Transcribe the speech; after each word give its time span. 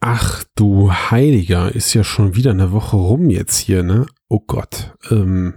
Ach 0.00 0.44
du 0.54 0.92
Heiliger, 0.92 1.74
ist 1.74 1.92
ja 1.92 2.04
schon 2.04 2.36
wieder 2.36 2.52
eine 2.52 2.70
Woche 2.70 2.96
rum 2.96 3.30
jetzt 3.30 3.56
hier, 3.56 3.82
ne? 3.82 4.06
Oh 4.28 4.38
Gott. 4.46 4.94
Ähm, 5.10 5.54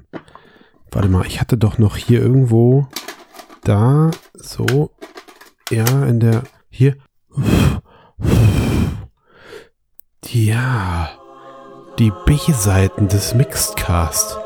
warte 0.89 1.09
mal, 1.09 1.27
ich 1.27 1.39
hatte 1.39 1.57
doch 1.57 1.77
noch 1.77 1.95
hier 1.95 2.21
irgendwo 2.21 2.87
da, 3.63 4.09
so, 4.33 4.89
ja, 5.69 5.85
in 6.05 6.19
der, 6.19 6.41
hier. 6.69 6.95
Ja, 10.25 11.09
die 11.99 12.11
B-Seiten 12.25 13.07
des 13.09 13.35
Mixedcast. 13.35 14.39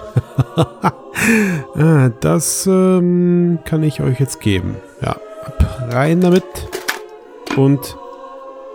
ah, 1.76 2.10
das 2.20 2.68
ähm, 2.68 3.60
kann 3.64 3.84
ich 3.84 4.02
euch 4.02 4.20
jetzt 4.20 4.42
geben. 4.42 4.76
Ja, 5.02 5.16
rein 5.88 6.20
damit 6.20 6.44
und 7.56 7.96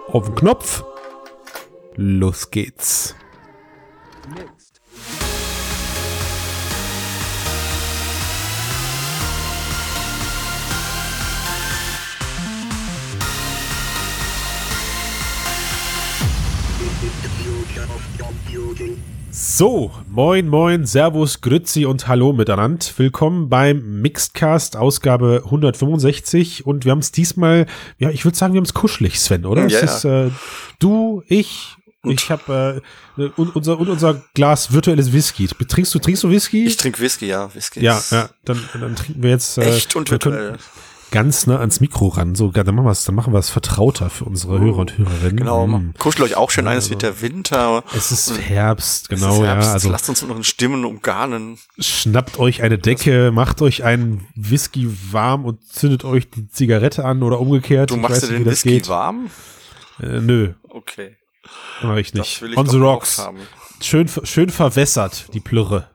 auf 0.09 0.27
den 0.27 0.35
Knopf. 0.35 0.85
Los 1.97 2.51
geht's. 2.51 3.15
So, 19.33 19.91
moin, 20.09 20.49
moin, 20.49 20.87
servus, 20.87 21.41
grüezi 21.41 21.85
und 21.87 22.09
hallo 22.09 22.33
miteinander. 22.33 22.87
Willkommen 22.97 23.49
beim 23.49 24.01
Mixedcast, 24.01 24.77
Ausgabe 24.77 25.43
165. 25.45 26.67
Und 26.67 26.85
wir 26.85 26.93
haben 26.93 26.99
es 27.01 27.13
diesmal, 27.13 27.67
ja, 27.99 28.11
ich 28.11 28.25
würde 28.25 28.37
sagen, 28.37 28.55
wir 28.55 28.59
haben 28.59 28.65
es 28.65 28.75
kuschelig, 28.75 29.21
Sven, 29.21 29.47
oder? 29.47 29.67
Ja, 29.67 29.79
es 29.79 29.83
ist 29.83 30.05
äh, 30.05 30.31
du, 30.79 31.23
ich, 31.27 31.77
ich 32.05 32.31
habe 32.31 32.83
äh, 33.19 33.23
und 33.37 33.55
unser 33.55 33.79
und 33.79 33.89
unser 33.89 34.23
Glas 34.35 34.73
virtuelles 34.73 35.13
Whisky. 35.13 35.47
Trinkst 35.49 35.95
du 35.95 35.99
trinkst 35.99 36.23
du 36.23 36.31
Whisky? 36.31 36.67
Ich 36.67 36.77
trinke 36.77 37.01
Whisky, 37.01 37.27
ja, 37.27 37.55
Whisky. 37.55 37.81
Ja, 37.81 38.01
ja, 38.11 38.31
dann, 38.45 38.69
dann 38.73 38.97
trinken 38.97 39.23
wir 39.23 39.31
jetzt 39.31 39.59
äh, 39.59 39.77
echt 39.77 39.97
und 39.97 40.11
virtuell 40.11 40.57
ganz 41.11 41.47
nah 41.47 41.59
ans 41.59 41.81
Mikro 41.81 42.09
ran. 42.09 42.35
So, 42.35 42.51
dann 42.51 42.75
machen 42.75 42.85
wir 42.85 42.91
es, 42.91 43.05
dann 43.05 43.15
machen 43.15 43.33
wir 43.33 43.39
es 43.39 43.51
vertrauter 43.51 44.11
für 44.11 44.25
unsere 44.25 44.61
Hörer 44.61 44.79
und 44.79 44.99
Hörerinnen. 44.99 45.37
Genau. 45.37 45.67
Mm. 45.67 45.95
Kuschelt 45.99 46.31
euch 46.31 46.37
auch 46.37 46.51
schön 46.51 46.67
ein, 46.67 46.79
es 46.79 46.91
wird 46.91 47.03
der 47.03 47.21
Winter. 47.21 47.85
Es 47.95 48.13
ist 48.13 48.39
Herbst, 48.41 49.09
genau, 49.09 49.41
ist 49.41 49.43
Herbst. 49.43 49.69
ja. 49.69 49.73
Also 49.73 49.91
lasst 49.91 50.09
uns 50.09 50.23
in 50.23 50.45
Stimmen 50.45 50.85
umgarnen. 50.85 51.59
Schnappt 51.79 52.39
euch 52.39 52.63
eine 52.63 52.79
Decke, 52.79 53.31
macht 53.33 53.61
euch 53.63 53.85
einen 53.85 54.27
Whisky 54.35 54.89
warm 55.11 55.45
und 55.45 55.65
zündet 55.67 56.05
euch 56.05 56.31
die 56.31 56.49
Zigarette 56.49 57.05
an 57.05 57.23
oder 57.23 57.41
umgekehrt. 57.41 57.91
Du 57.91 57.97
machst 57.97 58.23
dir 58.23 58.29
den 58.29 58.45
Whisky 58.45 58.87
warm? 58.89 59.31
Äh, 60.01 60.21
nö. 60.21 60.55
Okay. 60.69 61.17
Mach 61.83 61.97
ich 61.97 62.15
nicht. 62.15 62.43
Ich 62.43 62.57
On 62.57 62.67
the 62.67 62.79
rocks. 62.79 63.23
Schön, 63.83 64.09
schön 64.25 64.51
verwässert, 64.51 65.33
die 65.33 65.41
Plürre 65.41 65.91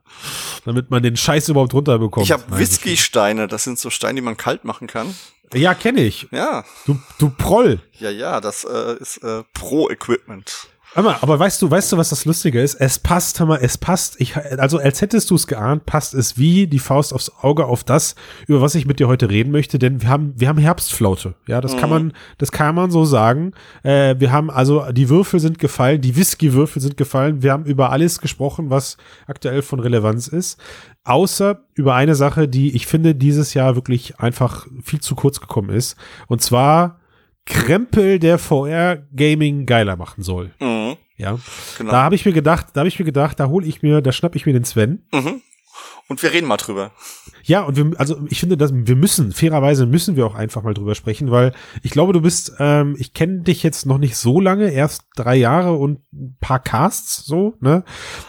damit 0.66 0.90
man 0.90 1.04
den 1.04 1.16
Scheiß 1.16 1.50
überhaupt 1.50 1.74
runterbekommt. 1.74 2.26
Ich 2.26 2.32
habe 2.32 2.44
Whisky-Steine, 2.58 3.48
das 3.48 3.64
sind 3.64 3.80
so 3.80 3.90
Steine, 3.90 4.16
die 4.16 4.22
man 4.22 4.38
kalt 4.38 4.66
machen 4.66 4.88
kann. 4.88 5.16
Ja, 5.54 5.74
kenne 5.74 6.02
ich. 6.02 6.28
Ja. 6.32 6.66
Du, 6.86 7.00
du 7.20 7.30
Proll. 7.30 7.80
Ja, 8.00 8.10
ja, 8.10 8.42
das 8.42 8.64
äh, 8.64 8.96
ist 9.00 9.18
äh, 9.18 9.44
Pro-Equipment. 9.54 10.68
Aber, 10.96 11.22
aber 11.22 11.38
weißt 11.38 11.62
du, 11.62 11.70
weißt 11.70 11.92
du, 11.92 11.98
was 11.98 12.10
das 12.10 12.24
Lustige 12.24 12.62
ist? 12.62 12.76
Es 12.76 13.00
passt, 13.00 13.40
hör 13.40 13.46
mal, 13.46 13.60
es 13.62 13.78
passt. 13.78 14.20
Ich, 14.22 14.38
also 14.38 14.78
als 14.78 15.02
hättest 15.02 15.30
du 15.30 15.36
es 15.36 15.46
geahnt, 15.46 15.86
passt 15.86 16.14
es 16.14 16.38
wie 16.38 16.68
die 16.68 16.80
Faust 16.80 17.14
aufs 17.14 17.34
Auge 17.42 17.66
auf 17.66 17.84
das, 17.84 18.16
über 18.48 18.62
was 18.62 18.76
ich 18.76 18.86
mit 18.86 19.00
dir 19.00 19.10
heute 19.10 19.30
reden 19.30 19.52
möchte, 19.52 19.78
denn 19.78 20.02
wir 20.02 20.08
haben, 20.08 20.34
wir 20.38 20.48
haben 20.48 20.58
Herbstflaute. 20.58 21.36
Ja, 21.48 21.60
das 21.60 21.76
mhm. 21.76 21.80
kann 21.80 21.90
man, 21.90 22.14
das 22.38 22.54
kann 22.54 22.76
man 22.76 22.92
so 22.92 23.04
sagen. 23.04 23.52
Äh, 23.84 24.16
wir 24.20 24.32
haben 24.32 24.50
also, 24.50 24.90
die 24.94 25.10
Würfel 25.10 25.42
sind 25.42 25.60
gefallen, 25.60 26.00
die 26.00 26.16
Whisky-Würfel 26.16 26.82
sind 26.82 26.96
gefallen. 26.96 27.44
Wir 27.44 27.52
haben 27.52 27.66
über 27.66 27.92
alles 27.92 28.22
gesprochen, 28.22 28.70
was 28.70 28.96
aktuell 29.28 29.64
von 29.64 29.82
Relevanz 29.82 30.30
ist. 30.30 30.58
Außer 31.04 31.60
über 31.74 31.94
eine 31.96 32.16
Sache, 32.16 32.48
die 32.48 32.74
ich 32.74 32.88
finde 32.88 33.16
dieses 33.16 33.54
Jahr 33.54 33.76
wirklich 33.76 34.20
einfach 34.22 34.66
viel 34.82 35.02
zu 35.02 35.14
kurz 35.16 35.42
gekommen 35.42 35.72
ist. 35.72 35.98
Und 36.28 36.42
zwar 36.42 37.00
Krempel, 37.46 38.20
der 38.20 38.38
VR-Gaming 38.38 39.66
geiler 39.66 39.96
machen 39.96 40.24
soll. 40.24 40.52
Mhm. 40.60 40.98
Ja. 41.18 41.40
Genau. 41.78 41.92
Da 41.92 42.04
habe 42.04 42.16
ich 42.16 42.26
mir 42.26 42.34
gedacht, 42.34 42.68
da 42.74 42.82
habe 42.82 42.88
ich 42.88 43.00
mir 43.00 43.06
gedacht, 43.06 43.40
da 43.40 43.48
hole 43.48 43.66
ich 43.66 43.82
mir, 43.82 44.02
da 44.02 44.12
schnapp 44.12 44.36
ich 44.36 44.46
mir 44.46 44.54
den 44.54 44.66
Sven. 44.66 45.04
Mhm. 45.14 45.42
Und 46.08 46.22
wir 46.22 46.32
reden 46.32 46.48
mal 46.48 46.58
drüber. 46.58 46.92
Ja, 47.44 47.64
und 47.64 47.78
wir, 47.78 48.00
also 48.00 48.18
ich 48.30 48.40
finde, 48.40 48.58
dass 48.58 48.72
wir 48.74 48.96
müssen, 48.96 49.32
fairerweise 49.32 49.88
müssen 49.88 50.16
wir 50.16 50.26
auch 50.28 50.36
einfach 50.36 50.62
mal 50.62 50.76
drüber 50.76 50.94
sprechen, 50.94 51.32
weil 51.32 51.52
ich 51.82 51.92
glaube, 51.92 52.14
du 52.14 52.22
bist, 52.22 52.54
ähm, 52.60 52.96
ich 53.00 53.14
kenne 53.14 53.42
dich 53.42 53.64
jetzt 53.64 53.86
noch 53.88 53.98
nicht 53.98 54.16
so 54.16 54.40
lange, 54.40 54.72
erst 54.72 55.06
drei 55.16 55.36
Jahre 55.36 55.74
und 55.74 56.02
ein 56.14 56.38
paar 56.40 56.60
Casts, 56.60 57.26
so, 57.26 57.56
ne? 57.60 57.84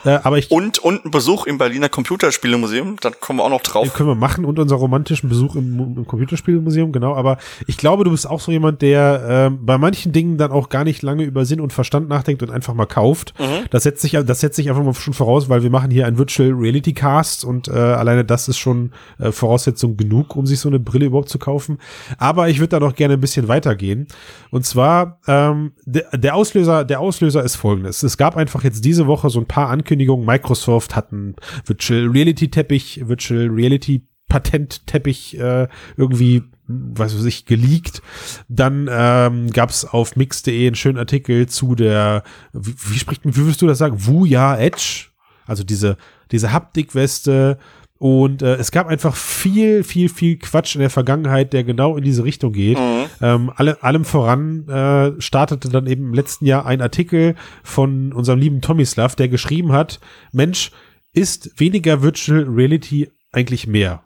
Äh, 0.05 0.19
aber 0.23 0.39
ich. 0.39 0.51
Und, 0.51 0.79
und 0.79 1.05
ein 1.05 1.11
Besuch 1.11 1.47
im 1.47 1.59
Berliner 1.59 1.91
Computerspielemuseum, 1.91 2.97
da 3.01 3.11
kommen 3.11 3.39
wir 3.39 3.45
auch 3.45 3.51
noch 3.51 3.63
drauf. 3.63 3.85
Den 3.85 3.93
können 3.93 4.09
wir 4.09 4.15
machen 4.15 4.47
und 4.47 4.59
unser 4.59 4.77
romantischen 4.77 5.29
Besuch 5.29 5.55
im, 5.55 5.97
im 5.97 6.07
Computerspielemuseum, 6.07 6.93
genau. 6.93 7.15
Aber 7.15 7.37
ich 7.67 7.77
glaube, 7.77 8.05
du 8.05 8.11
bist 8.11 8.27
auch 8.27 8.41
so 8.41 8.53
jemand, 8.53 8.81
der 8.81 9.51
äh, 9.51 9.57
bei 9.59 9.77
manchen 9.77 10.13
Dingen 10.13 10.39
dann 10.39 10.51
auch 10.51 10.71
gar 10.71 10.85
nicht 10.85 11.03
lange 11.03 11.25
über 11.25 11.45
Sinn 11.45 11.61
und 11.61 11.75
Verstand 11.75 12.09
nachdenkt 12.09 12.43
und 12.43 12.51
einfach 12.51 12.73
mal 12.73 12.87
kauft. 12.87 13.35
Mhm. 13.39 13.67
Das 13.71 13.83
setzt 13.83 14.01
sich, 14.01 14.13
das 14.13 14.41
setzt 14.41 14.57
sich 14.57 14.71
einfach 14.71 14.83
mal 14.83 14.95
schon 14.95 15.15
voraus, 15.15 15.51
weil 15.51 15.63
wir 15.63 15.71
machen 15.71 15.91
hier 15.91 16.07
ein 16.07 16.17
Virtual 16.17 16.53
Reality 16.53 16.95
Cast 16.95 17.45
und 17.45 17.66
äh, 17.69 17.73
alleine 17.73 18.25
das 18.25 18.49
ist 18.49 18.59
schon 18.59 18.93
äh, 19.19 19.33
Voraussetzung 19.33 19.97
genug, 19.97 20.37
um 20.37 20.47
sich 20.47 20.61
so 20.61 20.69
eine 20.69 20.79
Brille 20.79 21.07
überhaupt 21.07 21.29
zu 21.29 21.39
kaufen. 21.39 21.79
Aber 22.19 22.49
ich 22.49 22.59
würde 22.59 22.71
da 22.71 22.81
noch 22.81 22.95
gerne 22.95 23.15
ein 23.15 23.21
bisschen 23.21 23.49
weitergehen. 23.49 24.07
Und 24.51 24.65
zwar, 24.65 25.21
ähm, 25.27 25.73
der, 25.85 26.17
der 26.17 26.35
Auslöser, 26.35 26.85
der 26.85 27.01
Auslöser 27.01 27.43
ist 27.43 27.57
folgendes. 27.57 28.03
Es 28.03 28.17
gab 28.17 28.37
einfach 28.37 28.65
jetzt 28.65 28.85
diese 28.85 29.07
Woche 29.07 29.31
so 29.31 29.41
ein 29.41 29.47
paar 29.47 29.71
Ankündigungen. 29.71 30.27
Microsoft 30.27 30.97
hat 30.97 31.13
einen 31.13 31.37
Virtual 31.65 32.07
Reality 32.09 32.51
Teppich, 32.51 33.07
Virtual 33.07 33.49
Reality 33.49 34.03
Patentteppich 34.29 35.39
äh, 35.39 35.69
irgendwie, 35.97 36.43
was 36.67 37.17
weiß 37.17 37.25
ich, 37.27 37.47
geleakt. 37.47 38.03
Dann 38.49 38.89
ähm, 38.91 39.51
gab 39.51 39.73
auf 39.93 40.17
mix.de 40.17 40.67
einen 40.67 40.75
schönen 40.75 40.99
Artikel 40.99 41.49
zu 41.49 41.75
der, 41.75 42.25
wie, 42.53 42.75
wie 42.89 42.99
spricht, 42.99 43.25
wie 43.25 43.37
würdest 43.37 43.63
du 43.63 43.67
das 43.67 43.79
sagen? 43.79 44.07
Wuya 44.07 44.59
Edge? 44.59 45.07
Also 45.47 45.63
diese, 45.63 45.97
diese 46.31 46.53
Haptikweste, 46.53 47.59
und 47.99 48.43
äh, 48.43 48.57
es 48.57 48.73
gab 48.73 48.89
einfach 48.89 49.17
viel, 49.17 49.83
viel, 49.83 50.09
viel 50.09 50.39
Quatsch 50.39 50.75
in 50.75 50.81
der 50.81 50.91
Vergangenheit, 50.91 51.53
der 51.53 51.65
genau 51.65 51.97
in 51.97 52.05
diese 52.05 52.25
Richtung 52.25 52.53
geht. 52.53 52.79
Mhm. 52.79 53.07
Ähm, 53.23 53.53
alle, 53.57 53.83
allem 53.83 54.05
voran 54.05 54.69
äh, 54.69 55.21
startete 55.21 55.71
dann 55.71 55.87
eben 55.87 56.09
im 56.09 56.15
letzten 56.15 56.45
Jahr 56.45 56.67
ein 56.67 56.83
Artikel 56.83 57.37
von 57.65 58.13
unserem 58.13 58.39
lieben 58.39 58.61
Tomislav, 58.61 59.17
der 59.17 59.29
geschrieben 59.29 59.73
hat, 59.73 60.01
Mensch, 60.33 60.73
ist 61.15 61.59
weniger 61.59 62.03
Virtual 62.03 62.43
Reality 62.43 63.09
eigentlich 63.33 63.67
mehr? 63.67 64.03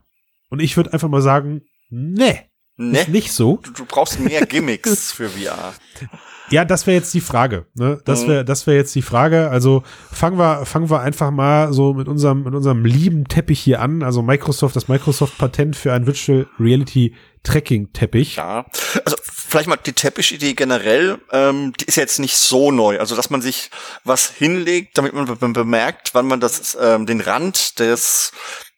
Und 0.50 0.60
ich 0.60 0.76
würde 0.76 0.92
einfach 0.92 1.08
mal 1.08 1.22
sagen, 1.22 1.62
nee. 1.88 2.38
Nee. 2.76 3.00
Ist 3.00 3.08
nicht 3.08 3.32
so. 3.32 3.58
Du, 3.62 3.72
du 3.72 3.84
brauchst 3.84 4.20
mehr 4.20 4.46
Gimmicks 4.46 5.12
für 5.12 5.28
VR. 5.28 5.74
Ja, 6.50 6.64
das 6.64 6.86
wäre 6.86 6.96
jetzt 6.96 7.14
die 7.14 7.20
Frage. 7.20 7.66
Ne? 7.74 8.00
Das 8.04 8.26
wäre, 8.26 8.44
das 8.44 8.66
wäre 8.66 8.76
jetzt 8.76 8.94
die 8.94 9.02
Frage. 9.02 9.50
Also 9.50 9.82
fangen 10.12 10.38
wir, 10.38 10.66
fangen 10.66 10.90
wir 10.90 11.00
einfach 11.00 11.30
mal 11.30 11.72
so 11.72 11.94
mit 11.94 12.08
unserem, 12.08 12.42
mit 12.42 12.54
unserem 12.54 12.84
lieben 12.84 13.28
Teppich 13.28 13.60
hier 13.60 13.80
an. 13.80 14.02
Also 14.02 14.22
Microsoft, 14.22 14.74
das 14.76 14.88
Microsoft-Patent 14.88 15.76
für 15.76 15.92
ein 15.92 16.06
Virtual 16.06 16.46
Reality 16.58 17.14
Tracking-Teppich. 17.42 18.36
Ja, 18.36 18.66
also 19.04 19.16
vielleicht 19.22 19.68
mal 19.68 19.76
die 19.76 19.94
Teppich-Idee 19.94 20.52
generell, 20.52 21.18
ähm, 21.32 21.72
die 21.80 21.86
ist 21.86 21.96
jetzt 21.96 22.18
nicht 22.18 22.36
so 22.36 22.70
neu. 22.70 22.98
Also 22.98 23.16
dass 23.16 23.30
man 23.30 23.40
sich 23.40 23.70
was 24.04 24.28
hinlegt, 24.28 24.98
damit 24.98 25.14
man 25.14 25.52
bemerkt, 25.52 26.10
wann 26.12 26.26
man 26.26 26.40
das, 26.40 26.76
ähm, 26.80 27.06
den 27.06 27.20
Rand 27.20 27.78
des 27.78 28.32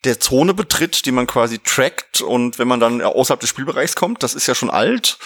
der 0.04 0.18
Zone 0.18 0.52
betritt, 0.52 1.06
die 1.06 1.12
man 1.12 1.28
quasi 1.28 1.60
trackt 1.60 2.22
und 2.22 2.58
wenn 2.58 2.66
man 2.66 2.80
dann 2.80 3.00
außerhalb 3.00 3.38
des 3.38 3.50
Spielbereichs 3.50 3.94
kommt, 3.94 4.22
das 4.24 4.34
ist 4.34 4.48
ja 4.48 4.54
schon 4.54 4.70
alt. 4.70 5.18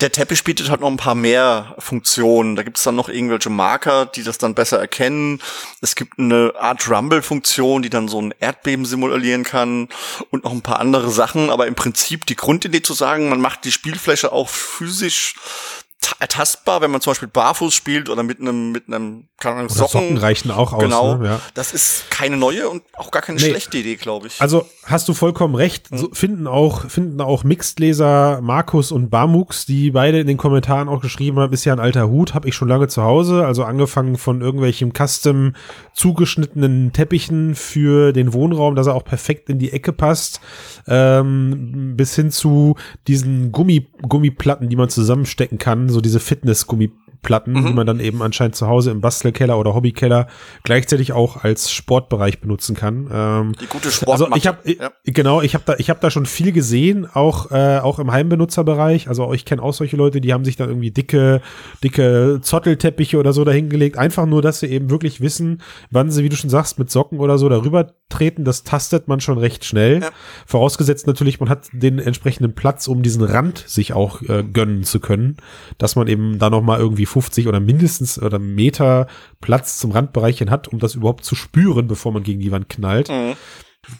Der 0.00 0.10
Teppich 0.10 0.42
bietet 0.42 0.68
halt 0.68 0.80
noch 0.80 0.90
ein 0.90 0.96
paar 0.96 1.14
mehr 1.14 1.76
Funktionen. 1.78 2.56
Da 2.56 2.64
gibt 2.64 2.76
es 2.76 2.82
dann 2.82 2.96
noch 2.96 3.08
irgendwelche 3.08 3.50
Marker, 3.50 4.06
die 4.06 4.24
das 4.24 4.38
dann 4.38 4.54
besser 4.54 4.80
erkennen. 4.80 5.40
Es 5.80 5.94
gibt 5.94 6.18
eine 6.18 6.54
Art 6.58 6.90
Rumble-Funktion, 6.90 7.82
die 7.82 7.90
dann 7.90 8.08
so 8.08 8.20
ein 8.20 8.34
Erdbeben 8.40 8.84
simulieren 8.84 9.44
kann 9.44 9.88
und 10.30 10.42
noch 10.42 10.52
ein 10.52 10.62
paar 10.62 10.80
andere 10.80 11.10
Sachen. 11.10 11.48
Aber 11.48 11.68
im 11.68 11.76
Prinzip 11.76 12.26
die 12.26 12.36
Grundidee 12.36 12.82
zu 12.82 12.94
sagen, 12.94 13.28
man 13.28 13.40
macht 13.40 13.64
die 13.64 13.72
Spielfläche 13.72 14.32
auch 14.32 14.48
physisch 14.48 15.34
ertastbar, 16.18 16.80
wenn 16.80 16.90
man 16.90 17.00
zum 17.00 17.12
Beispiel 17.12 17.28
barfuß 17.28 17.74
spielt 17.74 18.08
oder 18.08 18.22
mit 18.22 18.40
einem 18.40 18.72
mit 18.72 18.88
einem 18.88 19.28
keine 19.38 19.56
Ahnung, 19.56 19.68
Socken. 19.68 20.00
Socken 20.00 20.16
reichen 20.18 20.50
auch 20.50 20.72
aus. 20.72 20.82
Genau, 20.82 21.16
ne? 21.16 21.26
ja. 21.26 21.40
das 21.54 21.72
ist 21.72 22.10
keine 22.10 22.36
neue 22.36 22.68
und 22.68 22.82
auch 22.94 23.10
gar 23.10 23.22
keine 23.22 23.38
nee. 23.38 23.48
schlechte 23.48 23.78
Idee, 23.78 23.96
glaube 23.96 24.28
ich. 24.28 24.40
Also 24.40 24.66
hast 24.84 25.08
du 25.08 25.14
vollkommen 25.14 25.54
recht. 25.54 25.88
So 25.90 26.08
finden 26.12 26.46
auch 26.46 26.88
finden 26.88 27.20
auch 27.20 27.44
Mixed-Leser 27.44 28.40
Markus 28.42 28.92
und 28.92 29.10
Bamux, 29.10 29.66
die 29.66 29.90
beide 29.90 30.20
in 30.20 30.26
den 30.26 30.36
Kommentaren 30.36 30.88
auch 30.88 31.00
geschrieben 31.00 31.38
haben, 31.38 31.52
ist 31.52 31.64
ja 31.64 31.72
ein 31.72 31.80
alter 31.80 32.08
Hut, 32.08 32.34
habe 32.34 32.48
ich 32.48 32.54
schon 32.54 32.68
lange 32.68 32.88
zu 32.88 33.02
Hause. 33.02 33.44
Also 33.44 33.64
angefangen 33.64 34.16
von 34.16 34.40
irgendwelchem 34.40 34.92
Custom 34.92 35.54
zugeschnittenen 35.92 36.92
Teppichen 36.92 37.54
für 37.54 38.12
den 38.12 38.32
Wohnraum, 38.32 38.74
dass 38.74 38.86
er 38.86 38.94
auch 38.94 39.04
perfekt 39.04 39.50
in 39.50 39.58
die 39.58 39.72
Ecke 39.72 39.92
passt, 39.92 40.40
ähm, 40.86 41.94
bis 41.96 42.14
hin 42.14 42.30
zu 42.30 42.76
diesen 43.06 43.52
Gummi 43.52 43.86
Gummiplatten, 44.02 44.68
die 44.68 44.76
man 44.76 44.88
zusammenstecken 44.88 45.58
kann 45.58 45.88
so 45.88 45.95
diese 46.00 46.20
Fitness-Gummi 46.20 46.90
Rüttelplatten, 47.16 47.54
mhm. 47.54 47.66
die 47.66 47.72
man 47.72 47.86
dann 47.86 48.00
eben 48.00 48.22
anscheinend 48.22 48.56
zu 48.56 48.66
Hause 48.66 48.90
im 48.90 49.00
Bastelkeller 49.00 49.58
oder 49.58 49.74
Hobbykeller 49.74 50.26
gleichzeitig 50.62 51.12
auch 51.12 51.42
als 51.42 51.70
Sportbereich 51.70 52.40
benutzen 52.40 52.76
kann. 52.76 53.08
Ähm, 53.12 53.52
die 53.60 53.66
gute 53.66 53.90
Sportmatte. 53.90 54.32
Also 54.32 54.36
ich 54.36 54.46
habe 54.46 54.58
ja. 54.70 54.90
genau, 55.04 55.42
ich 55.42 55.54
habe 55.54 55.64
da 55.66 55.74
ich 55.78 55.90
habe 55.90 56.00
da 56.00 56.10
schon 56.10 56.26
viel 56.26 56.52
gesehen, 56.52 57.06
auch 57.12 57.50
äh, 57.50 57.78
auch 57.78 57.98
im 57.98 58.12
Heimbenutzerbereich. 58.12 59.08
Also 59.08 59.32
ich 59.32 59.44
kenne 59.44 59.62
auch 59.62 59.72
solche 59.72 59.96
Leute, 59.96 60.20
die 60.20 60.32
haben 60.32 60.44
sich 60.44 60.56
dann 60.56 60.68
irgendwie 60.68 60.90
dicke 60.90 61.40
dicke 61.82 62.40
Zottelteppiche 62.42 63.18
oder 63.18 63.32
so 63.32 63.44
dahingelegt, 63.44 63.98
einfach 63.98 64.26
nur, 64.26 64.42
dass 64.42 64.60
sie 64.60 64.66
eben 64.66 64.90
wirklich 64.90 65.20
wissen, 65.20 65.62
wann 65.90 66.10
sie, 66.10 66.24
wie 66.24 66.28
du 66.28 66.36
schon 66.36 66.50
sagst, 66.50 66.78
mit 66.78 66.90
Socken 66.90 67.18
oder 67.18 67.38
so 67.38 67.48
darüber 67.48 67.92
treten. 68.08 68.44
Das 68.44 68.64
tastet 68.64 69.08
man 69.08 69.20
schon 69.20 69.38
recht 69.38 69.64
schnell. 69.64 70.00
Ja. 70.02 70.10
Vorausgesetzt 70.46 71.06
natürlich, 71.06 71.40
man 71.40 71.48
hat 71.48 71.68
den 71.72 71.98
entsprechenden 71.98 72.54
Platz, 72.54 72.88
um 72.88 73.02
diesen 73.02 73.22
Rand 73.22 73.64
sich 73.66 73.92
auch 73.92 74.22
äh, 74.22 74.44
gönnen 74.44 74.84
zu 74.84 75.00
können, 75.00 75.36
dass 75.78 75.96
man 75.96 76.06
eben 76.06 76.38
da 76.38 76.50
noch 76.50 76.62
mal 76.62 76.78
irgendwie 76.78 77.05
50 77.06 77.48
oder 77.48 77.60
mindestens 77.60 78.20
oder 78.20 78.38
Meter 78.38 79.06
Platz 79.40 79.78
zum 79.78 79.92
Randbereichchen 79.92 80.50
hat, 80.50 80.68
um 80.68 80.78
das 80.78 80.94
überhaupt 80.94 81.24
zu 81.24 81.34
spüren, 81.34 81.86
bevor 81.86 82.12
man 82.12 82.22
gegen 82.22 82.40
die 82.40 82.52
Wand 82.52 82.68
knallt. 82.68 83.08
Mhm. 83.08 83.34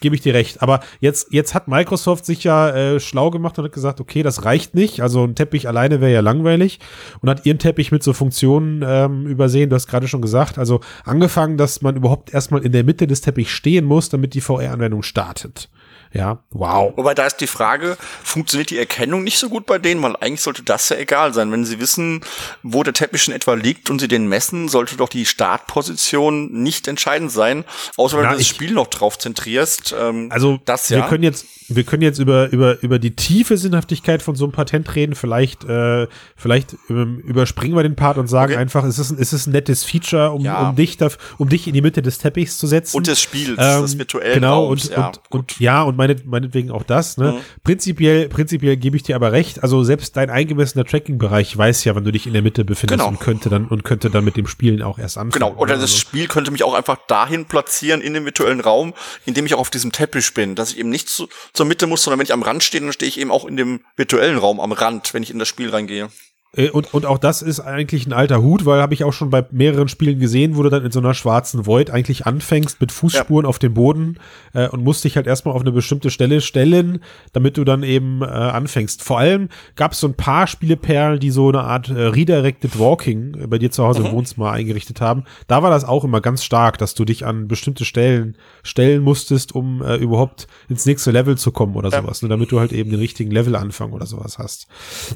Gebe 0.00 0.16
ich 0.16 0.20
dir 0.20 0.34
recht. 0.34 0.62
Aber 0.62 0.80
jetzt, 1.00 1.32
jetzt 1.32 1.54
hat 1.54 1.68
Microsoft 1.68 2.26
sich 2.26 2.42
ja 2.44 2.70
äh, 2.70 3.00
schlau 3.00 3.30
gemacht 3.30 3.58
und 3.58 3.64
hat 3.64 3.72
gesagt, 3.72 4.00
okay, 4.00 4.22
das 4.22 4.44
reicht 4.44 4.74
nicht. 4.74 5.00
Also 5.00 5.24
ein 5.24 5.34
Teppich 5.34 5.68
alleine 5.68 6.00
wäre 6.00 6.12
ja 6.12 6.20
langweilig 6.20 6.80
und 7.20 7.30
hat 7.30 7.46
ihren 7.46 7.58
Teppich 7.58 7.92
mit 7.92 8.02
so 8.02 8.12
Funktionen 8.12 8.84
ähm, 8.86 9.26
übersehen. 9.26 9.70
Du 9.70 9.76
hast 9.76 9.86
gerade 9.86 10.08
schon 10.08 10.22
gesagt. 10.22 10.58
Also 10.58 10.80
angefangen, 11.04 11.56
dass 11.56 11.82
man 11.82 11.96
überhaupt 11.96 12.34
erstmal 12.34 12.64
in 12.64 12.72
der 12.72 12.84
Mitte 12.84 13.06
des 13.06 13.20
Teppichs 13.20 13.50
stehen 13.50 13.84
muss, 13.84 14.08
damit 14.08 14.34
die 14.34 14.40
VR-Anwendung 14.40 15.02
startet. 15.02 15.68
Ja, 16.16 16.38
wow. 16.50 16.92
Wobei 16.96 17.14
da 17.14 17.26
ist 17.26 17.36
die 17.36 17.46
Frage, 17.46 17.96
funktioniert 18.22 18.70
die 18.70 18.78
Erkennung 18.78 19.22
nicht 19.22 19.38
so 19.38 19.48
gut 19.48 19.66
bei 19.66 19.78
denen? 19.78 20.02
Weil 20.02 20.16
eigentlich 20.16 20.40
sollte 20.40 20.62
das 20.62 20.88
ja 20.88 20.96
egal 20.96 21.34
sein. 21.34 21.52
Wenn 21.52 21.64
sie 21.64 21.78
wissen, 21.78 22.22
wo 22.62 22.82
der 22.82 22.94
Teppich 22.94 23.28
in 23.28 23.34
etwa 23.34 23.54
liegt 23.54 23.90
und 23.90 24.00
sie 24.00 24.08
den 24.08 24.26
messen, 24.26 24.68
sollte 24.68 24.96
doch 24.96 25.08
die 25.08 25.26
Startposition 25.26 26.50
nicht 26.52 26.88
entscheidend 26.88 27.30
sein. 27.30 27.64
Außer 27.96 28.16
wenn 28.16 28.24
Na, 28.24 28.32
du 28.32 28.38
das 28.38 28.46
Spiel 28.46 28.72
noch 28.72 28.86
drauf 28.86 29.18
zentrierst. 29.18 29.94
Ähm, 29.98 30.28
also, 30.32 30.58
das 30.64 30.88
ja. 30.88 30.98
Wir 30.98 31.04
können 31.04 31.22
jetzt, 31.22 31.46
wir 31.68 31.84
können 31.84 32.02
jetzt 32.02 32.18
über, 32.18 32.48
über, 32.50 32.82
über 32.82 32.98
die 32.98 33.14
tiefe 33.14 33.58
Sinnhaftigkeit 33.58 34.22
von 34.22 34.36
so 34.36 34.44
einem 34.44 34.52
Patent 34.52 34.94
reden. 34.94 35.14
Vielleicht, 35.14 35.64
äh, 35.64 36.06
vielleicht 36.36 36.76
ähm, 36.88 37.18
überspringen 37.20 37.76
wir 37.76 37.82
den 37.82 37.96
Part 37.96 38.18
und 38.18 38.28
sagen 38.28 38.52
okay. 38.52 38.60
einfach, 38.60 38.84
es 38.84 38.98
ist, 38.98 39.10
ein, 39.10 39.18
es 39.20 39.32
ist 39.32 39.46
ein 39.46 39.52
nettes 39.52 39.84
Feature, 39.84 40.32
um, 40.32 40.42
ja. 40.42 40.70
um 40.70 40.76
dich 40.76 40.96
um 41.36 41.48
dich 41.48 41.66
in 41.66 41.74
die 41.74 41.82
Mitte 41.82 42.00
des 42.00 42.18
Teppichs 42.18 42.58
zu 42.58 42.66
setzen. 42.66 42.96
Und 42.96 43.06
des 43.06 43.20
Spiels, 43.20 43.58
ähm, 43.58 43.82
des 43.82 43.98
virtuellen 43.98 44.34
Genau, 44.34 44.66
Raums. 44.66 44.88
und, 44.88 44.96
ja, 44.96 45.06
und, 45.06 45.20
und, 45.30 45.60
ja, 45.60 45.82
und 45.82 45.96
meine, 46.06 46.20
meinetwegen 46.24 46.70
auch 46.70 46.82
das. 46.82 47.16
Ne? 47.16 47.32
Mhm. 47.32 47.40
Prinzipiell, 47.64 48.28
prinzipiell 48.28 48.76
gebe 48.76 48.96
ich 48.96 49.02
dir 49.02 49.16
aber 49.16 49.32
recht. 49.32 49.62
Also 49.62 49.84
selbst 49.84 50.16
dein 50.16 50.30
eingemessener 50.30 50.84
Tracking-Bereich 50.84 51.56
weiß 51.56 51.84
ja, 51.84 51.96
wenn 51.96 52.04
du 52.04 52.12
dich 52.12 52.26
in 52.26 52.32
der 52.32 52.42
Mitte 52.42 52.64
befindest 52.64 53.00
genau. 53.00 53.08
und 53.08 53.20
könnte 53.20 53.48
dann 53.48 53.66
und 53.66 53.84
könnte 53.84 54.10
dann 54.10 54.24
mit 54.24 54.36
dem 54.36 54.46
Spielen 54.46 54.82
auch 54.82 54.98
erst 54.98 55.18
anfangen. 55.18 55.50
Genau. 55.50 55.60
Oder 55.60 55.74
das 55.74 55.82
also. 55.82 55.96
Spiel 55.96 56.28
könnte 56.28 56.50
mich 56.50 56.62
auch 56.62 56.74
einfach 56.74 56.98
dahin 57.08 57.46
platzieren 57.46 58.00
in 58.00 58.14
dem 58.14 58.24
virtuellen 58.24 58.60
Raum, 58.60 58.94
in 59.24 59.34
dem 59.34 59.46
ich 59.46 59.54
auch 59.54 59.60
auf 59.60 59.70
diesem 59.70 59.92
Teppich 59.92 60.34
bin, 60.34 60.54
dass 60.54 60.72
ich 60.72 60.78
eben 60.78 60.90
nicht 60.90 61.08
zu, 61.08 61.28
zur 61.52 61.66
Mitte 61.66 61.86
muss, 61.86 62.02
sondern 62.02 62.18
wenn 62.18 62.26
ich 62.26 62.32
am 62.32 62.42
Rand 62.42 62.62
stehe, 62.62 62.80
dann 62.80 62.92
stehe 62.92 63.08
ich 63.08 63.18
eben 63.18 63.30
auch 63.30 63.44
in 63.44 63.56
dem 63.56 63.80
virtuellen 63.96 64.38
Raum 64.38 64.60
am 64.60 64.72
Rand, 64.72 65.14
wenn 65.14 65.22
ich 65.22 65.30
in 65.30 65.38
das 65.38 65.48
Spiel 65.48 65.70
reingehe. 65.70 66.08
Äh, 66.56 66.70
und, 66.70 66.92
und 66.94 67.06
auch 67.06 67.18
das 67.18 67.42
ist 67.42 67.60
eigentlich 67.60 68.06
ein 68.06 68.12
alter 68.12 68.42
Hut, 68.42 68.66
weil 68.66 68.80
habe 68.80 68.94
ich 68.94 69.04
auch 69.04 69.12
schon 69.12 69.30
bei 69.30 69.44
mehreren 69.50 69.88
Spielen 69.88 70.18
gesehen, 70.18 70.56
wo 70.56 70.62
du 70.62 70.70
dann 70.70 70.84
in 70.84 70.90
so 70.90 70.98
einer 70.98 71.14
schwarzen 71.14 71.66
Void 71.66 71.90
eigentlich 71.90 72.26
anfängst 72.26 72.80
mit 72.80 72.92
Fußspuren 72.92 73.44
ja. 73.44 73.48
auf 73.48 73.58
dem 73.58 73.74
Boden 73.74 74.18
äh, 74.54 74.68
und 74.68 74.82
musst 74.82 75.04
dich 75.04 75.16
halt 75.16 75.26
erstmal 75.26 75.54
auf 75.54 75.60
eine 75.60 75.72
bestimmte 75.72 76.10
Stelle 76.10 76.40
stellen, 76.40 77.00
damit 77.32 77.56
du 77.56 77.64
dann 77.64 77.82
eben 77.82 78.22
äh, 78.22 78.26
anfängst. 78.26 79.02
Vor 79.02 79.18
allem 79.18 79.48
gab 79.76 79.92
es 79.92 80.00
so 80.00 80.08
ein 80.08 80.14
paar 80.14 80.46
Spieleperlen, 80.46 81.20
die 81.20 81.30
so 81.30 81.48
eine 81.48 81.60
Art 81.60 81.88
äh, 81.88 82.00
Redirected 82.00 82.78
Walking 82.78 83.34
äh, 83.34 83.46
bei 83.46 83.58
dir 83.58 83.70
zu 83.70 83.84
Hause 83.84 84.00
mhm. 84.00 84.06
im 84.06 84.12
Wohnzimmer 84.12 84.50
eingerichtet 84.50 85.00
haben. 85.00 85.24
Da 85.46 85.62
war 85.62 85.70
das 85.70 85.84
auch 85.84 86.04
immer 86.04 86.20
ganz 86.20 86.44
stark, 86.44 86.78
dass 86.78 86.94
du 86.94 87.04
dich 87.04 87.26
an 87.26 87.48
bestimmte 87.48 87.84
Stellen 87.84 88.36
stellen 88.62 89.02
musstest, 89.02 89.54
um 89.54 89.82
äh, 89.82 89.96
überhaupt 89.96 90.46
ins 90.68 90.86
nächste 90.86 91.10
Level 91.10 91.36
zu 91.36 91.52
kommen 91.52 91.76
oder 91.76 91.90
sowas, 91.90 92.20
ja. 92.20 92.26
ne, 92.26 92.30
damit 92.30 92.50
du 92.52 92.60
halt 92.60 92.72
eben 92.72 92.90
den 92.90 93.00
richtigen 93.00 93.30
Levelanfang 93.30 93.92
oder 93.92 94.06
sowas 94.06 94.38
hast. 94.38 94.66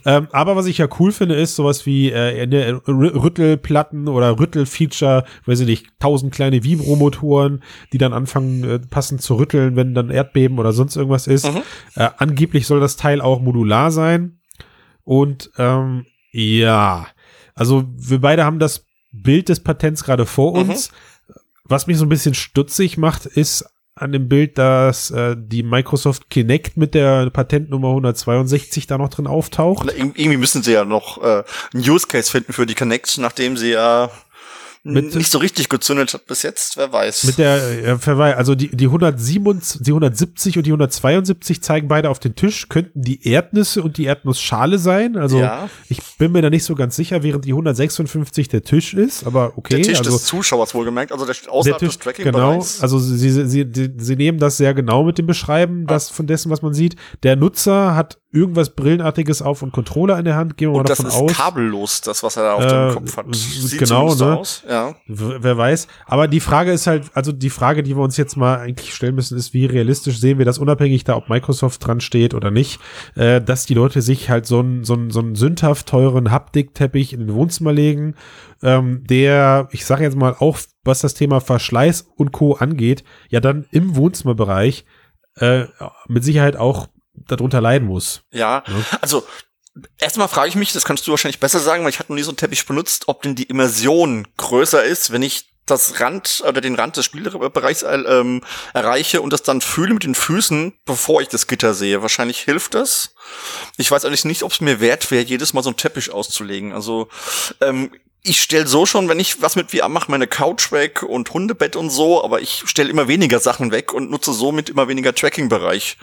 Ähm, 0.05 0.29
aber 0.33 0.57
was 0.57 0.67
ich 0.67 0.79
ja 0.79 0.89
cool 0.99 1.13
finde, 1.13 1.30
ist 1.35 1.57
sowas 1.57 1.87
wie 1.87 2.11
äh, 2.11 2.43
eine 2.43 2.81
Rüttelplatten 2.87 4.09
oder 4.09 4.39
Rüttelfeature, 4.39 5.25
weiß 5.47 5.61
ich 5.61 5.67
nicht, 5.67 5.87
tausend 5.99 6.35
kleine 6.35 6.65
Vibromotoren, 6.65 7.63
die 7.93 7.99
dann 7.99 8.13
anfangen 8.13 8.65
äh, 8.65 8.79
passend 8.79 9.23
zu 9.23 9.37
rütteln, 9.37 9.77
wenn 9.77 9.95
dann 9.95 10.11
Erdbeben 10.11 10.59
oder 10.59 10.73
sonst 10.73 10.97
irgendwas 10.97 11.27
ist. 11.27 11.53
Mhm. 11.53 11.63
Äh, 11.97 12.11
angeblich 12.19 12.67
soll 12.67 12.81
das 12.81 12.97
Teil 12.97 13.21
auch 13.21 13.41
modular 13.41 13.91
sein. 13.91 14.41
Und 15.05 15.51
ähm, 15.59 16.07
ja, 16.33 17.07
also 17.55 17.85
wir 17.97 18.21
beide 18.21 18.45
haben 18.45 18.59
das 18.59 18.87
Bild 19.13 19.49
des 19.49 19.61
Patents 19.61 20.05
gerade 20.05 20.27
vor 20.27 20.53
mhm. 20.53 20.71
uns. 20.71 20.91
Mhm. 20.91 21.35
Was 21.65 21.87
mich 21.87 21.99
so 21.99 22.05
ein 22.05 22.11
bisschen 22.11 22.35
stutzig 22.35 22.99
macht, 22.99 23.27
ist 23.27 23.65
an 23.95 24.13
dem 24.13 24.29
Bild, 24.29 24.57
dass 24.57 25.11
äh, 25.11 25.37
die 25.39 25.63
Microsoft 25.63 26.31
Kinect 26.31 26.77
mit 26.77 26.95
der 26.95 27.29
Patentnummer 27.31 27.89
162 27.89 28.87
da 28.87 28.99
noch 28.99 29.09
drin 29.11 29.27
auftaucht. 29.27 29.93
irgendwie 29.97 30.37
müssen 30.37 30.63
sie 30.63 30.73
ja 30.73 30.85
noch 30.85 31.23
äh, 31.23 31.43
einen 31.75 31.89
Use 31.89 32.07
Case 32.07 32.31
finden 32.31 32.53
für 32.53 32.67
die 32.67 32.75
Kinect, 32.75 33.19
nachdem 33.19 33.57
sie 33.57 33.73
ja 33.73 34.11
mit, 34.83 35.15
nicht 35.15 35.31
so 35.31 35.39
richtig 35.39 35.69
gezündet 35.69 36.15
hat 36.15 36.25
bis 36.25 36.43
jetzt, 36.43 36.79
wer 36.79 36.91
weiß. 36.91 37.25
Mit 37.25 37.37
der, 37.39 37.85
äh, 37.85 38.21
also 38.33 38.55
die, 38.55 38.75
die 38.75 38.87
177, 38.87 39.83
die 39.83 39.91
170 39.91 40.57
und 40.57 40.67
die 40.67 40.71
172 40.71 41.63
zeigen 41.63 41.89
beide 41.89 42.09
auf 42.09 42.19
den 42.19 42.35
Tisch, 42.35 42.71
könnten 42.71 43.03
die 43.03 43.29
Erdnüsse 43.29 43.83
und 43.83 43.99
die 43.99 44.05
Erdnussschale 44.05 44.79
sein. 44.79 45.19
Also 45.19 45.41
ja. 45.41 45.69
ich 45.91 46.01
bin 46.17 46.33
mir 46.33 46.41
da 46.41 46.49
nicht 46.49 46.65
so 46.65 46.75
ganz 46.75 46.97
sicher, 46.97 47.23
während 47.23 47.45
die 47.45 47.51
156 47.51 48.49
der 48.49 48.63
Tisch 48.63 48.95
ist, 48.95 49.27
aber 49.27 49.53
okay. 49.57 49.77
Der 49.77 49.83
Tisch 49.83 49.99
also, 49.99 50.13
des 50.13 50.25
Zuschauers 50.25 50.75
wohlgemerkt, 50.75 51.13
also 51.13 51.27
der 51.27 51.35
steht 51.35 51.51
außerhalb 51.51 51.79
der 51.79 51.89
Tisch, 51.89 51.99
des 51.99 52.05
tracking 52.05 52.25
Genau, 52.25 52.65
also 52.81 52.99
sie, 52.99 53.31
sie, 53.31 53.47
sie, 53.47 53.91
sie 53.99 54.17
nehmen 54.17 54.39
das 54.39 54.57
sehr 54.57 54.73
genau 54.73 55.05
mit 55.05 55.19
dem 55.19 55.27
Beschreiben, 55.27 55.87
das 55.87 56.09
von 56.09 56.27
dessen, 56.27 56.51
was 56.51 56.63
man 56.63 56.73
sieht. 56.73 56.97
Der 57.23 57.37
Nutzer 57.37 57.95
hat 57.95 58.20
irgendwas 58.33 58.71
Brillenartiges 58.71 59.43
auf 59.43 59.63
und 59.63 59.73
Controller 59.73 60.19
in 60.19 60.25
der 60.25 60.37
Hand, 60.37 60.57
gehen 60.57 60.71
wir 60.71 60.79
und 60.79 60.83
mal 60.83 60.89
davon 60.89 61.07
aus. 61.07 61.21
das 61.21 61.31
ist 61.33 61.37
kabellos, 61.37 62.01
das, 62.01 62.23
was 62.23 62.37
er 62.37 62.45
da 62.45 62.53
auf 62.55 62.65
äh, 62.65 62.69
dem 62.69 62.95
Kopf 62.95 63.17
hat. 63.17 63.35
Sieht 63.35 63.79
genau, 63.79 64.15
ne? 64.15 64.39
aus. 64.39 64.63
Ja. 64.69 64.95
Wer 65.07 65.57
weiß. 65.57 65.89
Aber 66.07 66.29
die 66.29 66.41
Frage 66.41 66.71
ist 66.71 66.87
halt, 66.87 67.11
also 67.15 67.33
die 67.33 67.51
Frage, 67.51 67.83
die 67.83 67.97
wir 67.97 68.03
uns 68.03 68.17
jetzt 68.17 68.37
mal 68.37 68.59
eigentlich 68.59 68.95
stellen 68.95 69.17
müssen, 69.17 69.37
ist, 69.37 69.53
wie 69.53 69.67
realistisch 69.67 70.21
sehen 70.21 70.39
wir 70.39 70.45
das, 70.45 70.59
unabhängig 70.59 71.03
da, 71.03 71.17
ob 71.17 71.29
Microsoft 71.29 71.85
dran 71.85 72.01
steht 72.01 72.35
oder 72.35 72.53
nicht, 72.53 72.81
äh, 73.17 73.41
dass 73.41 73.67
die 73.67 73.75
Leute 73.75 74.01
sich 74.01 74.31
halt 74.31 74.47
so 74.47 74.61
einen 74.61 74.85
so 74.85 74.95
einen, 74.95 75.11
so 75.11 75.21
einen 75.21 75.35
sündhaft 75.35 75.89
teuren 75.89 76.31
Haptikteppich 76.31 77.13
in 77.13 77.21
den 77.21 77.35
Wohnzimmer 77.35 77.73
legen, 77.73 78.15
ähm, 78.63 79.05
der, 79.09 79.69
ich 79.73 79.85
sage 79.85 80.05
jetzt 80.05 80.17
mal, 80.17 80.37
auch 80.39 80.59
was 80.85 81.01
das 81.01 81.15
Thema 81.15 81.41
Verschleiß 81.41 82.09
und 82.17 82.33
Co. 82.33 82.55
angeht, 82.55 83.03
ja 83.29 83.41
dann 83.41 83.67
im 83.71 83.97
Wohnzimmerbereich 83.97 84.85
äh, 85.37 85.65
mit 86.09 86.25
Sicherheit 86.25 86.57
auch 86.57 86.89
darunter 87.15 87.61
leiden 87.61 87.89
muss. 87.89 88.23
Ja, 88.33 88.65
ja. 88.67 88.99
also 89.01 89.27
Erstmal 89.99 90.27
frage 90.27 90.49
ich 90.49 90.57
mich, 90.57 90.73
das 90.73 90.85
kannst 90.85 91.07
du 91.07 91.13
wahrscheinlich 91.13 91.39
besser 91.39 91.61
sagen, 91.61 91.85
weil 91.85 91.91
ich 91.91 92.01
hatte 92.01 92.11
noch 92.11 92.17
nie 92.17 92.25
so 92.25 92.31
einen 92.31 92.37
Teppich 92.37 92.67
benutzt, 92.67 93.05
ob 93.07 93.23
denn 93.23 93.37
die 93.37 93.45
Immersion 93.45 94.27
größer 94.37 94.83
ist, 94.83 95.13
wenn 95.13 95.23
ich 95.23 95.51
das 95.65 96.01
Rand 96.01 96.43
oder 96.47 96.61
den 96.61 96.75
Rand 96.75 96.97
des 96.97 97.05
Spielbereichs 97.05 97.85
ähm, 97.85 98.43
erreiche 98.75 99.23
und 99.23 99.33
das 99.33 99.43
dann 99.43 99.61
fühle 99.61 99.95
mit 99.95 100.05
den 100.05 100.17
Füßen, 100.17 100.75
bevor 100.85 101.23
ich 101.23 101.29
das 101.29 101.47
Gitter 101.47 101.75
sehe. 101.75 102.03
Wahrscheinlich 102.03 102.41
hilft 102.41 102.75
das. 102.75 103.15
Ich 103.77 103.91
weiß 103.91 104.05
eigentlich 104.05 104.25
nicht, 104.25 104.43
ob 104.43 104.53
es 104.53 104.61
mir 104.61 104.81
wert 104.81 105.11
wäre, 105.11 105.25
jedes 105.25 105.53
Mal 105.53 105.63
so 105.63 105.71
einen 105.71 105.77
Teppich 105.77 106.11
auszulegen. 106.11 106.73
Also 106.73 107.09
ähm, 107.61 107.93
ich 108.23 108.43
stelle 108.43 108.67
so 108.67 108.85
schon, 108.85 109.09
wenn 109.09 109.19
ich 109.19 109.41
was 109.41 109.57
mit 109.57 109.71
VR 109.71 109.89
mache, 109.89 110.11
meine 110.11 110.27
Couch 110.27 110.73
weg 110.73 111.03
und 111.03 111.33
Hundebett 111.33 111.75
und 111.75 111.89
so, 111.89 112.23
aber 112.23 112.43
ich 112.43 112.65
stelle 112.67 112.91
immer 112.91 113.09
weniger 113.09 113.41
Sachen 113.41 113.73
weg 113.73 113.95
und 113.95 114.11
nutze 114.11 114.35
somit 114.35 114.69
immer 114.69 114.89
weniger 114.89 115.15
Tracking-Bereich. 115.15 115.97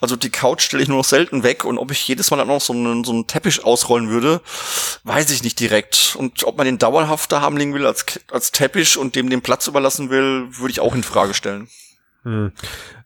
Also 0.00 0.16
die 0.16 0.30
Couch 0.30 0.62
stelle 0.62 0.82
ich 0.82 0.88
nur 0.88 0.98
noch 0.98 1.04
selten 1.04 1.42
weg 1.42 1.64
und 1.64 1.78
ob 1.78 1.90
ich 1.90 2.08
jedes 2.08 2.30
Mal 2.30 2.38
dann 2.38 2.48
noch 2.48 2.62
so 2.62 2.72
einen, 2.72 3.04
so 3.04 3.12
einen 3.12 3.26
Teppich 3.26 3.62
ausrollen 3.62 4.08
würde, 4.08 4.40
weiß 5.04 5.30
ich 5.30 5.42
nicht 5.42 5.60
direkt. 5.60 6.16
Und 6.18 6.44
ob 6.44 6.56
man 6.56 6.64
den 6.64 6.78
dauerhaft 6.78 7.30
da 7.30 7.42
haben 7.42 7.58
liegen 7.58 7.74
will 7.74 7.84
als, 7.84 8.06
als 8.30 8.52
Teppich 8.52 8.96
und 8.96 9.14
dem 9.14 9.28
den 9.28 9.42
Platz 9.42 9.66
überlassen 9.66 10.08
will, 10.08 10.48
würde 10.50 10.72
ich 10.72 10.80
auch 10.80 10.94
in 10.94 11.02
Frage 11.02 11.34
stellen. 11.34 11.68
Hm. 12.22 12.52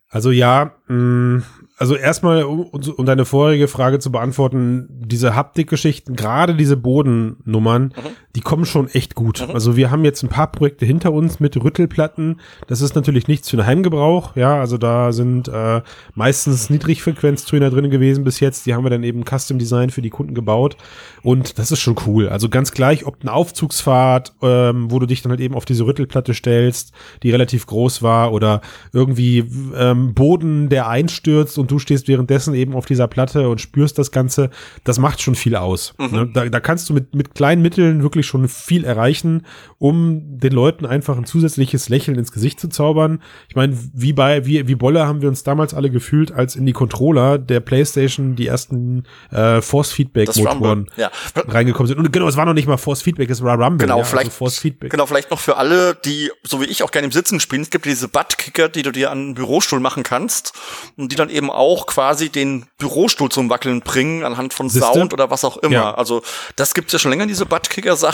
Also 0.09 0.31
ja, 0.31 0.77
mh, 0.87 0.95
mm, 0.95 1.45
also 1.77 1.97
erstmal, 1.97 2.45
um, 2.45 2.71
um 2.71 3.05
deine 3.05 3.25
vorherige 3.25 3.67
Frage 3.67 3.99
zu 3.99 4.13
beantworten, 4.13 4.87
diese 4.91 5.35
Haptikgeschichten, 5.35 6.15
gerade 6.15 6.55
diese 6.55 6.77
Bodennummern, 6.77 7.93
mhm. 7.97 8.17
Die 8.35 8.41
kommen 8.41 8.67
schon 8.67 8.89
echt 8.89 9.15
gut. 9.15 9.47
Mhm. 9.47 9.55
Also 9.55 9.77
wir 9.77 9.91
haben 9.91 10.05
jetzt 10.05 10.23
ein 10.23 10.29
paar 10.29 10.51
Projekte 10.51 10.85
hinter 10.85 11.13
uns 11.13 11.41
mit 11.41 11.57
Rüttelplatten. 11.63 12.41
Das 12.67 12.81
ist 12.81 12.95
natürlich 12.95 13.29
nichts 13.29 13.49
für 13.49 13.57
den 13.57 13.67
Heimgebrauch. 13.67 14.35
Ja, 14.37 14.59
also 14.59 14.77
da 14.77 15.13
sind 15.13 15.49
äh, 15.49 15.83
meistens 16.15 16.69
Niedrigfrequenztöner 16.69 17.71
drin 17.71 17.91
gewesen 17.91 18.25
bis 18.25 18.41
jetzt. 18.41 18.67
Die 18.67 18.75
haben 18.75 18.85
wir 18.85 18.91
dann 18.91 19.05
eben 19.05 19.25
Custom 19.25 19.59
Design 19.59 19.91
für 19.91 20.03
die 20.03 20.11
Kunden 20.11 20.35
gebaut. 20.35 20.77
Und 21.23 21.59
das 21.59 21.71
ist 21.71 21.81
schon 21.81 21.97
cool. 22.07 22.29
Also 22.29 22.49
ganz 22.49 22.73
gleich, 22.73 23.07
ob 23.07 23.19
eine 23.21 23.33
Aufzugsfahrt, 23.33 24.35
ähm, 24.43 24.91
wo 24.91 24.99
du 24.99 25.07
dich 25.07 25.23
dann 25.23 25.31
halt 25.31 25.41
eben 25.41 25.55
auf 25.55 25.65
diese 25.65 25.87
Rüttelplatte 25.87 26.35
stellst, 26.35 26.93
die 27.23 27.31
relativ 27.31 27.67
groß 27.67 28.03
war, 28.03 28.33
oder 28.33 28.61
irgendwie 28.93 29.45
ähm, 29.77 30.15
Boden, 30.15 30.69
der 30.69 30.89
einstürzt 30.89 31.59
und 31.59 31.71
du 31.71 31.79
stehst 31.79 32.09
währenddessen 32.09 32.55
eben 32.55 32.75
auf 32.75 32.87
dieser 32.87 33.07
Platte 33.07 33.49
und 33.49 33.61
spürst 33.61 33.99
das 33.99 34.11
Ganze, 34.11 34.51
das 34.83 34.99
macht 34.99 35.23
schon 35.23 35.35
viel 35.35 35.57
aus. 35.57 35.95
Mhm. 35.99 36.11
Ne? 36.11 36.31
Da, 36.33 36.49
da 36.49 36.61
kannst 36.61 36.91
du 36.91 36.95
mit, 36.95 37.15
mit 37.15 37.35
kleinen 37.35 37.63
Mitteln 37.63 38.03
wirklich 38.03 38.24
ich, 38.25 38.29
schon 38.29 38.49
viel 38.49 38.85
erreichen, 38.85 39.47
um 39.79 40.39
den 40.39 40.53
Leuten 40.53 40.87
einfach 40.87 41.17
ein 41.17 41.25
zusätzliches 41.25 41.89
Lächeln 41.89 42.19
ins 42.19 42.33
Gesicht 42.33 42.61
zu 42.61 42.69
zaubern. 42.69 43.23
Ich 43.49 43.57
meine, 43.57 43.77
wie 43.93 44.13
bei, 44.13 44.45
wie, 44.47 44.67
wie 44.69 44.75
Bolle 44.75 45.07
haben 45.07 45.23
wir 45.23 45.29
uns 45.29 45.43
damals 45.43 45.75
alle 45.75 45.91
gefühlt, 45.91 46.33
als 46.33 46.57
in 46.57 46.67
die 46.67 46.73
Controller 46.73 47.39
der 47.39 47.61
PlayStation 47.61 48.37
die 48.37 48.47
ersten 48.47 49.05
äh, 49.31 49.61
Force-Feedback-Motoren 49.61 50.91
ja. 50.97 51.11
reingekommen 51.35 51.89
sind. 51.89 51.99
Und 51.99 52.13
genau, 52.13 52.29
es 52.29 52.37
war 52.37 52.45
noch 52.45 52.55
nicht 52.55 52.69
mal 52.69 52.77
Force-Feedback, 52.77 53.31
es 53.31 53.43
war 53.43 53.59
Rumble. 53.59 53.87
Genau, 53.87 53.99
ja, 53.99 54.05
vielleicht, 54.05 54.27
also 54.27 54.39
Force-Feedback. 54.39 54.91
genau, 54.91 55.07
vielleicht 55.07 55.31
noch 55.31 55.41
für 55.41 55.57
alle, 55.57 55.95
die, 56.05 56.31
so 56.43 56.61
wie 56.61 56.67
ich, 56.67 56.83
auch 56.83 56.91
gerne 56.91 57.07
im 57.07 57.13
Sitzen 57.13 57.41
spielen. 57.41 57.63
Es 57.63 57.71
gibt 57.71 57.87
diese 57.87 58.09
Buttkicker, 58.09 58.69
die 58.69 58.83
du 58.83 58.91
dir 58.91 59.11
an 59.11 59.19
einen 59.19 59.35
Bürostuhl 59.35 59.81
machen 59.81 60.03
kannst 60.03 60.53
und 60.97 61.13
die 61.13 61.17
dann 61.17 61.31
eben 61.31 61.51
auch 61.51 61.87
quasi 61.87 62.29
den 62.29 62.67
Bürostuhl 62.79 63.31
zum 63.31 63.49
Wackeln 63.49 63.81
bringen 63.81 64.25
anhand 64.25 64.53
von? 64.53 64.69
Sound 64.75 65.13
oder 65.13 65.31
was 65.31 65.45
auch 65.45 65.57
immer. 65.59 65.73
Ja. 65.73 65.95
Also 65.95 66.23
das 66.57 66.75
gibt's 66.75 66.93
ja 66.93 66.99
schon 66.99 67.11
länger, 67.11 67.27
diese 67.27 67.47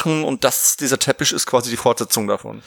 Buttkicker-Sachen 0.00 0.24
und 0.24 0.44
das, 0.44 0.76
dieser 0.76 0.98
Teppich 0.98 1.32
ist 1.32 1.46
quasi 1.46 1.70
die 1.70 1.76
Fortsetzung 1.76 2.26
davon. 2.26 2.62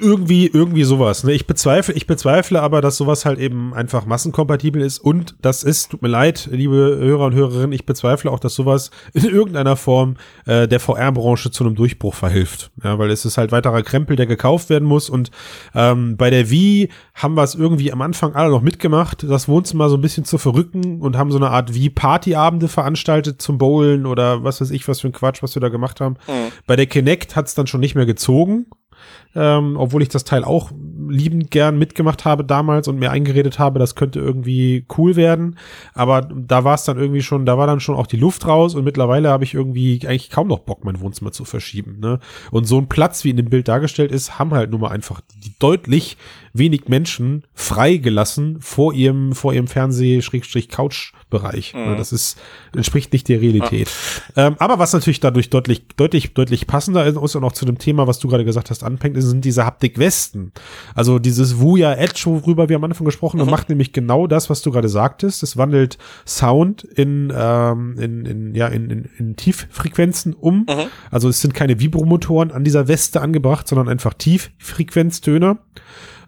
Irgendwie, 0.00 0.46
irgendwie 0.46 0.84
sowas. 0.84 1.24
Ne? 1.24 1.32
Ich 1.32 1.46
bezweifle, 1.46 1.94
ich 1.94 2.06
bezweifle 2.06 2.62
aber, 2.62 2.80
dass 2.80 2.96
sowas 2.96 3.24
halt 3.24 3.38
eben 3.38 3.74
einfach 3.74 4.06
massenkompatibel 4.06 4.80
ist. 4.82 4.98
Und 4.98 5.36
das 5.42 5.62
ist, 5.62 5.90
tut 5.90 6.02
mir 6.02 6.08
leid, 6.08 6.48
liebe 6.52 6.74
Hörer 6.74 7.26
und 7.26 7.34
Hörerinnen, 7.34 7.72
ich 7.72 7.86
bezweifle 7.86 8.30
auch, 8.30 8.38
dass 8.38 8.54
sowas 8.54 8.90
in 9.12 9.24
irgendeiner 9.24 9.76
Form 9.76 10.16
äh, 10.44 10.68
der 10.68 10.80
VR-Branche 10.80 11.50
zu 11.50 11.64
einem 11.64 11.74
Durchbruch 11.74 12.14
verhilft. 12.14 12.70
Ja, 12.82 12.98
weil 12.98 13.10
es 13.10 13.24
ist 13.24 13.38
halt 13.38 13.52
weiterer 13.52 13.82
Krempel, 13.82 14.16
der 14.16 14.26
gekauft 14.26 14.70
werden 14.70 14.86
muss. 14.86 15.10
Und 15.10 15.30
ähm, 15.74 16.16
bei 16.16 16.30
der 16.30 16.50
Wii 16.50 16.90
haben 17.14 17.34
wir 17.34 17.42
es 17.42 17.54
irgendwie 17.54 17.92
am 17.92 18.02
Anfang 18.02 18.34
alle 18.34 18.50
noch 18.50 18.62
mitgemacht, 18.62 19.24
das 19.28 19.48
Wohnzimmer 19.48 19.88
so 19.88 19.96
ein 19.96 20.02
bisschen 20.02 20.24
zu 20.24 20.38
verrücken 20.38 21.00
und 21.00 21.16
haben 21.16 21.32
so 21.32 21.38
eine 21.38 21.50
Art 21.50 21.74
Wii-Partyabende 21.74 22.68
veranstaltet 22.68 23.42
zum 23.42 23.58
Bowlen 23.58 24.06
oder 24.06 24.44
was 24.44 24.60
weiß 24.60 24.70
ich, 24.70 24.86
was 24.86 25.00
für 25.00 25.08
ein 25.08 25.12
Quatsch, 25.12 25.42
was 25.42 25.56
wir 25.56 25.60
da 25.60 25.68
gemacht 25.68 26.00
haben. 26.00 26.16
Bei 26.66 26.76
der 26.76 26.86
Kinect 26.86 27.36
hat 27.36 27.46
es 27.46 27.54
dann 27.54 27.66
schon 27.66 27.80
nicht 27.80 27.94
mehr 27.94 28.06
gezogen 28.06 28.66
ähm, 29.34 29.76
obwohl 29.76 30.02
ich 30.02 30.08
das 30.08 30.24
Teil 30.24 30.44
auch 30.44 30.70
liebend 31.08 31.50
gern 31.50 31.78
mitgemacht 31.78 32.24
habe 32.24 32.42
damals 32.42 32.88
und 32.88 32.98
mir 32.98 33.10
eingeredet 33.10 33.58
habe, 33.58 33.78
das 33.78 33.94
könnte 33.94 34.18
irgendwie 34.18 34.86
cool 34.96 35.14
werden. 35.14 35.58
Aber 35.94 36.22
da 36.22 36.64
war 36.64 36.74
es 36.74 36.84
dann 36.84 36.98
irgendwie 36.98 37.22
schon, 37.22 37.44
da 37.44 37.58
war 37.58 37.66
dann 37.66 37.80
schon 37.80 37.94
auch 37.94 38.06
die 38.06 38.16
Luft 38.16 38.46
raus 38.46 38.74
und 38.74 38.84
mittlerweile 38.84 39.28
habe 39.28 39.44
ich 39.44 39.54
irgendwie 39.54 40.00
eigentlich 40.06 40.30
kaum 40.30 40.48
noch 40.48 40.60
Bock, 40.60 40.84
mein 40.84 41.00
Wohnzimmer 41.00 41.32
zu 41.32 41.44
verschieben. 41.44 41.98
Ne? 42.00 42.18
Und 42.50 42.66
so 42.66 42.78
ein 42.78 42.88
Platz, 42.88 43.24
wie 43.24 43.30
in 43.30 43.36
dem 43.36 43.50
Bild 43.50 43.68
dargestellt 43.68 44.10
ist, 44.10 44.38
haben 44.38 44.52
halt 44.52 44.70
nun 44.70 44.80
mal 44.80 44.90
einfach 44.90 45.20
die 45.44 45.52
deutlich 45.58 46.16
wenig 46.54 46.88
Menschen 46.88 47.44
freigelassen 47.54 48.60
vor 48.60 48.94
ihrem, 48.94 49.32
vor 49.32 49.52
ihrem 49.52 49.66
Fernseh-Couch-Bereich. 49.66 51.74
Mhm. 51.74 51.80
Ne? 51.80 51.96
Das 51.96 52.12
ist, 52.12 52.38
entspricht 52.74 53.12
nicht 53.12 53.28
der 53.28 53.42
Realität. 53.42 53.90
Ähm, 54.36 54.56
aber 54.58 54.78
was 54.78 54.92
natürlich 54.92 55.20
dadurch 55.20 55.50
deutlich, 55.50 55.86
deutlich, 55.96 56.34
deutlich 56.34 56.66
passender 56.66 57.04
ist 57.04 57.16
und 57.16 57.44
auch 57.44 57.52
zu 57.52 57.66
dem 57.66 57.78
Thema, 57.78 58.06
was 58.06 58.18
du 58.18 58.28
gerade 58.28 58.44
gesagt 58.44 58.70
hast, 58.70 58.82
anfängt, 58.96 59.22
sind 59.22 59.44
diese 59.44 59.64
Haptik-Westen. 59.64 60.52
Also 60.94 61.18
dieses 61.18 61.58
Wuya 61.58 61.94
Edge, 61.94 62.24
worüber 62.26 62.68
wir 62.68 62.76
am 62.76 62.84
Anfang 62.84 63.04
gesprochen 63.04 63.40
haben, 63.40 63.50
macht 63.50 63.68
nämlich 63.68 63.92
genau 63.92 64.26
das, 64.26 64.50
was 64.50 64.62
du 64.62 64.70
gerade 64.70 64.88
sagtest. 64.88 65.42
Es 65.42 65.56
wandelt 65.56 65.98
Sound 66.26 66.84
in, 66.84 67.32
ähm, 67.36 67.96
in, 67.98 68.26
in, 68.26 68.54
ja, 68.54 68.68
in, 68.68 68.90
in, 68.90 69.08
in 69.18 69.36
Tieffrequenzen 69.36 70.34
um. 70.34 70.66
Also 71.10 71.28
es 71.28 71.40
sind 71.40 71.54
keine 71.54 71.78
Vibromotoren 71.78 72.50
an 72.50 72.64
dieser 72.64 72.88
Weste 72.88 73.20
angebracht, 73.20 73.68
sondern 73.68 73.88
einfach 73.88 74.14
Tieffrequenztöne. 74.14 75.58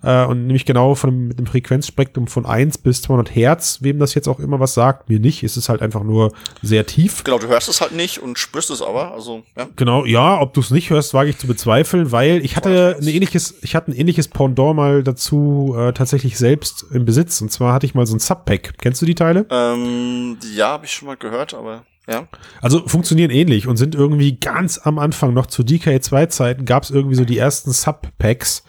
Äh, 0.03 0.25
und 0.27 0.47
nämlich 0.47 0.65
genau 0.65 0.95
von 0.95 1.11
dem, 1.11 1.29
mit 1.29 1.39
dem 1.39 1.47
Frequenzspektrum 1.47 2.27
von 2.27 2.47
1 2.47 2.79
bis 2.79 3.03
200 3.03 3.35
Hertz, 3.35 3.79
wem 3.81 3.99
das 3.99 4.15
jetzt 4.15 4.29
auch 4.29 4.39
immer 4.39 4.61
was 4.61 4.75
sagt, 4.75 5.09
mir 5.09 5.19
nicht, 5.19 5.43
ist 5.43 5.57
es 5.57 5.69
halt 5.69 5.83
einfach 5.83 6.03
nur 6.03 6.33
sehr 6.63 6.87
tief. 6.87 7.25
Genau, 7.25 7.39
du 7.39 7.49
hörst 7.49 7.69
es 7.69 7.81
halt 7.81 7.93
nicht 7.93 8.19
und 8.21 8.39
spürst 8.39 8.71
es 8.71 8.83
aber. 8.83 9.13
Also, 9.13 9.43
ja. 9.57 9.69
Genau, 9.77 10.05
ja, 10.05 10.41
ob 10.41 10.55
du 10.55 10.61
es 10.61 10.71
nicht 10.71 10.91
hörst, 10.91 11.15
wage 11.15 11.31
ich 11.31 11.39
zu 11.39 11.47
bezweifeln, 11.47 12.13
weil 12.13 12.45
ich 12.45 12.57
hatte 12.57 12.97
ein 13.01 13.09
ähnliches, 13.09 13.57
ich 13.63 13.75
hatte 13.75 13.91
ein 13.91 13.95
ähnliches 13.95 14.29
Pendant 14.29 14.77
mal 14.77 15.03
dazu 15.03 15.75
äh, 15.77 15.93
tatsächlich 15.93 16.39
selbst 16.39 16.87
im 16.93 17.05
Besitz. 17.05 17.41
Und 17.41 17.51
zwar 17.51 17.73
hatte 17.73 17.87
ich 17.87 17.95
mal 17.95 18.07
so 18.07 18.15
ein 18.15 18.21
Subpack. 18.21 18.75
Kennst 18.79 19.03
du 19.03 19.07
die 19.07 19.15
Teile? 19.15 19.47
Ähm, 19.51 20.39
ja, 20.55 20.69
habe 20.69 20.87
ich 20.87 20.93
schon 20.93 21.07
mal 21.07 21.17
gehört, 21.17 21.55
aber 21.55 21.83
ja. 22.09 22.27
Also 22.63 22.87
funktionieren 22.89 23.31
ähnlich 23.31 23.67
und 23.69 23.77
sind 23.77 23.95
irgendwie 23.95 24.37
ganz 24.37 24.81
am 24.83 24.99
Anfang, 24.99 25.35
noch 25.35 25.47
zu 25.47 25.63
DK2-Zeiten, 25.63 26.65
gab 26.65 26.85
es 26.85 26.91
irgendwie 26.91 27.17
so 27.17 27.27
die 27.27 27.37
ersten 27.37 27.71
Subpacks. 27.71 28.65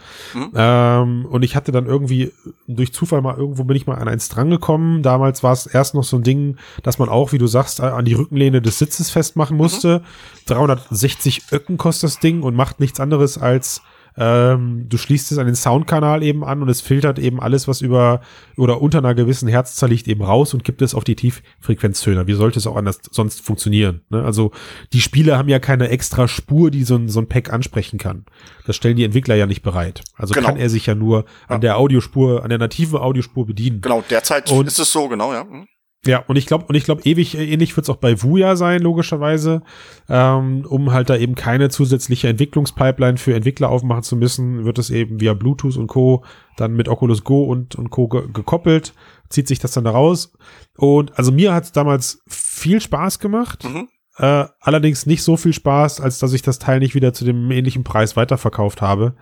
Ähm, 0.54 1.26
und 1.26 1.44
ich 1.44 1.56
hatte 1.56 1.72
dann 1.72 1.86
irgendwie 1.86 2.34
durch 2.68 2.94
Zufall 2.94 3.22
mal 3.22 3.38
irgendwo 3.38 3.64
bin 3.64 3.78
ich 3.78 3.88
mal 3.88 3.96
an 3.96 4.10
eins 4.10 4.28
drangekommen. 4.28 5.04
Damals 5.04 5.42
war 5.42 5.54
es 5.54 5.68
erst 5.68 5.96
noch 5.96 6.04
so 6.04 6.18
ein 6.18 6.24
Ding, 6.24 6.58
dass 6.84 7.00
man 7.00 7.08
auch, 7.08 7.32
wie 7.32 7.38
du 7.38 7.48
sagst, 7.48 7.80
an 7.80 8.04
die 8.04 8.14
Rückenlehne 8.14 8.62
des 8.62 8.78
Sitzes 8.78 9.10
festmachen 9.10 9.56
musste. 9.56 10.04
360 10.48 11.44
Öcken 11.54 11.78
kostet 11.78 12.10
das 12.10 12.20
Ding 12.20 12.44
und 12.44 12.56
macht 12.56 12.82
nichts 12.82 13.00
anderes 13.00 13.38
als 13.38 13.82
ähm, 14.20 14.86
du 14.90 14.98
schließt 14.98 15.32
es 15.32 15.38
an 15.38 15.46
den 15.46 15.56
Soundkanal 15.56 16.22
eben 16.24 16.44
an 16.44 16.62
und 16.62 16.68
es 16.70 16.82
filtert 16.82 17.18
eben 17.20 17.40
alles, 17.40 17.68
was 17.70 17.80
über 17.82 18.20
oder 18.58 18.82
unter 18.82 18.98
einer 19.00 19.16
gewissen 19.16 19.48
Herzzahl 19.48 19.90
liegt, 19.90 20.08
eben 20.10 20.22
raus 20.22 20.54
und 20.54 20.64
gibt 20.66 20.82
es 20.82 20.94
auf 20.94 21.06
die 21.06 21.16
Tieffrequenztöner. 21.16 22.28
Wie 22.28 22.34
sollte 22.34 22.60
es 22.60 22.68
auch 22.68 22.76
anders 22.76 23.00
sonst 23.12 23.42
funktionieren? 23.42 24.02
Ne? 24.10 24.24
Also 24.24 24.52
die 24.94 25.02
Spiele 25.02 25.38
haben 25.38 25.48
ja 25.50 25.60
keine 25.60 25.90
extra 25.90 26.28
Spur, 26.28 26.70
die 26.70 26.84
so 26.84 26.96
ein, 26.96 27.08
so 27.10 27.20
ein 27.22 27.28
Pack 27.30 27.52
ansprechen 27.54 27.98
kann. 27.98 28.26
Das 28.66 28.76
stellen 28.76 28.98
die 28.98 29.06
Entwickler 29.06 29.36
ja 29.36 29.46
nicht 29.46 29.62
bereit. 29.62 30.04
Also 30.16 30.34
Genau. 30.34 30.48
kann 30.48 30.58
er 30.58 30.70
sich 30.70 30.86
ja 30.86 30.96
nur 30.96 31.26
an 31.48 31.62
der 31.62 31.78
Audiospur, 31.78 32.44
an 32.44 32.50
der 32.50 32.60
nativen 32.60 33.00
Audiospur 33.00 33.46
bedienen. 33.46 33.82
Genau, 33.82 34.04
derzeit 34.10 34.52
Und- 34.52 34.68
ist 34.68 34.80
es 34.80 34.92
so, 34.92 35.08
genau, 35.08 35.34
ja. 35.34 35.46
Mhm. 35.46 35.68
Ja, 36.06 36.24
und 36.28 36.38
ich 36.38 36.46
glaube, 36.46 36.66
und 36.66 36.76
ich 36.76 36.86
glaube, 36.86 37.02
ewig 37.04 37.38
äh, 37.38 37.46
ähnlich 37.46 37.76
wird 37.76 37.86
es 37.86 37.90
auch 37.90 37.98
bei 37.98 38.22
Vuya 38.22 38.56
sein, 38.56 38.82
logischerweise, 38.82 39.64
ähm, 40.08 40.66
um 40.66 40.94
halt 40.94 41.10
da 41.10 41.18
eben 41.18 41.36
keine 41.36 41.70
zusätzliche 41.70 42.30
Entwicklungspipeline 42.30 43.18
für 43.18 43.36
Entwickler 43.36 43.70
aufmachen 43.70 44.04
zu 44.04 44.16
müssen, 44.16 44.64
wird 44.64 44.80
es 44.80 44.92
eben 44.92 45.20
via 45.20 45.34
Bluetooth 45.34 45.76
und 45.76 45.88
Co. 45.88 46.24
dann 46.56 46.74
mit 46.74 46.88
Oculus 46.88 47.26
Go 47.26 47.44
und, 47.44 47.76
und 47.76 47.90
Co. 47.90 48.08
Ge 48.08 48.24
gekoppelt, 48.32 48.94
zieht 49.28 49.50
sich 49.50 49.60
das 49.60 49.72
dann 49.72 49.84
da 49.84 49.92
raus. 49.92 50.32
Und 50.78 51.18
also 51.18 51.34
mir 51.34 51.54
hat 51.54 51.66
es 51.66 51.72
damals 51.74 52.22
viel 52.28 52.80
Spaß 52.80 53.20
gemacht. 53.20 53.66
Mhm. 53.66 53.90
Äh, 54.18 54.46
allerdings 54.62 55.06
nicht 55.06 55.24
so 55.24 55.36
viel 55.36 55.54
Spaß, 55.54 56.00
als 56.00 56.20
dass 56.20 56.32
ich 56.32 56.42
das 56.42 56.60
Teil 56.60 56.80
nicht 56.80 56.96
wieder 56.96 57.14
zu 57.14 57.26
dem 57.26 57.52
ähnlichen 57.52 57.84
Preis 57.84 58.16
weiterverkauft 58.16 58.82
habe, 58.82 59.16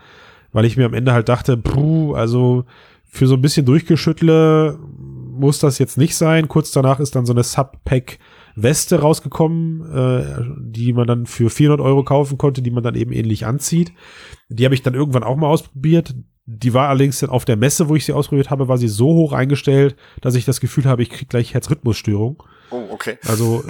weil 0.52 0.66
ich 0.66 0.78
mir 0.78 0.86
am 0.86 0.94
Ende 0.94 1.14
halt 1.14 1.28
dachte, 1.28 1.58
puh, 1.58 2.14
also 2.14 2.66
für 3.10 3.28
so 3.28 3.36
ein 3.36 3.42
bisschen 3.42 3.66
Durchgeschüttle 3.66 4.78
muss 5.40 5.60
das 5.60 5.80
jetzt 5.80 5.98
nicht 5.98 6.16
sein. 6.16 6.48
Kurz 6.48 6.72
danach 6.72 7.00
ist 7.00 7.16
dann 7.16 7.26
so 7.26 7.34
eine 7.34 7.44
Subpack 7.44 8.20
Weste 8.56 9.00
rausgekommen, 9.00 9.94
äh, 9.94 10.44
die 10.58 10.92
man 10.92 11.06
dann 11.06 11.28
für 11.28 11.50
400 11.50 11.80
Euro 11.80 12.04
kaufen 12.04 12.38
konnte, 12.38 12.64
die 12.64 12.72
man 12.72 12.84
dann 12.84 12.96
eben 12.96 13.12
ähnlich 13.12 13.46
anzieht. 13.46 13.94
Die 14.50 14.66
habe 14.66 14.74
ich 14.74 14.82
dann 14.82 14.96
irgendwann 14.96 15.24
auch 15.24 15.36
mal 15.36 15.48
ausprobiert. 15.48 16.16
Die 16.46 16.74
war 16.74 16.90
allerdings 16.90 17.20
dann 17.20 17.30
auf 17.30 17.46
der 17.46 17.56
Messe, 17.58 17.88
wo 17.88 17.96
ich 17.96 18.06
sie 18.06 18.14
ausprobiert 18.14 18.50
habe, 18.50 18.68
war 18.68 18.78
sie 18.78 18.88
so 18.88 19.08
hoch 19.08 19.34
eingestellt, 19.34 19.96
dass 20.22 20.34
ich 20.34 20.46
das 20.46 20.60
Gefühl 20.60 20.86
habe, 20.86 21.04
ich 21.04 21.10
krieg 21.10 21.30
gleich 21.30 21.54
Herzrhythmusstörung. 21.54 22.42
Oh, 22.72 22.84
okay. 22.90 23.18
Also 23.28 23.64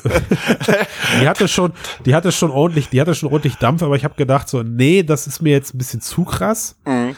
die 1.22 1.28
hatte 1.28 1.48
schon, 1.48 1.74
die 2.06 2.16
hatte 2.16 2.32
schon 2.32 2.52
ordentlich, 2.52 2.90
die 2.90 3.02
hatte 3.02 3.14
schon 3.14 3.30
ordentlich 3.30 3.56
Dampf, 3.56 3.84
aber 3.84 3.96
ich 3.96 4.06
habe 4.06 4.16
gedacht 4.16 4.48
so, 4.48 4.64
nee, 4.64 5.04
das 5.04 5.28
ist 5.28 5.42
mir 5.42 5.52
jetzt 5.52 5.74
ein 5.74 5.80
bisschen 5.80 6.02
zu 6.02 6.24
krass. 6.24 6.80
Mhm. 6.86 7.16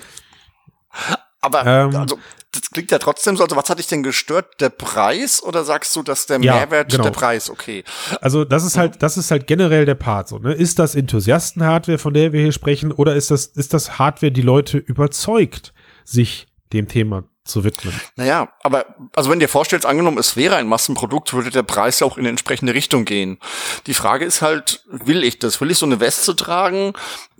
Aber 1.41 1.65
Ähm, 1.65 1.95
also 1.95 2.17
das 2.51 2.69
klingt 2.71 2.91
ja 2.91 2.97
trotzdem 2.97 3.37
so. 3.37 3.43
Also 3.43 3.55
was 3.55 3.69
hat 3.69 3.79
dich 3.79 3.87
denn 3.87 4.03
gestört? 4.03 4.59
Der 4.59 4.69
Preis 4.69 5.43
oder 5.43 5.63
sagst 5.63 5.95
du, 5.95 6.03
dass 6.03 6.25
der 6.25 6.39
Ja, 6.41 6.55
Mehrwert 6.55 6.91
genau. 6.91 7.03
der 7.03 7.11
Preis? 7.11 7.49
Okay. 7.49 7.83
Also 8.21 8.43
das 8.45 8.63
ist 8.63 8.77
halt, 8.77 9.03
das 9.03 9.17
ist 9.17 9.29
halt 9.31 9.45
generell 9.47 9.85
der 9.85 9.95
Part 9.95 10.27
so. 10.29 10.39
Ne? 10.39 10.53
Ist 10.53 10.79
das 10.79 10.95
Enthusiasten-Hardware, 10.95 11.97
von 11.97 12.13
der 12.13 12.33
wir 12.33 12.41
hier 12.41 12.51
sprechen, 12.51 12.91
oder 12.91 13.15
ist 13.15 13.31
das, 13.31 13.45
ist 13.45 13.73
das 13.73 13.99
Hardware, 13.99 14.31
die 14.31 14.41
Leute 14.41 14.77
überzeugt, 14.77 15.73
sich 16.03 16.47
dem 16.73 16.87
Thema 16.87 17.23
zu 17.49 17.63
widmen? 17.63 17.93
Naja, 18.15 18.53
aber 18.63 18.85
also 19.15 19.29
wenn 19.29 19.39
dir 19.39 19.49
vorstellst, 19.49 19.85
angenommen, 19.85 20.17
es 20.17 20.35
wäre 20.35 20.55
ein 20.55 20.67
Massenprodukt, 20.67 21.33
würde 21.33 21.49
der 21.49 21.63
Preis 21.63 21.99
ja 21.99 22.07
auch 22.07 22.17
in 22.17 22.21
eine 22.21 22.29
entsprechende 22.29 22.73
Richtung 22.73 23.05
gehen. 23.05 23.39
Die 23.87 23.93
Frage 23.93 24.25
ist 24.25 24.41
halt, 24.41 24.83
will 24.87 25.23
ich 25.23 25.39
das? 25.39 25.59
Will 25.59 25.71
ich 25.71 25.77
so 25.77 25.85
eine 25.85 25.99
Weste 25.99 26.35
tragen? 26.35 26.93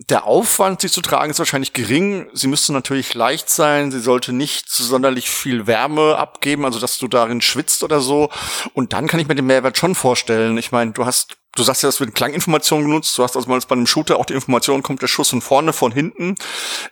Der 0.10 0.26
Aufwand, 0.26 0.82
sie 0.82 0.90
zu 0.90 1.02
tragen, 1.02 1.32
ist 1.32 1.40
wahrscheinlich 1.40 1.74
gering. 1.74 2.28
Sie 2.34 2.48
müsste 2.48 2.74
natürlich 2.74 3.14
leicht 3.14 3.50
sein. 3.50 3.92
Sie 3.92 4.00
sollte 4.00 4.34
nicht 4.34 4.70
so 4.70 4.84
sonderlich 4.84 5.30
viel 5.30 5.68
Wärme 5.68 6.18
abgeben, 6.18 6.66
also 6.66 6.80
dass 6.80 6.98
du 6.98 7.08
darin 7.08 7.42
schwitzt 7.42 7.84
oder 7.84 8.02
so. 8.02 8.30
Und 8.74 8.94
dann 8.94 9.08
kann 9.08 9.20
ich 9.20 9.28
mir 9.28 9.36
den 9.36 9.46
Mehrwert 9.46 9.78
schon 9.78 9.96
vorstellen. 9.96 10.58
Ich 10.58 10.72
meine, 10.72 10.92
du 10.92 11.06
hast 11.06 11.38
Du 11.56 11.64
sagst 11.64 11.82
ja, 11.84 11.90
das 11.90 12.00
wird 12.00 12.14
Klanginformationen 12.16 12.88
genutzt. 12.88 13.18
Du 13.18 13.24
hast 13.24 13.36
also 13.36 13.50
mal 13.50 13.60
bei 13.68 13.76
einem 13.76 13.88
Shooter 13.88 14.18
auch 14.18 14.26
die 14.26 14.34
Information, 14.34 14.84
kommt 14.84 15.02
der 15.02 15.08
Schuss 15.08 15.30
von 15.30 15.42
vorne, 15.42 15.74
von 15.74 15.92
hinten. 15.92 16.36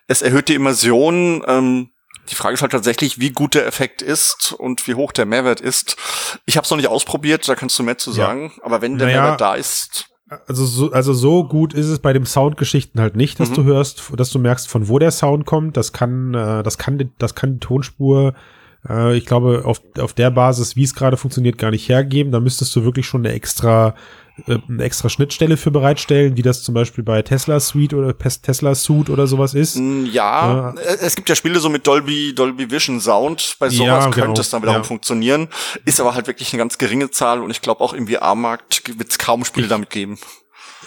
Es 0.07 0.21
erhöht 0.21 0.49
die 0.49 0.55
Immersion. 0.55 1.43
Ähm, 1.47 1.91
die 2.29 2.35
Frage 2.35 2.53
ist 2.55 2.61
halt 2.61 2.71
tatsächlich, 2.71 3.19
wie 3.19 3.31
gut 3.31 3.55
der 3.55 3.65
Effekt 3.67 4.01
ist 4.01 4.53
und 4.53 4.87
wie 4.87 4.95
hoch 4.95 5.11
der 5.11 5.25
Mehrwert 5.25 5.61
ist. 5.61 5.95
Ich 6.45 6.57
habe 6.57 6.65
es 6.65 6.69
noch 6.71 6.77
nicht 6.77 6.87
ausprobiert, 6.89 7.47
da 7.47 7.55
kannst 7.55 7.77
du 7.79 7.83
mehr 7.83 7.97
zu 7.97 8.11
Ja. 8.11 8.15
sagen. 8.27 8.51
Aber 8.63 8.81
wenn 8.81 8.97
der 8.97 9.07
Naja. 9.07 9.21
Mehrwert 9.21 9.41
da 9.41 9.55
ist, 9.55 10.05
Also 10.47 10.65
so, 10.65 10.91
also 10.91 11.13
so 11.13 11.45
gut 11.47 11.73
ist 11.73 11.85
es 11.87 11.99
bei 11.99 12.11
dem 12.11 12.25
Soundgeschichten 12.25 12.99
halt 12.99 13.15
nicht, 13.15 13.39
dass 13.39 13.53
du 13.53 13.63
hörst, 13.63 14.03
dass 14.17 14.29
du 14.29 14.39
merkst, 14.39 14.67
von 14.67 14.89
wo 14.89 14.99
der 14.99 15.11
Sound 15.11 15.45
kommt. 15.45 15.77
Das 15.77 15.93
kann, 15.93 16.33
äh, 16.33 16.63
das 16.63 16.77
kann, 16.77 16.97
die- 16.97 17.09
das 17.17 17.33
kann 17.33 17.53
die 17.53 17.59
Tonspur, 17.61 18.33
äh, 18.89 19.15
ich 19.15 19.25
glaube, 19.25 19.61
auf, 19.63 19.81
auf 19.97 20.11
der 20.11 20.29
Basis, 20.31 20.75
wie 20.75 20.83
es 20.83 20.93
gerade 20.95 21.15
funktioniert, 21.15 21.57
gar 21.57 21.71
nicht 21.71 21.87
hergeben. 21.87 22.33
Da 22.33 22.41
müsstest 22.41 22.75
du 22.75 22.83
wirklich 22.83 23.05
schon 23.07 23.25
eine 23.25 23.33
extra 23.33 23.95
äh, 24.45 24.57
eine 24.67 24.83
extra 24.83 25.09
Schnittstelle 25.09 25.57
für 25.57 25.71
bereitstellen, 25.71 26.37
wie 26.37 26.41
das 26.41 26.63
zum 26.63 26.73
Beispiel 26.75 27.03
bei 27.03 27.21
Tesla 27.21 27.59
Suite 27.59 27.93
oder 27.93 28.17
Tesla 28.17 28.75
Suite 28.75 29.09
oder 29.09 29.27
sowas 29.27 29.53
ist. 29.53 29.79
Ja, 30.11 30.71
äh, 30.71 30.97
es 31.01 31.15
gibt 31.15 31.29
ja 31.29 31.35
Spiele 31.35 31.59
so 31.59 31.69
mit 31.69 31.87
Dolby, 31.87 32.35
Dolby 32.35 32.69
Vision 32.69 32.99
Sound. 32.99 33.55
Bei 33.59 33.69
sowas 33.69 34.05
ja, 34.05 34.11
könnte 34.11 34.21
genau. 34.21 34.39
es 34.39 34.49
dann 34.49 34.61
wiederum 34.61 34.81
ja. 34.81 34.83
funktionieren. 34.83 35.47
Ist 35.85 35.99
aber 35.99 36.13
halt 36.13 36.27
wirklich 36.27 36.53
eine 36.53 36.59
ganz 36.59 36.77
geringe 36.77 37.09
Zahl 37.09 37.41
und 37.41 37.49
ich 37.49 37.61
glaube 37.61 37.81
auch 37.81 37.93
im 37.93 38.07
VR-Markt 38.07 38.83
wird 38.97 39.09
es 39.09 39.17
kaum 39.17 39.45
Spiele 39.45 39.65
ich, 39.65 39.69
damit 39.69 39.89
geben. 39.89 40.19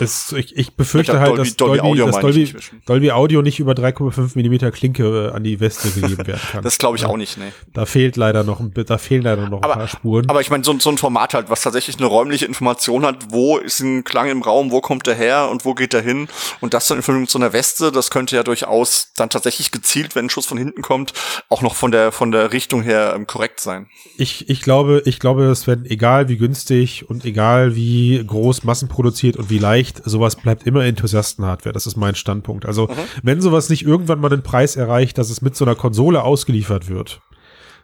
Es, 0.01 0.33
ich, 0.33 0.57
ich 0.57 0.75
befürchte 0.75 1.13
ich 1.13 1.19
halt, 1.19 1.29
Dolby, 1.29 1.43
dass, 1.43 1.57
Dolby, 1.57 1.79
Dolby, 1.79 1.91
Audio, 1.91 2.07
dass 2.07 2.21
Dolby, 2.21 2.55
Dolby, 2.87 3.11
Audio 3.13 3.43
nicht 3.43 3.61
über 3.61 3.73
3,5 3.73 4.33
Millimeter 4.35 4.71
Klinke 4.71 5.31
äh, 5.31 5.37
an 5.37 5.45
die 5.45 5.61
Weste 5.61 5.91
gegeben 5.91 6.27
werden 6.27 6.41
kann. 6.51 6.63
das 6.63 6.79
glaube 6.79 6.97
ich 6.97 7.05
auch 7.05 7.17
nicht, 7.17 7.39
ne. 7.39 7.53
Da 7.73 7.87
fehlt 7.87 8.17
leider 8.17 8.45
noch, 8.45 8.61
da 8.73 8.99
fehlen 8.99 9.23
leider 9.23 9.49
noch 9.49 9.63
aber, 9.63 9.75
ein 9.75 9.79
paar 9.79 9.89
Spuren. 9.89 10.29
Aber 10.29 10.41
ich 10.41 10.51
meine, 10.51 10.65
so, 10.65 10.79
so 10.79 10.91
ein 10.91 10.99
Format 10.99 11.35
halt, 11.35 11.51
was 11.51 11.63
tatsächlich 11.63 11.99
eine 11.99 12.07
räumliche 12.07 12.47
Information 12.47 13.05
hat, 13.05 13.31
wo 13.31 13.59
ist 13.59 13.81
ein 13.81 14.05
Klang 14.05 14.29
im 14.29 14.43
Raum, 14.43 14.71
wo 14.71 14.81
kommt 14.81 15.07
der 15.07 15.15
her 15.15 15.49
und 15.51 15.65
wo 15.65 15.75
geht 15.75 15.93
der 15.93 16.03
hin 16.03 16.29
und 16.61 16.75
das 16.75 16.89
dann 16.89 16.99
in 16.99 17.03
Verbindung 17.03 17.29
so 17.29 17.39
einer 17.39 17.53
Weste, 17.53 17.93
das 17.93 18.11
könnte 18.11 18.37
ja 18.37 18.43
durchaus 18.43 19.13
dann 19.17 19.31
tatsächlich 19.31 19.71
gezielt, 19.71 20.15
wenn 20.15 20.27
ein 20.27 20.31
Schuss 20.31 20.47
von 20.47 20.59
hinten 20.59 20.83
kommt, 20.83 21.13
auch 21.49 21.63
noch 21.63 21.75
von 21.75 21.91
der, 21.91 22.13
von 22.13 22.31
der 22.31 22.53
Richtung 22.53 22.83
her 22.83 23.13
ähm, 23.15 23.27
korrekt 23.27 23.61
sein. 23.61 23.89
Ich, 24.17 24.49
ich 24.49 24.63
glaube, 24.63 25.03
ich 25.05 25.19
glaube, 25.19 25.45
es 25.45 25.67
werden 25.67 25.85
egal 25.87 26.29
wie 26.29 26.37
günstig 26.37 27.09
und 27.09 27.25
egal 27.25 27.75
wie 27.75 28.23
groß 28.25 28.65
massenproduziert 28.65 29.37
und 29.37 29.51
wie 29.51 29.59
leicht, 29.59 29.90
sowas 30.05 30.37
bleibt 30.37 30.67
immer 30.67 30.85
Enthusiasten-Hardware. 30.85 31.73
Das 31.73 31.87
ist 31.87 31.97
mein 31.97 32.15
Standpunkt. 32.15 32.67
Also, 32.67 32.87
mhm. 32.89 32.95
wenn 33.23 33.41
sowas 33.41 33.69
nicht 33.71 33.85
irgendwann 33.85 34.21
mal 34.21 34.29
den 34.29 34.43
Preis 34.43 34.77
erreicht, 34.77 35.19
dass 35.19 35.31
es 35.31 35.43
mit 35.43 35.57
so 35.57 35.65
einer 35.65 35.75
Konsole 35.75 36.23
ausgeliefert 36.23 36.89
wird, 36.89 37.21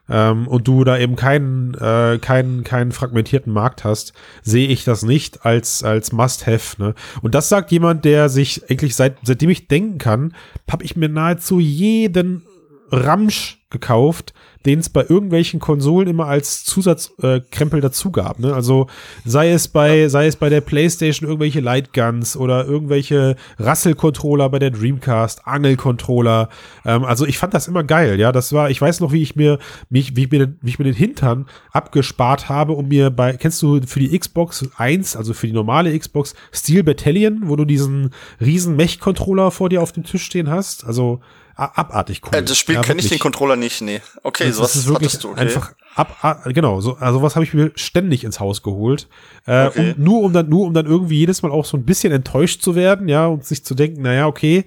ähm, 0.08 0.46
und 0.46 0.68
du 0.68 0.84
da 0.84 0.98
eben 0.98 1.16
keinen, 1.16 1.74
äh, 1.74 2.18
keinen, 2.20 2.64
keinen 2.64 2.92
fragmentierten 2.92 3.52
Markt 3.52 3.84
hast, 3.84 4.12
sehe 4.42 4.68
ich 4.68 4.84
das 4.84 5.02
nicht 5.02 5.44
als, 5.44 5.82
als 5.82 6.12
Must-Have. 6.12 6.80
Ne? 6.80 6.94
Und 7.22 7.34
das 7.34 7.48
sagt 7.48 7.72
jemand, 7.72 8.04
der 8.04 8.28
sich 8.28 8.70
eigentlich 8.70 8.94
seit, 8.94 9.16
seitdem 9.22 9.50
ich 9.50 9.68
denken 9.68 9.98
kann, 9.98 10.34
habe 10.70 10.84
ich 10.84 10.96
mir 10.96 11.08
nahezu 11.08 11.58
jeden 11.58 12.42
Ramsch 12.90 13.58
gekauft, 13.70 14.32
den 14.66 14.80
es 14.80 14.88
bei 14.88 15.06
irgendwelchen 15.08 15.60
Konsolen 15.60 16.08
immer 16.08 16.26
als 16.26 16.64
Zusatzkrempel 16.64 17.78
äh, 17.78 17.82
dazu 17.82 18.10
gab. 18.10 18.40
Ne? 18.40 18.52
Also 18.52 18.88
sei 19.24 19.52
es 19.52 19.68
bei, 19.68 20.00
ja. 20.00 20.08
sei 20.08 20.26
es 20.26 20.36
bei 20.36 20.48
der 20.48 20.60
PlayStation 20.60 21.28
irgendwelche 21.28 21.60
Lightguns 21.60 22.36
oder 22.36 22.66
irgendwelche 22.66 23.36
Rassel-Controller 23.58 24.48
bei 24.48 24.58
der 24.58 24.72
Dreamcast, 24.72 25.46
Angel-Controller. 25.46 26.48
Ähm, 26.84 27.04
also 27.04 27.26
ich 27.26 27.38
fand 27.38 27.54
das 27.54 27.68
immer 27.68 27.84
geil, 27.84 28.18
ja. 28.18 28.32
Das 28.32 28.52
war, 28.52 28.68
ich 28.68 28.80
weiß 28.80 29.00
noch, 29.00 29.12
wie 29.12 29.22
ich 29.22 29.36
mir, 29.36 29.58
mich, 29.88 30.16
wie 30.16 30.24
ich 30.24 30.30
mir, 30.30 30.54
wie 30.60 30.70
ich 30.70 30.78
mir 30.80 30.84
den 30.84 30.94
Hintern 30.94 31.46
abgespart 31.70 32.48
habe, 32.48 32.72
um 32.72 32.88
mir 32.88 33.10
bei, 33.10 33.34
kennst 33.34 33.62
du 33.62 33.80
für 33.86 34.00
die 34.00 34.18
Xbox 34.18 34.68
1, 34.76 35.16
also 35.16 35.32
für 35.32 35.46
die 35.46 35.52
normale 35.52 35.96
Xbox, 35.96 36.34
Steel 36.52 36.82
Battalion, 36.82 37.42
wo 37.44 37.54
du 37.54 37.64
diesen 37.64 38.10
riesen 38.40 38.74
Mech-Controller 38.74 39.52
vor 39.52 39.68
dir 39.68 39.80
auf 39.80 39.92
dem 39.92 40.02
Tisch 40.02 40.24
stehen 40.24 40.50
hast? 40.50 40.84
Also 40.84 41.20
abartig 41.56 42.22
cool. 42.24 42.38
Äh, 42.38 42.42
das 42.42 42.58
Spiel 42.58 42.76
ja, 42.76 42.82
kenne 42.82 43.00
ich 43.00 43.08
den 43.08 43.18
Controller 43.18 43.56
nicht, 43.56 43.80
nee. 43.80 44.00
Okay, 44.22 44.46
das, 44.46 44.56
sowas 44.56 44.72
das 44.72 44.82
ist 44.82 44.88
wirklich 44.88 45.18
du, 45.18 45.30
okay. 45.30 45.40
einfach 45.40 45.72
ab, 45.94 46.44
genau, 46.46 46.80
so 46.80 46.96
also 46.96 47.22
was 47.22 47.34
habe 47.34 47.44
ich 47.44 47.54
mir 47.54 47.72
ständig 47.74 48.24
ins 48.24 48.40
Haus 48.40 48.62
geholt, 48.62 49.08
äh, 49.46 49.66
okay. 49.66 49.94
um, 49.96 50.04
nur 50.04 50.22
um 50.22 50.32
dann 50.32 50.48
nur 50.48 50.66
um 50.66 50.74
dann 50.74 50.86
irgendwie 50.86 51.16
jedes 51.16 51.42
Mal 51.42 51.50
auch 51.50 51.64
so 51.64 51.76
ein 51.76 51.84
bisschen 51.84 52.12
enttäuscht 52.12 52.62
zu 52.62 52.74
werden, 52.74 53.08
ja, 53.08 53.26
und 53.26 53.44
sich 53.44 53.64
zu 53.64 53.74
denken, 53.74 54.02
naja, 54.02 54.26
okay, 54.26 54.64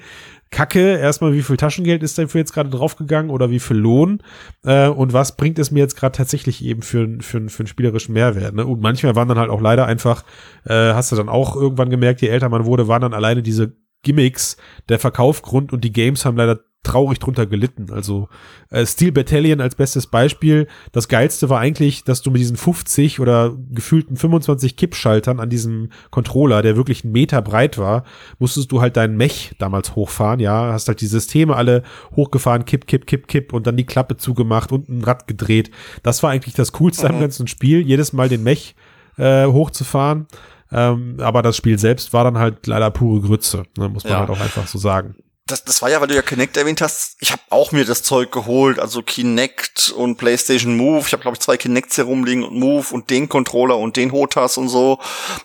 Kacke, 0.51 0.97
erstmal, 0.97 1.33
wie 1.33 1.43
viel 1.43 1.57
Taschengeld 1.57 2.01
ist 2.01 2.17
dafür 2.17 2.39
jetzt 2.39 2.53
gerade 2.53 2.71
draufgegangen 2.71 3.29
oder 3.29 3.51
wie 3.51 3.59
viel 3.59 3.77
Lohn 3.77 4.23
äh, 4.63 4.87
und 4.87 5.13
was 5.13 5.37
bringt 5.37 5.59
es 5.59 5.69
mir 5.69 5.79
jetzt 5.79 5.95
gerade 5.95 6.17
tatsächlich 6.17 6.63
eben 6.65 6.81
für, 6.81 7.07
für, 7.19 7.49
für 7.49 7.59
einen 7.59 7.67
spielerischen 7.67 8.13
Mehrwert. 8.13 8.55
Ne? 8.55 8.65
Und 8.65 8.81
manchmal 8.81 9.15
waren 9.15 9.27
dann 9.27 9.37
halt 9.37 9.51
auch 9.51 9.61
leider 9.61 9.85
einfach, 9.85 10.23
äh, 10.65 10.93
hast 10.93 11.11
du 11.11 11.15
dann 11.15 11.29
auch 11.29 11.55
irgendwann 11.55 11.91
gemerkt, 11.91 12.21
je 12.21 12.29
älter 12.29 12.49
man 12.49 12.65
wurde, 12.65 12.87
waren 12.87 13.03
dann 13.03 13.13
alleine 13.13 13.43
diese 13.43 13.73
Gimmicks 14.01 14.57
der 14.87 14.97
Verkaufgrund 14.97 15.71
und 15.71 15.83
die 15.83 15.91
Games 15.91 16.25
haben 16.25 16.37
leider 16.37 16.59
traurig 16.83 17.19
drunter 17.19 17.45
gelitten. 17.45 17.87
Also 17.91 18.29
äh, 18.69 18.85
Steel 18.85 19.11
Battalion 19.11 19.59
als 19.59 19.75
bestes 19.75 20.07
Beispiel. 20.07 20.67
Das 20.91 21.07
geilste 21.07 21.49
war 21.49 21.59
eigentlich, 21.59 22.03
dass 22.03 22.21
du 22.21 22.31
mit 22.31 22.39
diesen 22.39 22.57
50 22.57 23.19
oder 23.19 23.53
gefühlten 23.69 24.15
25 24.15 24.77
Kippschaltern 24.77 25.39
an 25.39 25.49
diesem 25.49 25.89
Controller, 26.09 26.61
der 26.61 26.77
wirklich 26.77 27.03
einen 27.03 27.11
Meter 27.11 27.41
breit 27.41 27.77
war, 27.77 28.03
musstest 28.39 28.71
du 28.71 28.81
halt 28.81 28.95
deinen 28.95 29.17
Mech 29.17 29.55
damals 29.59 29.95
hochfahren. 29.95 30.39
Ja, 30.39 30.71
hast 30.71 30.87
halt 30.87 31.01
die 31.01 31.07
Systeme 31.07 31.55
alle 31.55 31.83
hochgefahren, 32.15 32.65
kipp, 32.65 32.87
kipp, 32.87 33.05
kipp, 33.05 33.27
kipp 33.27 33.53
und 33.53 33.67
dann 33.67 33.77
die 33.77 33.85
Klappe 33.85 34.15
zugemacht 34.15 34.71
und 34.71 34.87
ein 34.87 35.03
Rad 35.03 35.27
gedreht. 35.27 35.71
Das 36.03 36.23
war 36.23 36.31
eigentlich 36.31 36.55
das 36.55 36.71
Coolste 36.71 37.07
mhm. 37.09 37.15
am 37.15 37.21
ganzen 37.21 37.47
Spiel, 37.47 37.81
jedes 37.81 38.13
Mal 38.13 38.29
den 38.29 38.43
Mech 38.43 38.75
äh, 39.17 39.45
hochzufahren. 39.45 40.27
Ähm, 40.71 41.17
aber 41.19 41.41
das 41.41 41.57
Spiel 41.57 41.77
selbst 41.77 42.13
war 42.13 42.23
dann 42.23 42.37
halt 42.37 42.67
leider 42.67 42.89
pure 42.91 43.21
Grütze, 43.21 43.63
ne, 43.77 43.89
muss 43.89 44.03
man 44.03 44.13
ja. 44.13 44.19
halt 44.19 44.29
auch 44.29 44.39
einfach 44.39 44.67
so 44.67 44.77
sagen 44.77 45.15
das, 45.51 45.63
das 45.63 45.81
war 45.81 45.89
ja, 45.89 45.99
weil 46.01 46.07
du 46.07 46.15
ja 46.15 46.21
Kinect 46.21 46.57
erwähnt 46.57 46.81
hast. 46.81 47.15
Ich 47.19 47.31
habe 47.31 47.41
auch 47.49 47.71
mir 47.71 47.85
das 47.85 48.03
Zeug 48.03 48.31
geholt, 48.31 48.79
also 48.79 49.01
Kinect 49.01 49.91
und 49.91 50.17
PlayStation 50.17 50.77
Move. 50.77 51.05
Ich 51.05 51.13
habe 51.13 51.21
glaube 51.21 51.35
ich 51.35 51.41
zwei 51.41 51.57
Kinects 51.57 51.95
hier 51.95 52.05
rumliegen 52.05 52.43
und 52.43 52.55
Move 52.55 52.87
und 52.91 53.09
den 53.09 53.29
Controller 53.29 53.77
und 53.77 53.97
den 53.97 54.11
Hotas 54.11 54.57
und 54.57 54.69
so. 54.69 54.99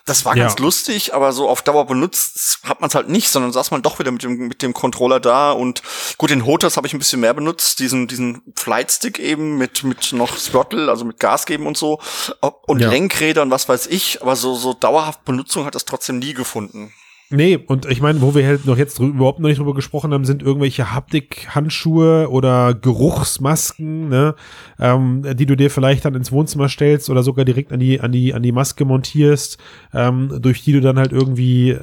Das 0.05 0.25
war 0.25 0.35
ja. 0.35 0.43
ganz 0.43 0.59
lustig, 0.59 1.13
aber 1.13 1.33
so 1.33 1.49
auf 1.49 1.61
Dauer 1.61 1.85
benutzt 1.85 2.59
hat 2.63 2.81
man 2.81 2.89
es 2.89 2.95
halt 2.95 3.09
nicht, 3.09 3.29
sondern 3.29 3.51
saß 3.51 3.71
man 3.71 3.81
doch 3.81 3.99
wieder 3.99 4.11
mit 4.11 4.23
dem 4.23 4.47
mit 4.47 4.61
dem 4.61 4.73
Controller 4.73 5.19
da 5.19 5.51
und 5.51 5.81
gut, 6.17 6.29
den 6.29 6.45
Hotas 6.45 6.77
habe 6.77 6.87
ich 6.87 6.93
ein 6.93 6.99
bisschen 6.99 7.21
mehr 7.21 7.33
benutzt, 7.33 7.79
diesen 7.79 8.07
diesen 8.07 8.41
Flightstick 8.55 9.19
eben 9.19 9.57
mit 9.57 9.83
mit 9.83 10.13
noch 10.13 10.37
Throttle, 10.37 10.89
also 10.89 11.05
mit 11.05 11.19
Gas 11.19 11.45
geben 11.45 11.67
und 11.67 11.77
so 11.77 11.99
und 12.65 12.79
ja. 12.79 12.89
Lenkräder 12.89 13.41
und 13.41 13.51
was 13.51 13.67
weiß 13.67 13.87
ich, 13.87 14.21
aber 14.21 14.35
so 14.35 14.55
so 14.55 14.73
dauerhaft 14.73 15.25
Benutzung 15.25 15.65
hat 15.65 15.75
das 15.75 15.85
trotzdem 15.85 16.19
nie 16.19 16.33
gefunden. 16.33 16.93
Nee, 17.31 17.57
und 17.57 17.87
ich 17.87 18.01
meine, 18.01 18.21
wo 18.21 18.35
wir 18.35 18.45
halt 18.45 18.67
noch 18.67 18.77
jetzt 18.77 18.99
überhaupt 18.99 19.39
noch 19.39 19.49
nicht 19.49 19.57
drüber 19.57 19.73
gesprochen 19.73 20.13
haben, 20.13 20.25
sind 20.25 20.43
irgendwelche 20.43 20.93
Haptik-Handschuhe 20.93 22.29
oder 22.29 22.75
Geruchsmasken, 22.75 24.09
ne, 24.09 24.35
ähm, 24.79 25.23
die 25.35 25.47
du 25.47 25.55
dir 25.57 25.71
vielleicht 25.71 26.05
dann 26.05 26.13
ins 26.13 26.31
Wohnzimmer 26.31 26.69
stellst 26.69 27.09
oder 27.09 27.23
sogar 27.23 27.43
direkt 27.43 27.73
an 27.73 27.79
die, 27.79 27.99
an 27.99 28.11
die, 28.11 28.35
an 28.35 28.43
die 28.43 28.51
Maske 28.51 28.85
montierst, 28.85 29.57
ähm, 29.91 30.37
durch 30.39 30.63
die 30.63 30.73
du 30.73 30.81
dann 30.81 30.99
halt 30.99 31.13
irgendwie 31.13 31.75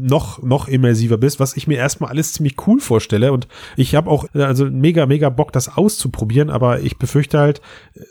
noch, 0.00 0.42
noch 0.42 0.68
immersiver 0.68 1.18
bist, 1.18 1.40
was 1.40 1.56
ich 1.56 1.66
mir 1.66 1.78
erstmal 1.78 2.10
alles 2.10 2.32
ziemlich 2.32 2.56
cool 2.66 2.80
vorstelle. 2.80 3.32
Und 3.32 3.48
ich 3.76 3.94
habe 3.94 4.10
auch 4.10 4.26
also 4.34 4.66
mega, 4.66 5.06
mega 5.06 5.28
Bock, 5.28 5.52
das 5.52 5.76
auszuprobieren, 5.76 6.50
aber 6.50 6.80
ich 6.80 6.98
befürchte 6.98 7.38
halt, 7.38 7.60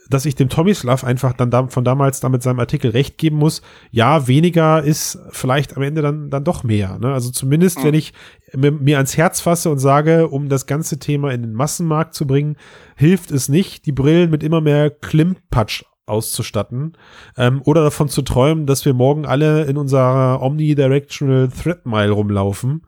dass 0.09 0.25
ich 0.25 0.35
dem 0.35 0.49
Tomislav 0.49 1.03
einfach 1.03 1.33
dann 1.33 1.51
da, 1.51 1.67
von 1.67 1.83
damals 1.83 2.19
da 2.19 2.29
mit 2.29 2.43
seinem 2.43 2.59
Artikel 2.59 2.91
recht 2.91 3.17
geben 3.17 3.37
muss. 3.37 3.61
Ja, 3.91 4.27
weniger 4.27 4.83
ist 4.83 5.19
vielleicht 5.31 5.77
am 5.77 5.83
Ende 5.83 6.01
dann, 6.01 6.29
dann 6.29 6.43
doch 6.43 6.63
mehr. 6.63 6.97
Ne? 6.99 7.13
Also 7.13 7.31
zumindest, 7.31 7.79
mhm. 7.79 7.83
wenn 7.83 7.93
ich 7.93 8.13
mir, 8.55 8.71
mir 8.71 8.97
ans 8.97 9.17
Herz 9.17 9.41
fasse 9.41 9.69
und 9.69 9.79
sage, 9.79 10.27
um 10.27 10.49
das 10.49 10.65
ganze 10.65 10.99
Thema 10.99 11.31
in 11.31 11.41
den 11.41 11.53
Massenmarkt 11.53 12.13
zu 12.13 12.27
bringen, 12.27 12.57
hilft 12.95 13.31
es 13.31 13.49
nicht, 13.49 13.85
die 13.85 13.91
Brillen 13.91 14.29
mit 14.29 14.43
immer 14.43 14.61
mehr 14.61 14.89
Klimpatsch 14.89 15.83
auszustatten 16.09 16.93
ähm, 17.37 17.61
oder 17.65 17.83
davon 17.83 18.09
zu 18.09 18.21
träumen, 18.21 18.65
dass 18.65 18.85
wir 18.85 18.93
morgen 18.93 19.25
alle 19.25 19.63
in 19.65 19.77
unserer 19.77 20.41
Omnidirectional 20.41 21.49
Thread 21.49 21.85
Mile 21.85 22.11
rumlaufen. 22.11 22.81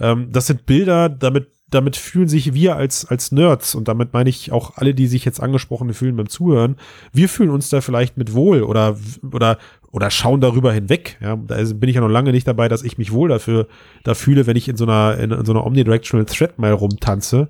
Ähm, 0.00 0.28
das 0.32 0.46
sind 0.46 0.66
Bilder, 0.66 1.08
damit 1.08 1.54
damit 1.74 1.96
fühlen 1.96 2.28
sich 2.28 2.54
wir 2.54 2.76
als, 2.76 3.04
als 3.04 3.32
Nerds, 3.32 3.74
und 3.74 3.88
damit 3.88 4.12
meine 4.12 4.30
ich 4.30 4.52
auch 4.52 4.76
alle, 4.76 4.94
die 4.94 5.08
sich 5.08 5.24
jetzt 5.24 5.40
angesprochen 5.40 5.92
fühlen 5.92 6.14
beim 6.14 6.28
Zuhören, 6.28 6.76
wir 7.12 7.28
fühlen 7.28 7.50
uns 7.50 7.68
da 7.68 7.80
vielleicht 7.80 8.16
mit 8.16 8.32
wohl 8.32 8.62
oder, 8.62 8.96
oder, 9.32 9.58
oder 9.90 10.10
schauen 10.10 10.40
darüber 10.40 10.72
hinweg. 10.72 11.18
Ja, 11.20 11.36
da 11.36 11.56
bin 11.56 11.88
ich 11.88 11.96
ja 11.96 12.00
noch 12.00 12.08
lange 12.08 12.30
nicht 12.30 12.46
dabei, 12.46 12.68
dass 12.68 12.84
ich 12.84 12.96
mich 12.96 13.12
wohl 13.12 13.28
dafür, 13.28 13.66
da 14.04 14.14
fühle, 14.14 14.46
wenn 14.46 14.56
ich 14.56 14.68
in 14.68 14.76
so 14.76 14.84
einer, 14.84 15.18
in, 15.18 15.32
in 15.32 15.44
so 15.44 15.52
einer 15.52 15.66
Omnidirectional 15.66 16.26
Thread 16.26 16.58
mal 16.58 16.72
rumtanze. 16.72 17.48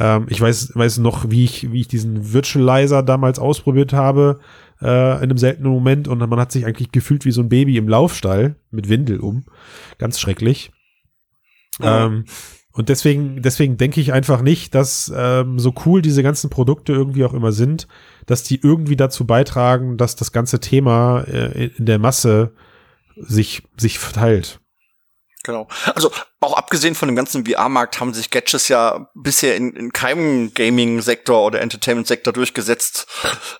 Ähm, 0.00 0.26
ich 0.30 0.40
weiß, 0.40 0.72
weiß 0.74 0.98
noch, 0.98 1.30
wie 1.30 1.44
ich, 1.44 1.70
wie 1.70 1.82
ich 1.82 1.88
diesen 1.88 2.32
Virtualizer 2.32 3.02
damals 3.02 3.38
ausprobiert 3.38 3.92
habe, 3.92 4.40
äh, 4.80 4.86
in 5.16 5.24
einem 5.24 5.38
seltenen 5.38 5.70
Moment, 5.70 6.08
und 6.08 6.18
man 6.18 6.40
hat 6.40 6.50
sich 6.50 6.64
eigentlich 6.64 6.90
gefühlt 6.90 7.26
wie 7.26 7.32
so 7.32 7.42
ein 7.42 7.50
Baby 7.50 7.76
im 7.76 7.88
Laufstall 7.88 8.56
mit 8.70 8.88
Windel 8.88 9.20
um. 9.20 9.44
Ganz 9.98 10.18
schrecklich. 10.18 10.72
Ja. 11.80 12.06
Ähm, 12.06 12.24
und 12.72 12.88
deswegen, 12.88 13.42
deswegen 13.42 13.76
denke 13.76 14.00
ich 14.00 14.12
einfach 14.12 14.40
nicht, 14.40 14.74
dass 14.74 15.12
ähm, 15.14 15.58
so 15.58 15.74
cool 15.84 16.00
diese 16.00 16.22
ganzen 16.22 16.48
Produkte 16.48 16.92
irgendwie 16.94 17.24
auch 17.24 17.34
immer 17.34 17.52
sind, 17.52 17.86
dass 18.26 18.42
die 18.42 18.60
irgendwie 18.62 18.96
dazu 18.96 19.26
beitragen, 19.26 19.98
dass 19.98 20.16
das 20.16 20.32
ganze 20.32 20.60
Thema 20.60 21.22
äh, 21.22 21.66
in 21.76 21.84
der 21.84 21.98
Masse 21.98 22.52
sich, 23.16 23.64
sich 23.76 23.98
verteilt. 23.98 24.60
Genau. 25.42 25.68
Also 25.94 26.10
auch 26.40 26.54
abgesehen 26.54 26.94
von 26.94 27.08
dem 27.08 27.16
ganzen 27.16 27.46
VR-Markt 27.46 27.98
haben 27.98 28.12
sich 28.12 28.30
Gadgets 28.30 28.68
ja 28.68 29.08
bisher 29.14 29.56
in, 29.56 29.72
in 29.74 29.92
keinem 29.92 30.52
Gaming-Sektor 30.52 31.46
oder 31.46 31.62
Entertainment-Sektor 31.62 32.34
durchgesetzt. 32.34 33.06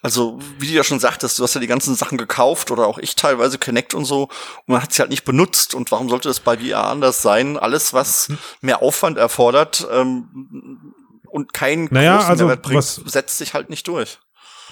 Also 0.02 0.38
wie 0.58 0.66
du 0.66 0.72
ja 0.74 0.84
schon 0.84 1.00
sagtest, 1.00 1.38
du 1.38 1.42
hast 1.42 1.54
ja 1.54 1.60
die 1.60 1.66
ganzen 1.66 1.94
Sachen 1.94 2.18
gekauft 2.18 2.70
oder 2.70 2.86
auch 2.86 2.98
ich 2.98 3.16
teilweise 3.16 3.58
Connect 3.58 3.94
und 3.94 4.04
so 4.04 4.24
und 4.24 4.68
man 4.68 4.82
hat 4.82 4.92
sie 4.92 5.00
halt 5.00 5.10
nicht 5.10 5.24
benutzt. 5.24 5.74
Und 5.74 5.90
warum 5.90 6.10
sollte 6.10 6.28
das 6.28 6.40
bei 6.40 6.58
VR 6.58 6.84
anders 6.84 7.22
sein? 7.22 7.56
Alles, 7.56 7.94
was 7.94 8.28
hm. 8.28 8.38
mehr 8.60 8.82
Aufwand 8.82 9.16
erfordert 9.16 9.88
ähm, 9.90 10.92
und 11.28 11.54
keinen 11.54 11.88
naja, 11.90 12.16
großen 12.16 12.30
also, 12.30 12.44
Mehrwert 12.44 12.62
bringt, 12.62 12.84
setzt 12.84 13.38
sich 13.38 13.54
halt 13.54 13.70
nicht 13.70 13.88
durch. 13.88 14.18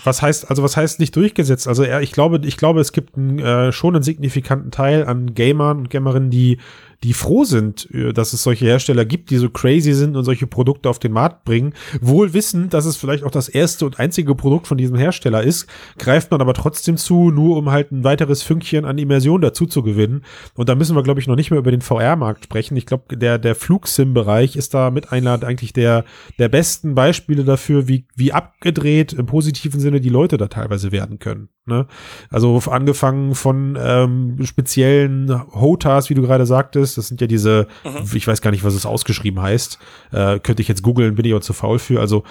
Was 0.05 0.23
heißt, 0.23 0.49
also 0.49 0.63
was 0.63 0.77
heißt 0.77 1.01
nicht 1.01 1.15
durchgesetzt? 1.17 1.67
Also 1.67 1.85
ich 1.85 2.13
glaube, 2.13 2.41
ich 2.45 2.57
glaube, 2.57 2.81
es 2.81 2.93
gibt 2.93 3.17
einen, 3.17 3.39
äh, 3.39 3.73
schon 3.73 3.95
einen 3.95 4.03
signifikanten 4.03 4.71
Teil 4.71 5.05
an 5.05 5.35
Gamern 5.35 5.79
und 5.79 5.91
Gamerinnen, 5.91 6.31
die 6.31 6.59
die 7.05 7.13
froh 7.13 7.45
sind, 7.45 7.89
äh, 7.93 8.13
dass 8.13 8.33
es 8.33 8.43
solche 8.43 8.67
Hersteller 8.67 9.05
gibt, 9.05 9.31
die 9.31 9.37
so 9.37 9.51
crazy 9.51 9.93
sind 9.93 10.17
und 10.17 10.25
solche 10.25 10.47
Produkte 10.47 10.89
auf 10.89 10.99
den 10.99 11.13
Markt 11.13 11.45
bringen. 11.45 11.75
Wohl 12.01 12.35
wissend, 12.35 12.75
dass 12.75 12.85
es 12.85 12.97
vielleicht 12.97 13.25
auch 13.25 13.31
das 13.31 13.49
erste 13.49 13.87
und 13.87 13.99
einzige 13.99 14.35
Produkt 14.35 14.67
von 14.67 14.79
diesem 14.79 14.97
Hersteller 14.97 15.43
ist, 15.43 15.67
greift 15.99 16.31
man 16.31 16.41
aber 16.41 16.55
trotzdem 16.55 16.97
zu, 16.97 17.31
nur 17.31 17.57
um 17.57 17.71
halt 17.71 17.93
ein 17.93 18.05
weiteres 18.05 18.43
Fünkchen 18.43 18.85
an 18.85 18.99
Immersion 18.99 19.41
dazu 19.41 19.67
zu 19.67 19.83
gewinnen. 19.83 20.25
Und 20.55 20.69
da 20.69 20.75
müssen 20.75 20.97
wir, 20.97 21.03
glaube 21.03 21.21
ich, 21.21 21.27
noch 21.29 21.37
nicht 21.37 21.51
mehr 21.51 21.61
über 21.61 21.71
den 21.71 21.83
VR-Markt 21.83 22.45
sprechen. 22.45 22.77
Ich 22.77 22.87
glaube, 22.87 23.17
der, 23.17 23.39
der 23.39 23.55
Flugsim-Bereich 23.55 24.57
ist 24.57 24.75
da 24.75 24.91
mit 24.91 25.13
einer 25.13 25.43
eigentlich 25.43 25.73
der, 25.73 26.05
der 26.39 26.49
besten 26.49 26.95
Beispiele 26.95 27.45
dafür, 27.45 27.87
wie, 27.87 28.07
wie 28.17 28.33
abgedreht 28.33 29.13
im 29.13 29.27
positiven 29.27 29.81
Sinne 29.81 30.01
die 30.01 30.09
Leute 30.09 30.37
da 30.37 30.49
teilweise 30.49 30.91
werden 30.91 31.19
können. 31.19 31.49
Ne? 31.69 31.87
Also 32.31 32.61
angefangen 32.71 33.35
von 33.35 33.79
ähm, 33.81 34.39
speziellen 34.45 35.31
Hotas, 35.53 36.09
wie 36.09 36.15
du 36.15 36.23
gerade 36.23 36.47
sagtest, 36.47 36.88
das 36.95 37.09
sind 37.09 37.21
ja 37.21 37.27
diese, 37.27 37.67
mhm. 37.85 38.09
ich 38.15 38.27
weiß 38.27 38.41
gar 38.41 38.51
nicht, 38.51 38.65
was 38.65 38.75
es 38.75 38.87
ausgeschrieben 38.87 39.41
heißt, 39.43 39.79
äh, 40.13 40.39
könnte 40.39 40.63
ich 40.63 40.69
jetzt 40.69 40.83
googeln, 40.83 41.15
bin 41.15 41.25
ich 41.25 41.33
aber 41.33 41.41
zu 41.41 41.53
faul 41.53 41.79
für. 41.79 42.01
Also 42.01 42.25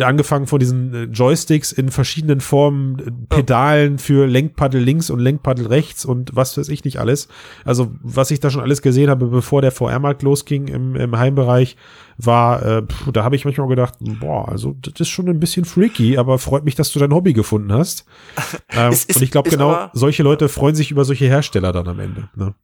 angefangen 0.00 0.46
von 0.46 0.58
diesen 0.58 0.94
äh, 0.94 1.04
Joysticks 1.04 1.72
in 1.72 1.90
verschiedenen 1.90 2.40
Formen, 2.40 2.98
äh, 2.98 3.10
Pedalen 3.28 3.98
für 3.98 4.26
Lenkpaddel 4.26 4.80
links 4.80 5.10
und 5.10 5.18
Lenkpaddel 5.18 5.66
rechts 5.66 6.04
und 6.04 6.34
was 6.34 6.56
weiß 6.56 6.68
ich 6.68 6.84
nicht 6.84 6.98
alles. 6.98 7.28
Also 7.64 7.92
was 8.02 8.30
ich 8.30 8.40
da 8.40 8.50
schon 8.50 8.62
alles 8.62 8.82
gesehen 8.82 9.10
habe, 9.10 9.26
bevor 9.26 9.62
der 9.62 9.72
VR-Markt 9.72 10.22
losging 10.22 10.68
im, 10.68 10.96
im 10.96 11.18
Heimbereich, 11.18 11.76
war, 12.18 12.62
äh, 12.64 12.82
pff, 12.82 13.12
da 13.12 13.22
habe 13.22 13.36
ich 13.36 13.44
manchmal 13.44 13.68
gedacht, 13.68 13.94
boah, 14.00 14.48
also 14.48 14.76
das 14.82 15.00
ist 15.00 15.08
schon 15.08 15.28
ein 15.28 15.38
bisschen 15.38 15.64
freaky, 15.64 16.18
aber 16.18 16.38
freut 16.38 16.64
mich, 16.64 16.74
dass 16.74 16.92
du 16.92 16.98
dein 16.98 17.14
Hobby 17.14 17.32
gefunden 17.32 17.72
hast. 17.72 18.04
ähm, 18.70 18.92
ist, 18.92 19.14
und 19.14 19.22
ich 19.22 19.30
glaube 19.30 19.50
genau, 19.50 19.88
solche 19.92 20.24
Leute 20.24 20.48
freuen 20.48 20.74
sich 20.74 20.90
über 20.90 21.04
solche 21.04 21.26
Hersteller 21.26 21.72
dann 21.72 21.86
am 21.86 22.00
Ende. 22.00 22.28
Ne? 22.34 22.54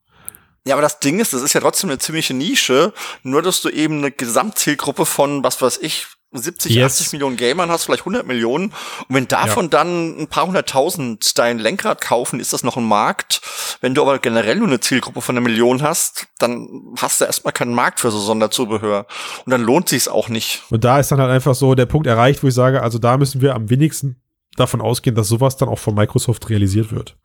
Ja, 0.66 0.74
aber 0.74 0.83
das 0.83 0.98
Ding 0.98 1.20
ist, 1.20 1.33
das 1.33 1.42
ist 1.42 1.53
ja 1.53 1.61
trotzdem 1.61 1.90
eine 1.90 1.98
ziemliche 1.98 2.33
Nische, 2.33 2.94
nur 3.22 3.42
dass 3.42 3.61
du 3.61 3.68
eben 3.68 3.98
eine 3.98 4.11
Gesamtzielgruppe 4.11 5.05
von, 5.05 5.44
was 5.44 5.61
weiß 5.61 5.79
ich, 5.83 6.07
70, 6.35 6.74
yes. 6.74 7.00
80 7.00 7.12
Millionen 7.12 7.37
Gamern 7.37 7.70
hast, 7.70 7.85
vielleicht 7.85 8.03
100 8.03 8.27
Millionen. 8.27 8.66
Und 8.66 9.14
wenn 9.14 9.29
davon 9.29 9.66
ja. 9.66 9.70
dann 9.70 10.18
ein 10.18 10.27
paar 10.27 10.46
hunderttausend 10.46 11.38
dein 11.38 11.59
Lenkrad 11.59 12.00
kaufen, 12.00 12.40
ist 12.40 12.53
das 12.53 12.64
noch 12.64 12.77
ein 12.77 12.85
Markt. 12.85 13.40
Wenn 13.81 13.94
du 13.94 14.03
aber 14.03 14.18
generell 14.18 14.57
nur 14.57 14.66
eine 14.66 14.81
Zielgruppe 14.81 15.20
von 15.20 15.37
einer 15.37 15.46
Million 15.46 15.83
hast, 15.83 16.27
dann 16.38 16.68
hast 16.98 17.20
du 17.20 17.24
erstmal 17.24 17.53
keinen 17.53 17.74
Markt 17.74 18.00
für 18.00 18.11
so 18.11 18.18
Sonderzubehör. 18.18 19.07
Und 19.44 19.50
dann 19.50 19.62
lohnt 19.62 19.88
sich's 19.88 20.09
auch 20.09 20.29
nicht. 20.29 20.62
Und 20.70 20.83
da 20.83 20.98
ist 20.98 21.12
dann 21.12 21.20
halt 21.20 21.31
einfach 21.31 21.55
so 21.55 21.74
der 21.74 21.87
Punkt 21.87 22.07
erreicht, 22.07 22.42
wo 22.42 22.48
ich 22.48 22.55
sage, 22.55 22.83
also 22.83 22.98
da 22.98 23.16
müssen 23.16 23.40
wir 23.40 23.55
am 23.55 23.70
wenigsten 23.70 24.20
davon 24.57 24.81
ausgehen, 24.81 25.14
dass 25.14 25.29
sowas 25.29 25.57
dann 25.57 25.68
auch 25.68 25.79
von 25.79 25.94
Microsoft 25.94 26.48
realisiert 26.50 26.90
wird. 26.90 27.16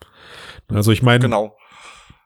Also 0.67 0.91
ich 0.91 1.01
meine, 1.01 1.19
genau. 1.19 1.55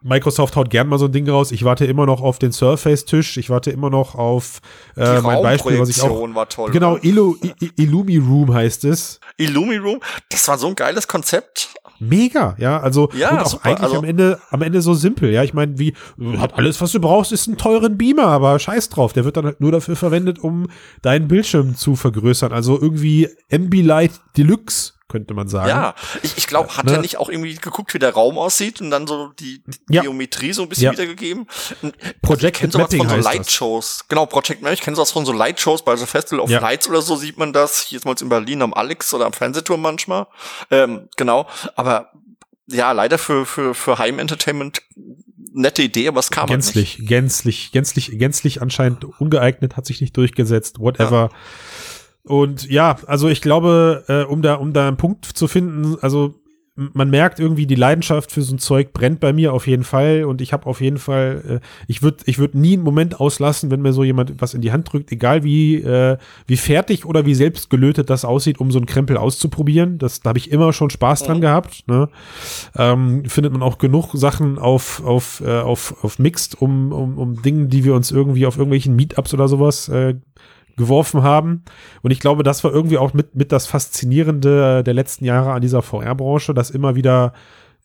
Microsoft 0.04 0.56
haut 0.56 0.70
gern 0.70 0.88
mal 0.88 1.00
so 1.00 1.06
ein 1.06 1.12
Ding 1.12 1.30
raus. 1.30 1.52
Ich 1.52 1.63
warte 1.63 1.86
immer 1.86 2.06
noch 2.06 2.22
auf 2.22 2.38
den 2.38 2.52
Surface-Tisch. 2.52 3.38
Ich 3.38 3.50
warte 3.50 3.72
immer 3.72 3.89
noch 3.89 4.16
auf 4.16 4.60
äh, 4.98 5.22
mein 5.22 5.42
Beispiel, 5.42 5.80
was 5.80 5.89
ich 5.89 6.02
auch. 6.02 6.24
War 6.36 6.50
toll, 6.50 6.72
genau, 6.72 6.98
Illu, 6.98 7.36
Illumi 7.78 8.18
Room 8.18 8.54
heißt 8.54 8.86
es. 8.86 9.20
Illumi 9.38 9.78
Room, 9.78 10.00
das 10.30 10.48
war 10.48 10.58
so 10.58 10.68
ein 10.68 10.76
geiles 10.76 11.08
Konzept. 11.08 11.70
Mega, 12.00 12.56
ja, 12.58 12.80
also 12.80 13.10
ja, 13.16 13.32
und 13.32 13.39
auch 13.39 13.46
super, 13.46 13.66
eigentlich 13.66 13.84
also, 13.84 13.98
am 13.98 14.04
Ende 14.04 14.39
am 14.50 14.62
Ende 14.62 14.82
so 14.82 14.94
simpel, 14.94 15.32
ja, 15.32 15.44
ich 15.44 15.54
meine, 15.54 15.80
wie 15.80 15.94
hat 16.38 16.56
alles 16.56 16.82
was 16.82 16.92
du 16.92 17.00
brauchst 17.00 17.32
ist 17.32 17.48
einen 17.48 17.58
teuren 17.58 17.98
Beamer, 17.98 18.26
aber 18.26 18.60
scheiß 18.60 18.89
drauf, 18.89 19.13
der 19.13 19.26
wird 19.26 19.38
dann 19.38 19.46
halt 19.46 19.62
nur 19.62 19.72
dafür 19.72 19.96
verwendet, 19.96 20.39
um 20.39 20.68
deinen 21.02 21.28
Bildschirm 21.28 21.76
zu 21.76 21.96
vergrößern, 21.96 22.52
also 22.52 22.80
irgendwie 22.82 23.30
Ambilight 23.52 24.20
Deluxe 24.36 24.93
könnte 25.08 25.34
man 25.34 25.48
sagen. 25.48 25.70
Ja, 25.70 25.96
ich, 26.22 26.38
ich 26.38 26.48
glaube, 26.48 26.76
hat 26.76 26.86
ne? 26.86 26.94
er 26.94 27.02
nicht 27.02 27.18
auch 27.18 27.30
irgendwie 27.30 27.56
geguckt, 27.56 27.94
wie 27.94 28.00
der 28.00 28.13
Raum 28.13 28.38
aussieht 28.38 28.82
und 28.82 28.92
dann 28.92 29.08
so 29.08 29.30
die, 29.39 29.63
die 29.66 29.96
ja. 29.96 30.02
Geometrie 30.02 30.54
so 30.54 30.63
ein 30.63 30.70
bisschen 30.70 30.86
ja. 30.86 30.92
wiedergegeben? 30.94 31.48
Project 32.22 32.63
also 32.63 32.80
Mapping 32.80 33.00
von 33.00 33.10
so 33.10 33.16
Lightshows. 33.30 34.06
Genau, 34.08 34.26
Project 34.26 34.62
Mapping. 34.62 34.74
Ich 34.74 34.82
kenne 34.82 34.96
sowas 34.96 35.12
von 35.12 35.26
so 35.26 35.34
Lightshows 35.34 35.84
bei 35.84 35.96
so 35.96 36.06
Festival 36.06 36.39
of 36.39 36.50
ja. 36.50 36.60
Lights 36.60 36.89
oder 36.89 37.02
so 37.02 37.16
sieht 37.16 37.38
man 37.38 37.54
das. 37.54 37.82
Hier 37.82 37.98
ist 37.98 38.06
mal 38.06 38.16
in 38.20 38.30
Berlin 38.30 38.62
am 38.62 38.74
Alex 38.74 39.13
oder 39.13 39.26
am 39.26 39.34
Fernsehturm 39.34 39.82
manchmal. 39.82 40.28
Ähm, 40.72 41.10
genau, 41.18 41.48
aber 41.76 42.12
ja, 42.68 42.92
leider 42.92 43.18
für, 43.18 43.46
für, 43.46 43.74
für 43.74 43.98
Heim-Entertainment 43.98 44.82
nette 45.54 45.84
Idee, 45.84 46.08
aber 46.08 46.20
es 46.20 46.32
kam 46.32 46.44
halt 46.44 46.52
gänzlich, 46.52 47.00
nicht. 47.00 47.10
Gänzlich, 47.10 47.72
gänzlich, 47.72 48.18
gänzlich 48.18 48.62
anscheinend 48.62 49.06
ungeeignet, 49.20 49.78
hat 49.78 49.86
sich 49.86 50.02
nicht 50.02 50.18
durchgesetzt, 50.18 50.80
whatever. 50.80 51.30
Ja. 51.32 51.38
Und 52.26 52.70
ja, 52.70 52.96
also 53.06 53.28
ich 53.28 53.42
glaube, 53.42 54.06
äh, 54.08 54.24
um 54.24 54.42
da, 54.42 54.56
um 54.56 54.74
da 54.74 54.88
einen 54.88 54.98
Punkt 54.98 55.26
zu 55.26 55.48
finden, 55.48 55.98
also 56.02 56.36
man 56.76 57.12
merkt 57.12 57.40
irgendwie, 57.40 57.68
die 57.68 57.76
Leidenschaft 57.76 58.32
für 58.32 58.42
so 58.42 58.56
ein 58.56 58.58
Zeug 58.58 58.94
brennt 58.94 59.20
bei 59.20 59.32
mir 59.32 59.54
auf 59.54 59.68
jeden 59.68 59.84
Fall 59.84 60.24
und 60.24 60.42
ich 60.42 60.54
habe 60.54 60.66
auf 60.66 60.82
jeden 60.82 60.98
Fall, 60.98 61.62
äh, 61.62 61.66
ich 61.88 62.02
würde 62.02 62.24
ich 62.26 62.40
würd 62.40 62.56
nie 62.56 62.74
einen 62.74 62.84
Moment 62.84 63.20
auslassen, 63.20 63.70
wenn 63.70 63.82
mir 63.82 63.94
so 63.94 64.04
jemand 64.04 64.42
was 64.42 64.56
in 64.56 64.62
die 64.62 64.72
Hand 64.72 64.92
drückt, 64.92 65.12
egal 65.12 65.44
wie, 65.44 65.76
äh, 65.76 66.18
wie 66.48 66.58
fertig 66.58 67.06
oder 67.06 67.28
wie 67.28 67.36
selbst 67.36 67.70
gelötet 67.70 68.10
das 68.10 68.26
aussieht, 68.26 68.60
um 68.60 68.72
so 68.72 68.80
einen 68.80 68.88
Krempel 68.88 69.18
auszuprobieren. 69.18 70.00
Das, 70.00 70.22
da 70.22 70.30
habe 70.30 70.40
ich 70.40 70.50
immer 70.50 70.74
schon 70.74 70.90
Spaß 70.90 71.24
dran 71.24 71.38
mhm. 71.38 71.42
gehabt. 71.42 71.84
Ne? 71.88 72.10
Ähm, 72.76 73.24
findet 73.26 73.54
man 73.54 73.62
auch 73.62 73.78
genug 73.78 74.10
Sachen 74.14 74.58
auf, 74.58 75.04
auf, 75.06 75.44
äh, 75.46 75.60
auf, 75.60 76.04
auf 76.04 76.18
Mixed, 76.18 76.60
um, 76.60 76.92
um, 76.92 77.20
um 77.20 77.42
Dingen, 77.44 77.70
die 77.70 77.84
wir 77.84 77.94
uns 77.94 78.10
irgendwie 78.10 78.48
auf 78.48 78.58
irgendwelchen 78.58 78.96
Meetups 78.96 79.34
oder 79.36 79.48
sowas 79.48 79.90
äh, 79.90 80.16
geworfen 80.78 81.24
haben. 81.24 81.64
Und 82.02 82.12
ich 82.12 82.20
glaube, 82.20 82.44
das 82.44 82.64
war 82.64 82.72
irgendwie 82.72 82.98
auch 82.98 83.14
mit, 83.14 83.36
mit 83.36 83.52
das 83.52 83.68
Faszinierende 83.68 84.84
der 84.84 84.94
letzten 84.94 85.26
Jahre 85.26 85.54
an 85.54 85.62
dieser 85.62 85.82
VR-Branche, 85.82 86.54
dass 86.54 86.70
immer 86.70 86.96
wieder, 86.96 87.34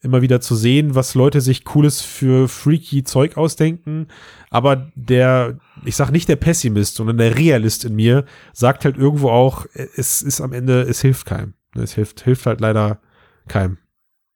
immer 0.00 0.22
wieder 0.22 0.40
zu 0.40 0.54
sehen, 0.54 0.94
was 0.94 1.14
Leute 1.14 1.40
sich 1.40 1.64
cooles 1.64 2.00
für 2.00 2.48
freaky 2.48 3.04
Zeug 3.04 3.36
ausdenken. 3.36 4.08
Aber 4.50 4.90
der, 4.94 5.58
ich 5.84 5.96
sag 5.96 6.10
nicht 6.10 6.28
der 6.28 6.36
Pessimist, 6.36 6.96
sondern 6.96 7.18
der 7.18 7.36
Realist 7.36 7.84
in 7.84 7.94
mir 7.94 8.24
sagt 8.52 8.84
halt 8.84 8.96
irgendwo 8.96 9.30
auch, 9.30 9.66
es 9.74 10.22
ist 10.22 10.40
am 10.40 10.52
Ende, 10.52 10.82
es 10.82 11.00
hilft 11.00 11.26
keinem. 11.26 11.54
Es 11.74 11.94
hilft, 11.94 12.22
hilft 12.22 12.46
halt 12.46 12.60
leider 12.60 13.00
keinem. 13.48 13.78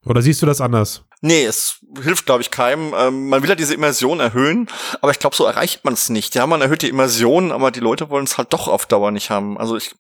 Oder 0.05 0.23
siehst 0.23 0.43
du 0.43 0.47
das 0.47 0.61
anders? 0.61 1.05
Nee, 1.25 1.45
es 1.45 1.79
hilft, 2.03 2.27
glaube 2.27 2.43
ich, 2.43 2.51
keinem. 2.51 2.93
Ähm, 2.97 3.29
man 3.29 3.43
will 3.43 3.49
ja 3.49 3.55
diese 3.55 3.75
Immersion 3.75 4.19
erhöhen, 4.19 4.69
aber 5.01 5.13
ich 5.13 5.21
glaube, 5.21 5.37
so 5.37 5.45
erreicht 5.45 5.85
man 5.85 5.95
es 5.95 6.11
nicht. 6.11 6.35
Ja, 6.35 6.49
man 6.49 6.61
erhöht 6.61 6.83
die 6.83 6.89
Immersion, 6.89 7.53
aber 7.53 7.71
die 7.71 7.81
Leute 7.81 8.11
wollen 8.11 8.25
es 8.25 8.39
halt 8.39 8.53
doch 8.53 8.67
auf 8.67 8.87
Dauer 8.87 9.13
nicht 9.13 9.31
haben. 9.31 9.57
Also 9.57 9.77
ich, 9.77 9.95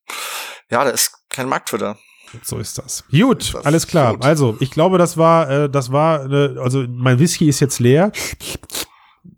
ja, 0.68 0.84
da 0.84 0.90
ist 0.90 1.12
kein 1.28 1.48
Markt 1.48 1.70
für 1.70 1.78
da. 1.78 1.96
So 2.42 2.58
ist 2.58 2.76
das. 2.76 3.04
Gut, 3.10 3.42
ist 3.42 3.54
das 3.54 3.64
alles 3.64 3.86
klar. 3.86 4.14
Gut. 4.14 4.24
Also, 4.24 4.56
ich 4.58 4.72
glaube, 4.72 4.98
das 4.98 5.16
war, 5.16 5.48
äh, 5.48 5.70
das 5.70 5.92
war, 5.92 6.22
eine, 6.22 6.56
also 6.60 6.84
mein 6.88 7.20
Whisky 7.20 7.48
ist 7.48 7.60
jetzt 7.60 7.78
leer. 7.78 8.10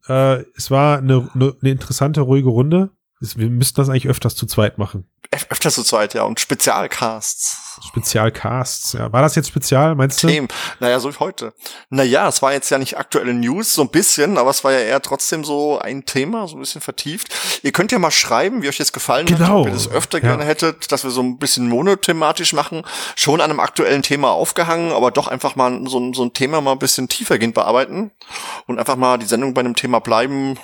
Äh, 0.09 0.45
es 0.57 0.71
war 0.71 0.99
eine, 0.99 1.29
eine 1.35 1.71
interessante, 1.71 2.23
ruhige 2.23 2.49
Runde. 2.49 2.91
Wir 3.37 3.51
müssten 3.51 3.77
das 3.77 3.89
eigentlich 3.89 4.09
öfters 4.09 4.37
zu 4.37 4.47
zweit 4.47 4.79
machen. 4.79 5.07
Öfters 5.31 5.75
zu 5.75 5.83
zweit, 5.83 6.15
ja. 6.15 6.23
Und 6.23 6.39
Spezialcasts. 6.39 7.81
Spezialcasts, 7.89 8.93
ja. 8.93 9.13
War 9.13 9.23
das 9.23 9.35
jetzt 9.35 9.49
spezial, 9.49 9.95
meinst 9.95 10.23
du? 10.23 10.29
Themen. 10.29 10.49
Naja, 10.81 11.01
so 11.01 11.13
wie 11.13 11.19
heute. 11.19 11.55
Naja, 11.91 12.29
es 12.29 12.41
war 12.43 12.53
jetzt 12.53 12.71
ja 12.71 12.79
nicht 12.79 12.99
aktuelle 12.99 13.35
News, 13.35 13.75
so 13.75 13.83
ein 13.83 13.89
bisschen, 13.89 14.39
aber 14.39 14.51
es 14.51 14.63
war 14.63 14.73
ja 14.73 14.79
eher 14.79 15.03
trotzdem 15.03 15.45
so 15.45 15.79
ein 15.79 16.05
Thema, 16.05 16.47
so 16.47 16.57
ein 16.57 16.61
bisschen 16.61 16.81
vertieft. 16.81 17.35
Ihr 17.63 17.73
könnt 17.73 17.91
ja 17.91 17.99
mal 17.99 18.11
schreiben, 18.11 18.63
wie 18.63 18.69
euch 18.69 18.77
das 18.77 18.93
gefallen 18.93 19.27
genau. 19.27 19.45
hat, 19.45 19.51
ob 19.51 19.67
ihr 19.67 19.73
das 19.73 19.91
öfter 19.91 20.19
ja. 20.19 20.29
gerne 20.29 20.45
hättet, 20.45 20.93
dass 20.93 21.03
wir 21.05 21.11
so 21.11 21.23
ein 21.23 21.39
bisschen 21.39 21.69
monothematisch 21.69 22.53
machen. 22.53 22.83
Schon 23.17 23.41
an 23.41 23.51
einem 23.51 23.61
aktuellen 23.61 24.03
Thema 24.03 24.31
aufgehangen, 24.31 24.93
aber 24.93 25.11
doch 25.11 25.27
einfach 25.27 25.57
mal 25.57 25.81
so, 25.89 26.13
so 26.13 26.25
ein 26.25 26.33
Thema 26.33 26.61
mal 26.61 26.73
ein 26.73 26.79
bisschen 26.79 27.09
tiefergehend 27.09 27.55
bearbeiten 27.55 28.13
und 28.67 28.79
einfach 28.79 28.97
mal 28.97 29.19
die 29.19 29.27
Sendung 29.27 29.55
bei 29.55 29.61
einem 29.61 29.75
Thema 29.75 30.01
bleiben, 30.01 30.59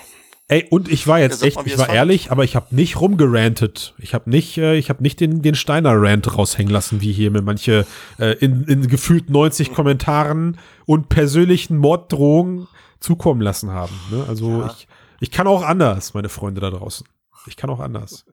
Ey, 0.51 0.67
und 0.69 0.91
ich 0.91 1.07
war 1.07 1.17
jetzt 1.17 1.43
echt, 1.43 1.57
ich 1.63 1.77
war 1.77 1.87
ehrlich, 1.87 2.29
aber 2.29 2.43
ich 2.43 2.57
habe 2.57 2.75
nicht 2.75 2.99
rumgerantet. 2.99 3.93
Ich 3.97 4.13
habe 4.13 4.29
nicht, 4.29 4.57
äh, 4.57 4.75
ich 4.75 4.89
habe 4.89 5.01
nicht 5.01 5.21
den, 5.21 5.41
den 5.41 5.55
Steiner 5.55 5.93
Rant 5.95 6.37
raushängen 6.37 6.73
lassen, 6.73 6.99
wie 6.99 7.13
hier 7.13 7.31
mir 7.31 7.41
manche 7.41 7.85
äh, 8.19 8.33
in, 8.33 8.65
in 8.65 8.89
gefühlt 8.89 9.29
90 9.29 9.73
Kommentaren 9.73 10.57
und 10.85 11.07
persönlichen 11.07 11.77
Morddrohungen 11.77 12.67
zukommen 12.99 13.39
lassen 13.39 13.71
haben. 13.71 13.93
Ne? 14.11 14.25
Also 14.27 14.59
ja. 14.59 14.75
ich, 14.77 14.89
ich 15.21 15.31
kann 15.31 15.47
auch 15.47 15.63
anders, 15.63 16.13
meine 16.13 16.27
Freunde 16.27 16.59
da 16.59 16.69
draußen. 16.69 17.07
Ich 17.47 17.55
kann 17.55 17.69
auch 17.69 17.79
anders. 17.79 18.25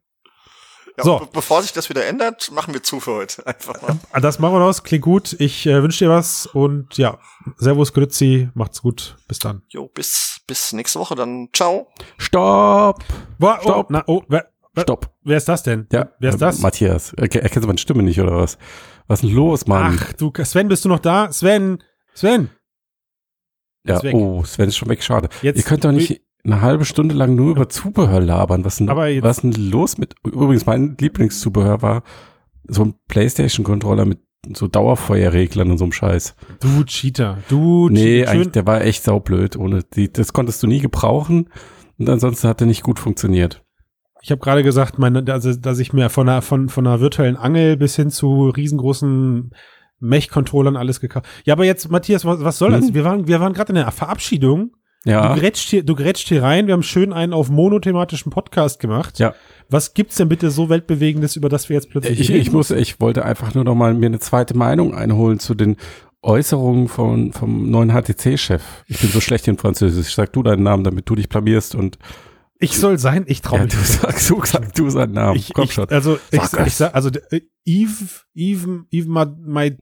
Ja, 0.99 1.05
so. 1.05 1.19
Be 1.21 1.29
bevor 1.33 1.63
sich 1.63 1.73
das 1.73 1.89
wieder 1.89 2.05
ändert, 2.05 2.51
machen 2.51 2.75
wir 2.75 2.83
zu 2.83 2.99
für 2.99 3.15
heute. 3.15 3.47
Einfach 3.47 3.81
mal. 3.81 3.99
Äh, 4.13 4.21
das 4.21 4.41
machen 4.41 4.55
wir 4.55 4.61
raus. 4.61 4.83
Klingt 4.83 5.05
gut. 5.05 5.37
Ich 5.39 5.65
äh, 5.67 5.81
wünsche 5.83 6.05
dir 6.05 6.11
was 6.11 6.47
und 6.47 6.99
ja, 6.99 7.19
Servus 7.57 7.93
Grützi. 7.93 8.49
Macht's 8.55 8.83
gut. 8.83 9.17
Bis 9.29 9.39
dann. 9.39 9.63
Jo, 9.69 9.87
bis, 9.87 10.41
bis 10.47 10.73
nächste 10.73 10.99
Woche 10.99 11.15
dann. 11.15 11.49
Ciao. 11.53 11.89
Stopp. 12.17 13.05
Boah, 13.39 13.59
Stopp. 13.63 13.87
Oh, 13.89 13.93
na, 13.93 14.03
oh, 14.09 14.23
wer, 14.29 14.51
wer, 14.75 14.83
Stopp. 14.83 15.15
Wer 15.23 15.37
ist 15.37 15.49
das 15.49 15.63
denn? 15.63 15.87
Ja, 15.93 16.11
wer 16.19 16.31
ist 16.31 16.43
das? 16.43 16.59
Matthias. 16.59 17.13
Erkennst 17.13 17.57
du 17.57 17.67
meine 17.69 17.79
Stimme 17.79 18.03
nicht 18.03 18.21
oder 18.21 18.37
was? 18.37 18.59
Was 19.07 19.23
ist 19.23 19.29
denn 19.29 19.37
los, 19.37 19.67
Mann? 19.69 20.01
Ach, 20.03 20.13
du, 20.15 20.33
Sven, 20.43 20.67
bist 20.67 20.85
du 20.85 20.89
noch 20.89 20.99
da? 20.99 21.31
Sven, 21.31 21.83
Sven. 22.13 22.51
Ja, 23.85 24.01
oh, 24.13 24.45
Sven 24.45 24.69
ist 24.69 24.77
schon 24.77 24.89
weg, 24.89 25.03
schade. 25.03 25.29
Jetzt, 25.43 25.57
Ihr 25.59 25.63
könnt 25.63 25.85
doch 25.85 25.93
nicht 25.93 26.21
eine 26.45 26.61
halbe 26.61 26.85
Stunde 26.85 27.15
lang 27.15 27.35
nur 27.35 27.51
über 27.51 27.69
Zubehör 27.69 28.21
labern. 28.21 28.65
Was 28.65 28.77
denn, 28.77 28.89
was 28.89 29.41
denn 29.41 29.53
los 29.53 29.99
mit, 29.99 30.15
übrigens 30.25 30.67
mein 30.67 30.97
Lieblingszubehör 30.99 31.83
war 31.83 32.03
so 32.67 32.85
ein 32.85 32.95
Playstation-Controller 33.09 34.05
mit 34.05 34.21
so 34.55 34.69
Dauerfeuerreglern 34.69 35.71
und 35.71 35.79
so 35.79 35.85
einem 35.85 35.93
Scheiß. 35.93 36.35
Du 36.61 36.85
Cheater, 36.85 37.39
du 37.49 37.89
Nee, 37.89 38.21
Cheater. 38.21 38.31
eigentlich, 38.31 38.53
der 38.53 38.67
war 38.67 38.83
echt 38.83 39.03
saublöd. 39.05 39.57
Ohne 39.57 39.83
die, 39.83 40.13
das 40.13 40.33
konntest 40.33 40.63
du 40.63 40.67
nie 40.67 40.81
gebrauchen 40.81 41.51
und 41.99 42.09
ansonsten 42.09 42.49
hat 42.49 42.61
er 42.61 42.67
nicht 42.67 42.83
gut 42.83 42.99
funktioniert. 42.99 43.65
Ich 44.23 44.31
habe 44.31 44.41
gerade 44.41 44.63
gesagt, 44.63 44.99
meine, 44.99 45.25
also, 45.33 45.55
dass 45.55 45.79
ich 45.79 45.93
mir 45.93 46.09
von 46.09 46.29
einer, 46.29 46.43
von, 46.43 46.69
von 46.69 46.87
einer 46.87 47.01
virtuellen 47.01 47.37
Angel 47.37 47.77
bis 47.77 47.97
hin 47.97 48.11
zu 48.11 48.49
riesengroßen 48.49 49.51
Mech-Controllern 50.01 50.77
alles 50.77 51.01
gekauft. 51.01 51.27
Ja, 51.45 51.55
aber 51.55 51.65
jetzt, 51.65 51.91
Matthias, 51.91 52.25
was, 52.25 52.43
was 52.43 52.59
soll 52.59 52.73
das? 52.73 52.87
Hm? 52.89 52.95
Wir 52.95 53.05
waren, 53.05 53.27
wir 53.27 53.41
waren 53.41 53.53
gerade 53.53 53.71
in 53.71 53.77
der 53.77 53.91
Verabschiedung. 53.91 54.73
Ja. 55.09 55.35
Du 55.35 55.41
grätscht 55.41 55.71
hier, 55.71 55.83
du 55.83 55.95
grätscht 55.95 56.29
hier 56.29 56.43
rein. 56.43 56.67
Wir 56.67 56.75
haben 56.75 56.83
schön 56.83 57.13
einen 57.13 57.33
auf 57.33 57.49
monothematischen 57.49 58.31
Podcast 58.31 58.79
gemacht. 58.79 59.19
Ja. 59.19 59.35
Was 59.71 59.95
gibt's 59.95 60.17
denn 60.17 60.29
bitte 60.29 60.51
so 60.51 60.69
weltbewegendes, 60.69 61.37
über 61.37 61.49
das 61.49 61.69
wir 61.69 61.75
jetzt 61.75 61.91
plötzlich 61.91 62.21
ich, 62.21 62.31
ich 62.31 62.53
muss, 62.53 62.71
ich 62.71 63.01
wollte 63.01 63.25
einfach 63.25 63.55
nur 63.55 63.65
noch 63.65 63.75
mal 63.75 63.95
mir 63.95 64.07
eine 64.07 64.19
zweite 64.19 64.57
Meinung 64.57 64.95
einholen 64.95 65.39
zu 65.39 65.55
den 65.55 65.77
Äußerungen 66.23 66.89
von, 66.89 67.33
vom 67.33 67.71
neuen 67.71 67.91
HTC-Chef. 67.91 68.63
Ich 68.87 69.01
bin 69.01 69.11
so 69.11 69.21
schlecht 69.21 69.49
in 69.49 69.57
Französisch. 69.57 70.15
Sag 70.15 70.33
du 70.33 70.43
deinen 70.43 70.63
Namen, 70.63 70.85
damit 70.85 71.09
du 71.09 71.15
dich 71.15 71.29
blamierst 71.29 71.75
und 71.75 71.99
ich 72.61 72.77
soll 72.79 72.99
sein, 72.99 73.25
ich 73.29 73.41
traue 73.41 73.59
ja, 73.59 73.65
mich. 73.65 73.75
Du 73.75 73.81
sag, 73.81 74.27
du, 74.27 74.45
sag 74.45 74.75
du 74.75 74.91
seinen 74.91 75.13
Namen. 75.13 75.37
Ich, 75.37 75.53
Komm 75.55 75.65
ich, 75.65 75.73
schon. 75.73 75.89
Also 75.91 76.19
ich, 76.31 76.43
sag 76.43 76.67
ich 76.67 76.75
sag, 76.75 76.95
also 76.95 77.11
äh, 77.31 77.41
Yves, 77.65 78.27
Yves, 78.35 78.85
Yves 78.91 79.09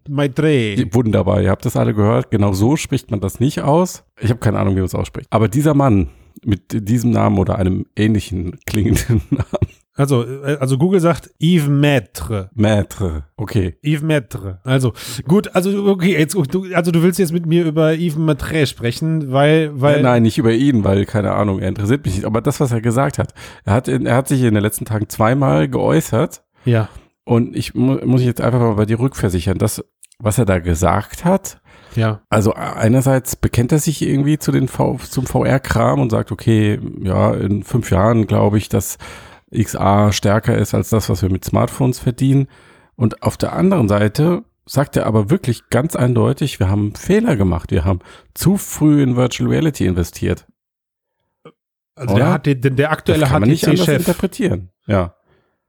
Maidre. 0.08 0.76
Wunderbar, 0.92 1.40
ihr 1.42 1.50
habt 1.50 1.64
das 1.64 1.76
alle 1.76 1.94
gehört. 1.94 2.30
Genau 2.30 2.52
so 2.52 2.76
spricht 2.76 3.10
man 3.10 3.20
das 3.20 3.40
nicht 3.40 3.62
aus. 3.62 4.04
Ich 4.20 4.30
habe 4.30 4.40
keine 4.40 4.58
Ahnung, 4.58 4.74
wie 4.74 4.80
man 4.80 4.86
es 4.86 4.94
ausspricht. 4.94 5.28
Aber 5.30 5.48
dieser 5.48 5.74
Mann 5.74 6.08
mit 6.44 6.88
diesem 6.88 7.10
Namen 7.10 7.38
oder 7.38 7.56
einem 7.56 7.86
ähnlichen 7.96 8.58
klingenden 8.66 9.22
Namen 9.30 9.75
also, 9.96 10.24
äh, 10.24 10.58
also 10.60 10.78
Google 10.78 11.00
sagt 11.00 11.30
Yves 11.40 11.68
Maître. 11.68 12.48
Maître, 12.54 13.22
okay. 13.36 13.76
Yves 13.82 14.02
Maître. 14.02 14.58
Also, 14.64 14.92
gut, 15.26 15.54
also, 15.54 15.86
okay, 15.86 16.12
jetzt, 16.12 16.34
du, 16.34 16.66
also 16.74 16.90
du 16.90 17.02
willst 17.02 17.18
jetzt 17.18 17.32
mit 17.32 17.46
mir 17.46 17.64
über 17.64 17.94
Yves 17.94 18.18
Maître 18.18 18.66
sprechen, 18.66 19.32
weil, 19.32 19.70
weil. 19.80 20.02
Nein, 20.02 20.22
nicht 20.22 20.38
über 20.38 20.52
ihn, 20.52 20.84
weil, 20.84 21.06
keine 21.06 21.32
Ahnung, 21.32 21.60
er 21.60 21.68
interessiert 21.68 22.04
mich 22.04 22.16
nicht. 22.16 22.26
Aber 22.26 22.40
das, 22.40 22.60
was 22.60 22.72
er 22.72 22.80
gesagt 22.80 23.18
hat, 23.18 23.32
er 23.64 23.72
hat, 23.72 23.88
er 23.88 24.14
hat 24.14 24.28
sich 24.28 24.42
in 24.42 24.54
den 24.54 24.62
letzten 24.62 24.84
Tagen 24.84 25.08
zweimal 25.08 25.68
geäußert. 25.68 26.42
Ja. 26.64 26.88
Und 27.24 27.56
ich 27.56 27.74
mu 27.74 27.98
muss 28.04 28.20
ich 28.20 28.26
jetzt 28.26 28.40
einfach 28.40 28.60
mal 28.60 28.74
bei 28.74 28.86
dir 28.86 29.00
rückversichern, 29.00 29.58
das, 29.58 29.82
was 30.18 30.38
er 30.38 30.44
da 30.44 30.58
gesagt 30.58 31.24
hat, 31.24 31.60
ja. 31.96 32.20
Also 32.28 32.52
einerseits 32.52 33.36
bekennt 33.36 33.72
er 33.72 33.78
sich 33.78 34.02
irgendwie 34.02 34.38
zu 34.38 34.52
den 34.52 34.68
v 34.68 34.98
zum 35.08 35.26
VR-Kram 35.26 35.98
und 35.98 36.10
sagt, 36.10 36.30
okay, 36.30 36.78
ja, 37.02 37.32
in 37.32 37.62
fünf 37.62 37.90
Jahren 37.90 38.26
glaube 38.26 38.58
ich, 38.58 38.68
dass 38.68 38.98
XA 39.54 40.12
stärker 40.12 40.56
ist 40.56 40.74
als 40.74 40.90
das, 40.90 41.08
was 41.08 41.22
wir 41.22 41.30
mit 41.30 41.44
Smartphones 41.44 41.98
verdienen. 41.98 42.48
Und 42.96 43.22
auf 43.22 43.36
der 43.36 43.52
anderen 43.52 43.88
Seite 43.88 44.44
sagt 44.64 44.96
er 44.96 45.06
aber 45.06 45.30
wirklich 45.30 45.68
ganz 45.70 45.94
eindeutig, 45.94 46.58
wir 46.58 46.68
haben 46.68 46.94
Fehler 46.94 47.36
gemacht. 47.36 47.70
Wir 47.70 47.84
haben 47.84 48.00
zu 48.34 48.56
früh 48.56 49.02
in 49.02 49.16
Virtual 49.16 49.48
Reality 49.48 49.86
investiert. 49.86 50.46
Also 51.94 52.14
Oder? 52.14 52.24
der 52.24 52.32
hat 52.32 52.46
den, 52.46 52.76
der 52.76 52.90
aktuelle 52.90 53.26
HTC-Chef 53.26 53.88
interpretieren. 53.88 54.70
Ja. 54.86 55.15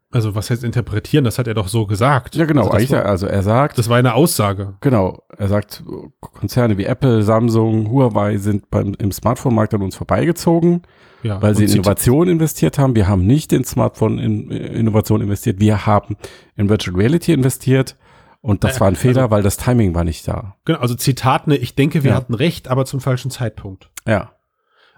Also 0.09 0.35
was 0.35 0.49
heißt 0.49 0.63
interpretieren? 0.63 1.25
Das 1.25 1.37
hat 1.37 1.47
er 1.47 1.53
doch 1.53 1.67
so 1.67 1.85
gesagt. 1.85 2.35
Ja, 2.35 2.45
genau. 2.45 2.67
Also, 2.67 2.95
war, 2.95 3.05
also 3.05 3.27
er 3.27 3.43
sagt. 3.43 3.77
Das 3.77 3.89
war 3.89 3.97
eine 3.97 4.13
Aussage. 4.13 4.75
Genau. 4.79 5.21
Er 5.37 5.49
sagt, 5.49 5.83
Konzerne 6.21 6.77
wie 6.77 6.85
Apple, 6.85 7.23
Samsung, 7.23 7.91
Huawei 7.91 8.37
sind 8.37 8.69
beim, 8.69 8.95
im 8.97 9.11
Smartphone-Markt 9.11 9.73
an 9.73 9.81
uns 9.81 9.97
vorbeigezogen, 9.97 10.83
ja, 11.23 11.41
weil 11.41 11.55
sie 11.55 11.65
in 11.65 11.71
Innovation 11.71 12.29
investiert 12.29 12.77
haben. 12.77 12.95
Wir 12.95 13.09
haben 13.09 13.27
nicht 13.27 13.51
in 13.51 13.65
Smartphone-Innovation 13.65 15.19
investiert. 15.21 15.59
Wir 15.59 15.85
haben 15.85 16.15
in 16.55 16.69
Virtual 16.69 16.95
Reality 16.95 17.33
investiert. 17.33 17.97
Und 18.39 18.63
das 18.63 18.77
äh, 18.77 18.79
war 18.79 18.87
ein 18.87 18.95
Fehler, 18.95 19.23
also, 19.23 19.31
weil 19.31 19.43
das 19.43 19.57
Timing 19.57 19.93
war 19.93 20.05
nicht 20.05 20.25
da. 20.25 20.55
Genau, 20.63 20.79
also 20.79 20.95
Zitat, 20.95 21.47
ne, 21.47 21.57
ich 21.57 21.75
denke, 21.75 22.03
wir 22.03 22.11
ja. 22.11 22.17
hatten 22.17 22.33
recht, 22.33 22.69
aber 22.69 22.85
zum 22.85 23.01
falschen 23.01 23.29
Zeitpunkt. 23.29 23.89
Ja. 24.07 24.31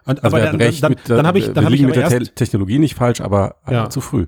Und, 0.10 0.24
also 0.24 0.38
aber 0.38 0.46
dann, 0.46 0.56
recht 0.56 0.84
dann, 0.84 0.96
dann, 1.08 1.18
dann 1.18 1.28
habe 1.28 1.38
ich, 1.38 1.54
dann 1.54 1.66
habe 1.66 1.76
ich 1.76 1.82
mit 1.82 1.96
der 1.96 2.10
Technologie 2.10 2.80
nicht 2.80 2.96
falsch, 2.96 3.22
aber, 3.22 3.58
ja. 3.70 3.90
zu 3.90 4.02
früh. 4.02 4.26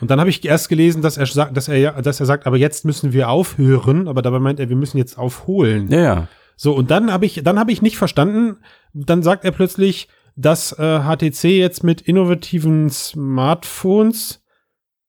Und 0.00 0.10
dann 0.10 0.20
habe 0.20 0.30
ich 0.30 0.44
erst 0.44 0.68
gelesen, 0.68 1.02
dass 1.02 1.16
er 1.16 1.26
sagt, 1.26 1.56
dass 1.56 1.66
er 1.66 2.00
dass 2.02 2.20
er 2.20 2.26
sagt, 2.26 2.46
aber 2.46 2.56
jetzt 2.56 2.84
müssen 2.84 3.12
wir 3.12 3.28
aufhören, 3.28 4.06
aber 4.06 4.22
dabei 4.22 4.38
meint 4.38 4.60
er, 4.60 4.68
wir 4.68 4.76
müssen 4.76 4.96
jetzt 4.96 5.18
aufholen. 5.18 5.88
Ja, 5.88 6.00
ja. 6.00 6.28
So 6.56 6.72
und 6.72 6.92
dann 6.92 7.12
habe 7.12 7.26
ich, 7.26 7.42
dann 7.42 7.58
habe 7.58 7.72
ich 7.72 7.82
nicht 7.82 7.96
verstanden. 7.96 8.58
Dann 8.92 9.24
sagt 9.24 9.44
er 9.44 9.50
plötzlich, 9.50 10.08
dass 10.36 10.72
äh, 10.78 11.00
HTC 11.00 11.44
jetzt 11.44 11.82
mit 11.82 12.00
innovativen 12.00 12.90
Smartphones 12.90 14.43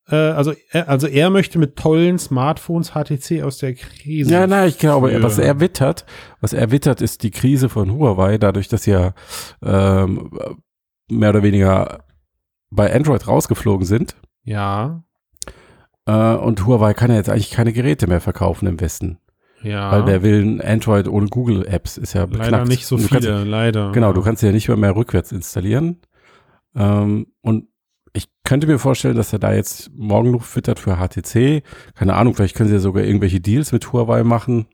äh, 0.10 0.16
also, 0.16 0.54
er, 0.70 0.90
also 0.90 1.08
er 1.08 1.30
möchte 1.30 1.58
mit 1.58 1.76
tollen 1.76 2.20
Smartphones 2.20 2.92
HTC 2.92 3.44
aus 3.44 3.58
der 3.58 3.74
Krise. 3.74 4.32
Ja, 4.32 4.46
nein, 4.48 4.70
ich 4.70 4.78
glaube, 4.78 5.10
führen. 5.10 5.24
was 5.24 5.40
er 5.40 5.60
wittert, 5.60 6.06
was 6.42 6.54
er 6.54 6.72
wittert, 6.72 7.02
ist 7.02 7.24
die 7.24 7.32
Krise 7.32 7.70
von 7.70 7.92
Huawei, 7.92 8.38
dadurch, 8.38 8.68
dass 8.68 8.84
sie 8.84 8.92
ja 8.92 9.14
ähm, 9.64 10.32
mehr 11.10 11.30
oder 11.30 11.44
weniger 11.44 12.06
bei 12.70 12.94
Android 12.94 13.28
rausgeflogen 13.28 13.86
sind. 13.86 14.16
Ja. 14.44 15.04
Äh, 16.06 16.36
und 16.36 16.66
Huawei 16.66 16.94
kann 16.94 17.10
ja 17.10 17.18
jetzt 17.18 17.30
eigentlich 17.30 17.52
keine 17.52 17.74
Geräte 17.74 18.08
mehr 18.08 18.22
verkaufen 18.22 18.68
im 18.68 18.80
Westen. 18.80 19.18
Ja. 19.64 19.92
Weil 19.92 20.06
wer 20.06 20.22
will 20.22 20.44
ein 20.44 20.62
Android 20.62 21.08
ohne 21.08 21.28
Google 21.28 21.66
Apps 21.66 21.98
ist 21.98 22.14
ja 22.14 22.28
beknackt. 22.28 22.52
Leider 22.52 22.66
nicht 22.66 22.86
so 22.86 22.98
viele, 23.00 23.10
kannst, 23.10 23.48
leider. 23.48 23.92
Genau, 23.94 24.14
du 24.14 24.22
kannst 24.22 24.44
ja 24.44 24.52
nicht 24.52 24.68
mehr, 24.68 24.78
mehr 24.78 24.96
rückwärts 24.96 25.32
installieren. 25.32 26.02
Ähm, 26.76 27.28
und 27.42 27.70
ich 28.16 28.28
könnte 28.44 28.68
mir 28.68 28.80
vorstellen, 28.80 29.16
dass 29.16 29.34
er 29.34 29.40
da 29.40 29.54
jetzt 29.54 29.92
morgen 29.94 30.32
noch 30.32 30.44
füttert 30.44 30.80
für 30.80 30.98
HTC. 30.98 31.64
Keine 31.96 32.16
Ahnung, 32.16 32.34
vielleicht 32.34 32.56
können 32.56 32.70
sie 32.70 32.76
ja 32.76 32.82
sogar 32.82 33.04
irgendwelche 33.04 33.40
Deals 33.40 33.72
mit 33.72 33.92
Huawei 33.92 34.24
machen. 34.24 34.68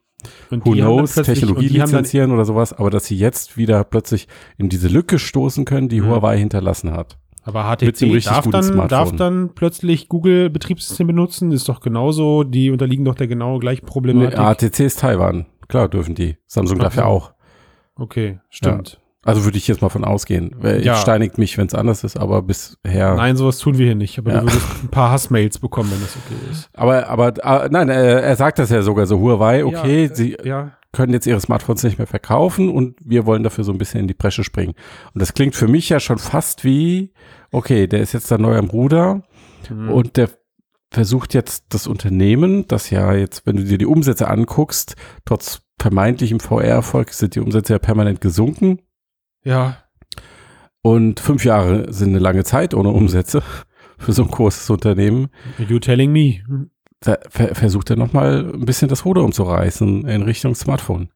Und 0.51 0.65
Who 0.65 0.73
knows, 0.73 1.15
Technologie 1.15 1.67
lizenzieren 1.67 2.31
oder 2.31 2.45
sowas, 2.45 2.73
aber 2.73 2.91
dass 2.91 3.05
sie 3.05 3.17
jetzt 3.17 3.57
wieder 3.57 3.83
plötzlich 3.83 4.27
in 4.57 4.69
diese 4.69 4.87
Lücke 4.87 5.17
stoßen 5.17 5.65
können, 5.65 5.89
die 5.89 6.01
mhm. 6.01 6.09
Huawei 6.09 6.37
hinterlassen 6.37 6.91
hat. 6.91 7.17
Aber 7.43 7.63
HTC 7.63 8.23
darf 8.23 8.47
dann, 8.49 8.87
darf 8.87 9.15
dann 9.15 9.55
plötzlich 9.55 10.09
Google-Betriebssystem 10.09 11.07
benutzen, 11.07 11.51
ist 11.51 11.67
doch 11.69 11.79
genauso, 11.79 12.43
die 12.43 12.69
unterliegen 12.69 13.03
doch 13.03 13.15
der 13.15 13.27
genau 13.27 13.57
gleichen 13.57 13.87
Problematik. 13.87 14.37
Nee, 14.37 14.69
HTC 14.69 14.79
ist 14.81 14.99
Taiwan, 14.99 15.47
klar 15.67 15.89
dürfen 15.89 16.13
die. 16.13 16.37
Samsung 16.45 16.77
darf 16.77 16.95
ja 16.95 17.05
auch. 17.05 17.33
Okay, 17.95 18.39
stimmt. 18.49 18.93
Ja. 18.93 19.10
Also 19.23 19.43
würde 19.43 19.57
ich 19.57 19.67
jetzt 19.67 19.81
mal 19.81 19.89
von 19.89 20.03
ausgehen. 20.03 20.55
Ja. 20.81 20.95
Steinigt 20.95 21.37
mich, 21.37 21.57
wenn 21.57 21.67
es 21.67 21.75
anders 21.75 22.03
ist, 22.03 22.17
aber 22.17 22.41
bisher. 22.41 23.13
Nein, 23.15 23.37
sowas 23.37 23.59
tun 23.59 23.77
wir 23.77 23.85
hier 23.85 23.95
nicht. 23.95 24.17
Aber 24.17 24.33
ja. 24.33 24.39
du 24.39 24.47
würdest 24.47 24.83
ein 24.83 24.87
paar 24.87 25.11
Hassmails 25.11 25.59
bekommen, 25.59 25.91
wenn 25.91 26.01
das 26.01 26.15
okay 26.15 26.51
ist. 26.51 26.69
Aber, 26.73 27.07
aber, 27.07 27.65
äh, 27.65 27.69
nein, 27.69 27.89
er, 27.89 28.23
er 28.23 28.35
sagt 28.35 28.57
das 28.57 28.71
ja 28.71 28.81
sogar 28.81 29.05
so. 29.05 29.19
Huawei, 29.19 29.63
okay, 29.63 30.07
ja, 30.07 30.15
sie 30.15 30.37
ja. 30.43 30.71
können 30.91 31.13
jetzt 31.13 31.27
ihre 31.27 31.39
Smartphones 31.39 31.83
nicht 31.83 31.99
mehr 31.99 32.07
verkaufen 32.07 32.69
und 32.69 32.97
wir 32.99 33.27
wollen 33.27 33.43
dafür 33.43 33.63
so 33.63 33.71
ein 33.71 33.77
bisschen 33.77 33.99
in 33.99 34.07
die 34.07 34.15
Bresche 34.15 34.43
springen. 34.43 34.73
Und 35.13 35.21
das 35.21 35.35
klingt 35.35 35.55
für 35.55 35.67
mich 35.67 35.87
ja 35.89 35.99
schon 35.99 36.17
fast 36.17 36.63
wie, 36.63 37.13
okay, 37.51 37.85
der 37.85 38.01
ist 38.01 38.13
jetzt 38.13 38.31
da 38.31 38.39
neu 38.39 38.57
am 38.57 38.71
Ruder 38.71 39.21
mhm. 39.69 39.89
und 39.91 40.17
der 40.17 40.31
versucht 40.89 41.35
jetzt 41.35 41.65
das 41.69 41.85
Unternehmen, 41.85 42.67
das 42.67 42.89
ja 42.89 43.13
jetzt, 43.13 43.45
wenn 43.45 43.55
du 43.55 43.63
dir 43.65 43.77
die 43.77 43.85
Umsätze 43.85 44.27
anguckst, 44.27 44.95
trotz 45.25 45.61
vermeintlichem 45.79 46.39
VR-Erfolg 46.39 47.13
sind 47.13 47.35
die 47.35 47.39
Umsätze 47.39 47.73
ja 47.73 47.79
permanent 47.79 48.19
gesunken 48.19 48.79
ja. 49.43 49.77
Und 50.81 51.19
fünf 51.19 51.45
Jahre 51.45 51.91
sind 51.93 52.09
eine 52.09 52.19
lange 52.19 52.43
Zeit 52.43 52.73
ohne 52.73 52.89
Umsätze 52.89 53.43
für 53.97 54.13
so 54.13 54.23
ein 54.23 54.31
großes 54.31 54.69
Unternehmen. 54.69 55.29
You 55.57 55.79
telling 55.79 56.11
me. 56.11 56.41
Da 56.99 57.17
versucht 57.29 57.89
er 57.89 57.95
nochmal 57.95 58.51
ein 58.53 58.65
bisschen 58.65 58.87
das 58.87 59.05
Ruder 59.05 59.23
umzureißen 59.23 60.07
in 60.07 60.21
Richtung 60.21 60.53
Smartphone. 60.53 61.09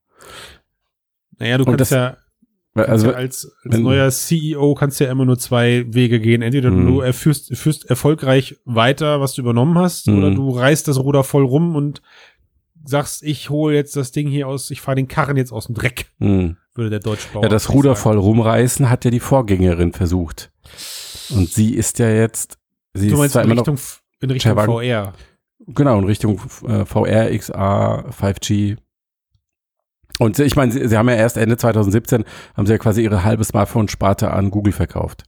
Naja, 1.38 1.60
du 1.60 1.66
kannst 1.66 1.80
das, 1.82 1.90
ja, 1.92 2.18
also, 2.74 3.12
ja 3.12 3.14
als, 3.14 3.46
als 3.46 3.58
wenn, 3.66 3.84
neuer 3.84 4.10
CEO 4.10 4.74
kannst 4.74 5.00
du 5.00 5.04
ja 5.04 5.12
immer 5.12 5.26
nur 5.26 5.38
zwei 5.38 5.86
Wege 5.88 6.20
gehen. 6.20 6.42
Entweder 6.42 6.72
mh. 6.72 6.90
du 6.90 7.14
führst, 7.14 7.56
führst 7.56 7.88
erfolgreich 7.88 8.60
weiter, 8.66 9.22
was 9.22 9.34
du 9.34 9.42
übernommen 9.42 9.78
hast, 9.78 10.08
mh. 10.08 10.18
oder 10.18 10.32
du 10.32 10.50
reißt 10.50 10.88
das 10.88 11.00
Ruder 11.00 11.24
voll 11.24 11.46
rum 11.46 11.76
und 11.76 12.02
sagst, 12.84 13.22
ich 13.22 13.52
hole 13.52 13.76
jetzt 13.76 13.96
das 13.96 14.12
Ding 14.12 14.28
hier 14.28 14.48
aus, 14.48 14.72
ich 14.72 14.82
fahre 14.82 14.96
den 14.96 15.08
Karren 15.08 15.38
jetzt 15.38 15.52
aus 15.52 15.68
dem 15.68 15.76
Dreck. 15.76 16.08
Mh 16.18 16.56
würde 16.76 16.90
der 16.90 17.00
Deutschbauer. 17.00 17.44
Ja, 17.44 17.50
das 17.50 17.70
Ruder 17.70 17.96
voll 17.96 18.18
rumreißen 18.18 18.90
hat 18.90 19.06
ja 19.06 19.12
die 19.12 19.20
Vorgängerin 19.20 19.94
versucht. 19.94 20.52
Und 21.30 21.50
sie 21.50 21.74
ist 21.74 22.00
ja 22.00 22.10
jetzt, 22.10 22.58
sie 22.94 23.10
du 23.10 23.24
ist 23.24 23.36
in 23.36 23.52
Richtung, 23.52 23.80
in 24.20 24.32
Richtung 24.32 24.56
VR. 24.56 25.14
Genau, 25.68 25.98
in 25.98 26.06
Richtung 26.06 26.40
äh, 26.68 26.86
VR, 26.86 27.36
XA, 27.38 28.06
5G. 28.10 28.78
Und 30.20 30.38
ich 30.40 30.56
meine, 30.56 30.72
sie, 30.72 30.88
sie, 30.88 30.98
haben 30.98 31.10
ja 31.10 31.16
erst 31.16 31.38
Ende 31.38 31.58
2017, 31.58 32.24
haben 32.56 32.66
sie 32.66 32.74
ja 32.74 32.78
quasi 32.78 33.04
ihre 33.04 33.24
halbe 33.24 33.44
Smartphone-Sparte 33.44 34.32
an 34.32 34.52
Google 34.52 34.74
verkauft 34.74 35.24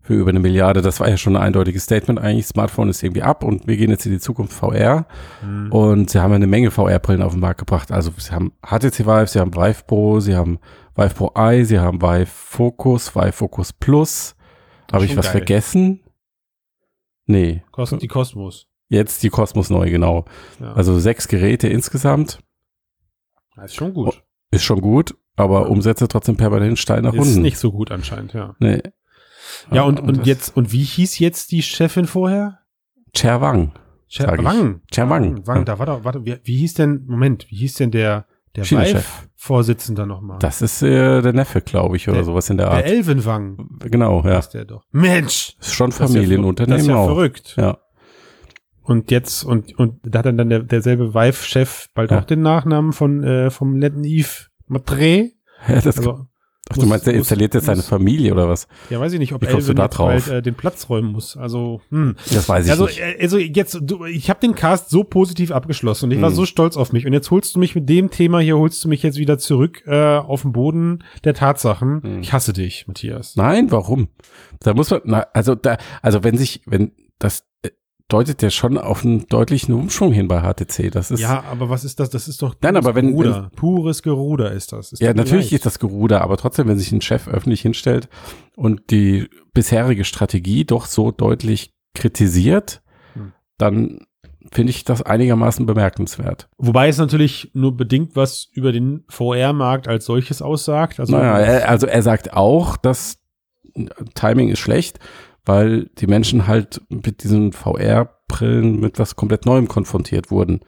für 0.00 0.14
über 0.14 0.30
eine 0.30 0.40
Milliarde. 0.40 0.82
Das 0.82 0.98
war 1.00 1.08
ja 1.08 1.16
schon 1.16 1.36
ein 1.36 1.42
eindeutiges 1.42 1.84
Statement 1.84 2.18
eigentlich. 2.18 2.46
Smartphone 2.46 2.88
ist 2.88 3.02
irgendwie 3.02 3.22
ab 3.22 3.44
und 3.44 3.66
wir 3.66 3.76
gehen 3.76 3.90
jetzt 3.90 4.06
in 4.06 4.12
die 4.12 4.18
Zukunft 4.18 4.52
VR. 4.52 5.06
Mhm. 5.42 5.72
Und 5.72 6.10
sie 6.10 6.20
haben 6.20 6.32
eine 6.32 6.46
Menge 6.46 6.70
VR-Brillen 6.70 7.22
auf 7.22 7.32
den 7.32 7.40
Markt 7.40 7.60
gebracht. 7.60 7.92
Also 7.92 8.10
sie 8.16 8.32
haben 8.32 8.52
HTC 8.62 9.06
Vive, 9.06 9.26
sie 9.26 9.40
haben 9.40 9.54
Vive 9.54 9.84
Pro, 9.86 10.20
sie 10.20 10.36
haben 10.36 10.58
Vive 10.96 11.14
Pro 11.14 11.32
Eye, 11.34 11.64
sie 11.64 11.78
haben 11.78 12.00
Vive 12.00 12.26
Focus, 12.26 13.14
Vive 13.14 13.32
Focus 13.32 13.72
Plus. 13.72 14.34
Habe 14.92 15.04
ich 15.04 15.16
was 15.16 15.26
geil. 15.26 15.32
vergessen? 15.32 16.00
Nee. 17.26 17.62
Kost, 17.70 17.94
die 18.00 18.08
Cosmos. 18.08 18.66
Jetzt 18.88 19.22
die 19.22 19.30
Cosmos 19.30 19.70
neu, 19.70 19.88
genau. 19.88 20.24
Ja. 20.58 20.72
Also 20.72 20.98
sechs 20.98 21.28
Geräte 21.28 21.68
insgesamt. 21.68 22.40
Das 23.54 23.66
ist 23.66 23.76
schon 23.76 23.94
gut. 23.94 24.24
Ist 24.50 24.64
schon 24.64 24.80
gut, 24.80 25.14
aber 25.36 25.70
Umsätze 25.70 26.08
trotzdem 26.08 26.36
permanent 26.36 26.78
steil 26.78 27.02
nach 27.02 27.14
ist 27.14 27.28
unten. 27.28 27.42
nicht 27.42 27.58
so 27.58 27.70
gut 27.70 27.92
anscheinend, 27.92 28.32
ja. 28.32 28.56
Nee. 28.58 28.82
Ja, 29.70 29.82
und, 29.82 30.00
und 30.00 30.18
das- 30.18 30.26
jetzt, 30.26 30.56
und 30.56 30.72
wie 30.72 30.82
hieß 30.84 31.18
jetzt 31.18 31.52
die 31.52 31.62
Chefin 31.62 32.06
vorher? 32.06 32.58
Cher 33.14 33.40
Wang. 33.40 33.72
Cher. 34.08 34.36
Wang. 34.42 34.80
Cher 34.92 35.08
Wang. 35.08 35.46
Wang, 35.46 35.64
da 35.64 35.78
war 35.78 35.86
doch, 35.86 36.04
warte, 36.04 36.24
wie, 36.24 36.36
wie 36.42 36.56
hieß 36.56 36.74
denn, 36.74 37.04
Moment, 37.06 37.46
wie 37.48 37.56
hieß 37.56 37.74
denn 37.74 37.90
der, 37.92 38.26
der 38.56 38.64
China-Chef. 38.64 39.04
Vive-Vorsitzender 39.36 40.04
nochmal? 40.06 40.38
Das 40.40 40.62
ist 40.62 40.82
äh, 40.82 41.22
der 41.22 41.32
Neffe, 41.32 41.60
glaube 41.60 41.96
ich, 41.96 42.08
oder 42.08 42.16
Der- 42.18 42.24
sowas 42.24 42.50
in 42.50 42.56
der 42.56 42.66
Der 42.70 42.76
Art. 42.78 42.86
Elvin 42.86 43.24
Wang 43.24 43.68
genau, 43.80 44.22
ja. 44.24 44.38
ist 44.38 44.50
der 44.50 44.64
doch. 44.64 44.82
Mensch! 44.90 45.56
Ist 45.60 45.74
schon 45.74 45.90
das 45.90 45.96
ist 45.96 46.00
ja 46.00 46.06
ver- 46.06 46.12
Familienunternehmen 46.14 46.76
Das 46.78 46.82
ist 46.82 46.88
ja 46.88 47.04
verrückt. 47.04 47.54
Ja. 47.56 47.78
Und 48.82 49.10
jetzt, 49.12 49.44
und, 49.44 49.78
und 49.78 50.00
da 50.02 50.20
hat 50.20 50.26
dann, 50.26 50.36
dann 50.38 50.48
der, 50.48 50.60
derselbe 50.64 51.14
Vive-Chef 51.14 51.86
bald 51.94 52.10
Ja. 52.10 52.18
auch 52.20 52.24
den 52.24 52.42
Nachnamen 52.42 52.92
von, 52.92 53.22
äh, 53.22 53.50
vom 53.50 53.78
netten 53.78 54.02
Yves 54.04 54.50
Matre. 54.66 55.30
ja 55.68 55.80
das, 55.80 55.98
Also, 55.98 56.26
ach, 56.70 56.74
du 56.76 56.80
muss- 56.82 56.88
meinst, 56.88 57.06
der 57.06 57.12
muss- 57.14 57.18
installiert 57.20 57.54
jetzt 57.54 57.66
seine 57.66 57.76
muss- 57.78 57.88
Familie 57.88 58.32
oder 58.32 58.48
was? 58.48 58.66
ja, 58.88 58.98
weiß 58.98 59.12
ich 59.12 59.18
nicht, 59.18 59.32
ob 59.34 59.42
Wie 59.42 59.46
du 59.46 59.52
Elvin 59.56 59.76
da 59.76 59.88
drauf? 59.88 60.08
bald 60.08 60.28
äh, 60.28 60.40
den 60.42 60.54
Platz 60.54 60.88
räumen 60.88 61.12
muss. 61.12 61.36
Also, 61.36 61.80
hm. 61.90 62.16
Das 62.32 62.48
weiß 62.48 62.64
ich 62.64 62.70
Also, 62.70 62.86
nicht. 62.86 63.00
äh, 63.00 63.16
also 63.20 63.36
jetzt, 63.38 63.78
du, 63.82 64.04
ich 64.06 64.30
habe 64.30 64.40
den 64.40 64.54
Cast 64.54 64.90
so 64.90 65.04
positiv 65.04 65.50
abgeschlossen 65.50 66.06
und 66.06 66.10
ich 66.12 66.20
war 66.22 66.30
Hm. 66.30 66.36
so 66.36 66.46
stolz 66.46 66.76
auf 66.76 66.92
mich. 66.92 67.06
Und 67.06 67.12
jetzt 67.12 67.30
holst 67.30 67.54
du 67.54 67.58
mich 67.58 67.74
mit 67.74 67.88
dem 67.88 68.10
Thema 68.10 68.40
hier, 68.40 68.56
holst 68.56 68.82
du 68.84 68.88
mich 68.88 69.02
jetzt 69.02 69.18
wieder 69.18 69.38
zurück 69.38 69.82
äh, 69.86 70.16
auf 70.16 70.42
den 70.42 70.52
Boden 70.52 71.04
der 71.24 71.34
Tatsachen. 71.34 72.02
Hm. 72.02 72.20
Ich 72.22 72.32
hasse 72.32 72.52
dich, 72.52 72.86
Matthias. 72.86 73.36
Nein, 73.36 73.70
warum? 73.70 74.08
Da 74.60 74.74
muss 74.74 74.90
man, 74.90 75.00
na, 75.04 75.26
also 75.32 75.54
da, 75.54 75.76
also 76.02 76.22
wenn 76.24 76.36
sich, 76.36 76.62
wenn 76.66 76.92
das 77.18 77.44
äh, 77.62 77.70
deutet 78.12 78.42
ja 78.42 78.50
schon 78.50 78.76
auf 78.76 79.04
einen 79.04 79.26
deutlichen 79.28 79.74
Umschwung 79.74 80.12
hin 80.12 80.28
bei 80.28 80.40
HTC. 80.42 80.90
Das 80.90 81.10
ist 81.10 81.20
Ja, 81.20 81.42
aber 81.50 81.70
was 81.70 81.84
ist 81.84 81.98
das? 82.00 82.10
Das 82.10 82.28
ist 82.28 82.42
doch 82.42 82.54
Nein, 82.60 82.76
aber 82.76 82.94
wenn- 82.94 83.08
Geruder. 83.12 83.50
pures 83.56 84.02
Geruder 84.02 84.52
ist 84.52 84.72
das. 84.72 84.92
Ist 84.92 85.00
Ja, 85.00 85.14
natürlich 85.14 85.46
leid. 85.46 85.58
ist 85.60 85.66
das 85.66 85.78
Geruder, 85.78 86.20
aber 86.22 86.36
trotzdem, 86.36 86.68
wenn 86.68 86.78
sich 86.78 86.92
ein 86.92 87.00
Chef 87.00 87.26
öffentlich 87.28 87.62
hinstellt 87.62 88.08
und 88.56 88.90
die 88.90 89.28
bisherige 89.54 90.04
Strategie 90.04 90.64
doch 90.64 90.84
so 90.86 91.10
deutlich 91.10 91.72
kritisiert, 91.94 92.82
Hm. 93.14 93.32
dann 93.58 94.00
finde 94.52 94.70
ich 94.70 94.84
das 94.84 95.02
einigermaßen 95.02 95.66
bemerkenswert. 95.66 96.48
Wobei 96.58 96.88
es 96.88 96.98
natürlich 96.98 97.50
nur 97.54 97.76
bedingt 97.76 98.16
was 98.16 98.48
über 98.52 98.72
den 98.72 99.04
VR-Markt 99.08 99.86
als 99.86 100.06
solches 100.06 100.42
aussagt. 100.42 100.98
Also 100.98 101.12
naja, 101.16 101.38
er, 101.38 101.68
also 101.68 101.86
er 101.86 102.02
sagt 102.02 102.32
auch, 102.32 102.76
dass 102.76 103.18
Timing 104.14 104.48
ist 104.48 104.58
schlecht, 104.58 104.98
weil 105.44 105.90
die 105.98 106.06
Menschen 106.06 106.46
halt 106.46 106.80
mit 106.88 107.22
diesen 107.22 107.52
VR-Brillen 107.52 108.80
mit 108.80 108.98
was 108.98 109.16
komplett 109.16 109.46
Neuem 109.46 109.68
konfrontiert 109.68 110.30
wurden. 110.30 110.60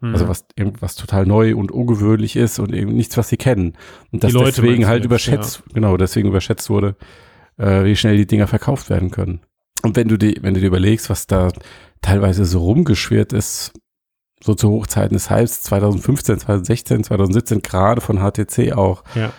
hm. 0.00 0.12
Also 0.12 0.28
was 0.28 0.44
irgendwas 0.56 0.96
total 0.96 1.26
neu 1.26 1.56
und 1.56 1.70
ungewöhnlich 1.70 2.36
ist 2.36 2.58
und 2.58 2.72
eben 2.72 2.94
nichts, 2.94 3.16
was 3.16 3.28
sie 3.28 3.36
kennen. 3.36 3.76
Und 4.12 4.22
Leute 4.32 4.62
deswegen 4.62 4.86
halt 4.86 5.00
jetzt, 5.00 5.06
überschätzt, 5.06 5.62
genau, 5.74 5.96
deswegen 5.96 6.28
überschätzt 6.28 6.70
wurde, 6.70 6.96
äh, 7.58 7.84
wie 7.84 7.96
schnell 7.96 8.16
die 8.16 8.26
Dinger 8.26 8.46
verkauft 8.46 8.90
werden 8.90 9.10
können. 9.10 9.40
Und 9.82 9.96
wenn 9.96 10.08
du 10.08 10.16
die, 10.16 10.38
wenn 10.42 10.54
du 10.54 10.60
dir 10.60 10.66
überlegst, 10.66 11.10
was 11.10 11.26
da 11.26 11.50
teilweise 12.02 12.44
so 12.44 12.60
rumgeschwirrt 12.60 13.32
ist, 13.32 13.72
so 14.42 14.54
zu 14.54 14.70
Hochzeiten 14.70 15.14
des 15.14 15.30
Hypes 15.30 15.62
2015, 15.62 16.38
2016, 16.40 17.04
2017, 17.04 17.60
gerade 17.60 18.00
von 18.00 18.18
HTC 18.18 18.72
auch, 18.72 19.02
Ja. 19.14 19.32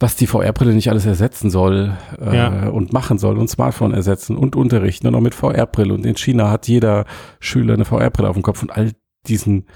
Was 0.00 0.16
die 0.16 0.26
VR-Brille 0.26 0.74
nicht 0.74 0.90
alles 0.90 1.06
ersetzen 1.06 1.50
soll 1.50 1.96
äh, 2.20 2.36
Ja. 2.36 2.68
und 2.68 2.92
machen 2.92 3.18
soll 3.18 3.38
und 3.38 3.48
Smartphone 3.48 3.94
ersetzen 3.94 4.36
und 4.36 4.56
unterrichten 4.56 5.06
und 5.06 5.14
auch 5.14 5.20
mit 5.20 5.34
VR-Brille. 5.34 5.94
Und 5.94 6.04
in 6.04 6.16
China 6.16 6.50
hat 6.50 6.66
jeder 6.68 7.04
Schüler 7.40 7.74
eine 7.74 7.84
VR-Brille 7.84 8.28
auf 8.28 8.34
dem 8.36 8.42
Kopf 8.42 8.62
und 8.62 8.70
all 8.70 8.92
diesen, 9.26 9.66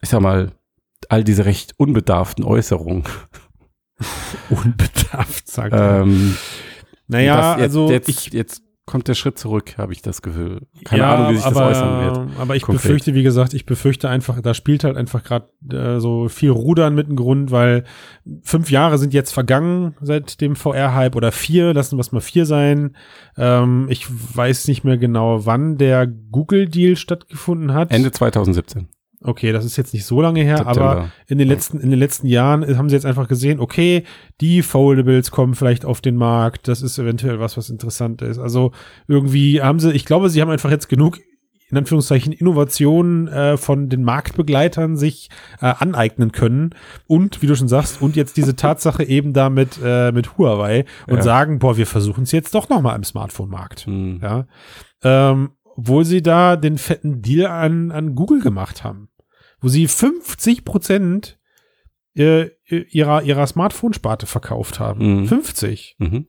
ich 0.00 0.08
sag 0.08 0.20
mal, 0.22 0.52
all 1.08 1.24
diese 1.24 1.44
recht 1.44 1.74
unbedarften 1.76 2.44
Äußerungen. 2.44 3.04
Unbedarft, 4.50 5.48
sagt 5.48 5.72
er. 5.74 6.02
Ähm, 6.02 6.36
Naja, 7.06 7.52
jetzt, 7.52 7.60
also 7.62 7.90
jetzt, 7.90 8.08
ich, 8.08 8.32
jetzt 8.32 8.62
kommt 8.86 9.06
der 9.06 9.14
Schritt 9.14 9.38
zurück, 9.38 9.76
habe 9.78 9.92
ich 9.92 10.02
das 10.02 10.20
Gefühl. 10.20 10.62
Keine 10.84 11.02
ja, 11.02 11.14
Ahnung, 11.14 11.32
wie 11.32 11.36
sich 11.36 11.46
aber, 11.46 11.60
das 11.60 11.78
äußern 11.78 12.04
wird. 12.04 12.40
Aber 12.40 12.56
ich 12.56 12.62
konkret. 12.62 12.82
befürchte, 12.82 13.14
wie 13.14 13.22
gesagt, 13.22 13.54
ich 13.54 13.64
befürchte 13.64 14.08
einfach, 14.08 14.40
da 14.40 14.52
spielt 14.52 14.84
halt 14.84 14.96
einfach 14.96 15.22
gerade 15.22 15.48
äh, 15.70 16.00
so 16.00 16.28
viel 16.28 16.50
Rudern 16.50 16.94
mit 16.94 17.08
dem 17.08 17.16
Grund, 17.16 17.50
weil 17.50 17.84
fünf 18.42 18.70
Jahre 18.70 18.98
sind 18.98 19.14
jetzt 19.14 19.32
vergangen 19.32 19.94
seit 20.00 20.40
dem 20.40 20.56
VR-Hype 20.56 21.14
oder 21.14 21.30
vier, 21.30 21.72
lassen 21.72 21.96
wir 21.98 22.00
es 22.00 22.12
mal 22.12 22.20
vier 22.20 22.46
sein. 22.46 22.96
Ähm, 23.36 23.86
ich 23.90 24.06
weiß 24.08 24.66
nicht 24.68 24.82
mehr 24.82 24.98
genau, 24.98 25.46
wann 25.46 25.78
der 25.78 26.06
Google-Deal 26.06 26.96
stattgefunden 26.96 27.72
hat. 27.72 27.92
Ende 27.92 28.10
2017. 28.10 28.88
Okay, 29.22 29.52
das 29.52 29.66
ist 29.66 29.76
jetzt 29.76 29.92
nicht 29.92 30.06
so 30.06 30.22
lange 30.22 30.42
her, 30.42 30.56
September. 30.58 30.90
aber 30.90 31.10
in 31.26 31.36
den 31.36 31.46
letzten, 31.46 31.78
in 31.78 31.90
den 31.90 31.98
letzten 31.98 32.26
Jahren 32.26 32.78
haben 32.78 32.88
sie 32.88 32.94
jetzt 32.96 33.04
einfach 33.04 33.28
gesehen, 33.28 33.60
okay, 33.60 34.04
die 34.40 34.62
Foldables 34.62 35.30
kommen 35.30 35.54
vielleicht 35.54 35.84
auf 35.84 36.00
den 36.00 36.16
Markt, 36.16 36.68
das 36.68 36.80
ist 36.80 36.98
eventuell 36.98 37.38
was, 37.38 37.56
was 37.58 37.68
interessant 37.68 38.22
ist. 38.22 38.38
Also 38.38 38.72
irgendwie 39.08 39.60
haben 39.60 39.78
sie, 39.78 39.92
ich 39.92 40.06
glaube, 40.06 40.30
sie 40.30 40.40
haben 40.40 40.48
einfach 40.50 40.70
jetzt 40.70 40.88
genug, 40.88 41.18
in 41.70 41.76
Anführungszeichen, 41.76 42.32
Innovationen 42.32 43.28
äh, 43.28 43.56
von 43.58 43.90
den 43.90 44.02
Marktbegleitern 44.04 44.96
sich 44.96 45.28
äh, 45.60 45.66
aneignen 45.66 46.32
können. 46.32 46.70
Und, 47.06 47.42
wie 47.42 47.46
du 47.46 47.54
schon 47.54 47.68
sagst, 47.68 48.00
und 48.02 48.16
jetzt 48.16 48.38
diese 48.38 48.56
Tatsache 48.56 49.04
eben 49.08 49.34
da 49.34 49.50
mit, 49.50 49.78
äh, 49.84 50.12
mit 50.12 50.38
Huawei 50.38 50.86
und 51.06 51.16
Ja. 51.18 51.22
sagen, 51.22 51.58
boah, 51.58 51.76
wir 51.76 51.86
versuchen 51.86 52.22
es 52.24 52.32
jetzt 52.32 52.54
doch 52.54 52.70
nochmal 52.70 52.96
im 52.96 53.04
Smartphone-Markt. 53.04 53.80
Hm. 53.86 54.18
Ja. 54.22 54.46
Ähm, 55.04 55.50
obwohl 55.76 56.04
sie 56.04 56.22
da 56.22 56.56
den 56.56 56.76
fetten 56.76 57.22
Deal 57.22 57.46
an, 57.46 57.90
an 57.92 58.14
Google 58.16 58.40
gemacht 58.40 58.82
haben. 58.82 59.08
Wo 59.60 59.68
sie 59.68 59.86
50 59.88 60.64
Prozent 60.64 61.38
äh, 62.16 62.48
ihrer, 62.66 63.22
ihrer 63.22 63.46
Smartphone-Sparte 63.46 64.26
verkauft 64.26 64.80
haben. 64.80 65.20
Mhm. 65.20 65.26
50. 65.26 65.96
Mhm. 65.98 66.26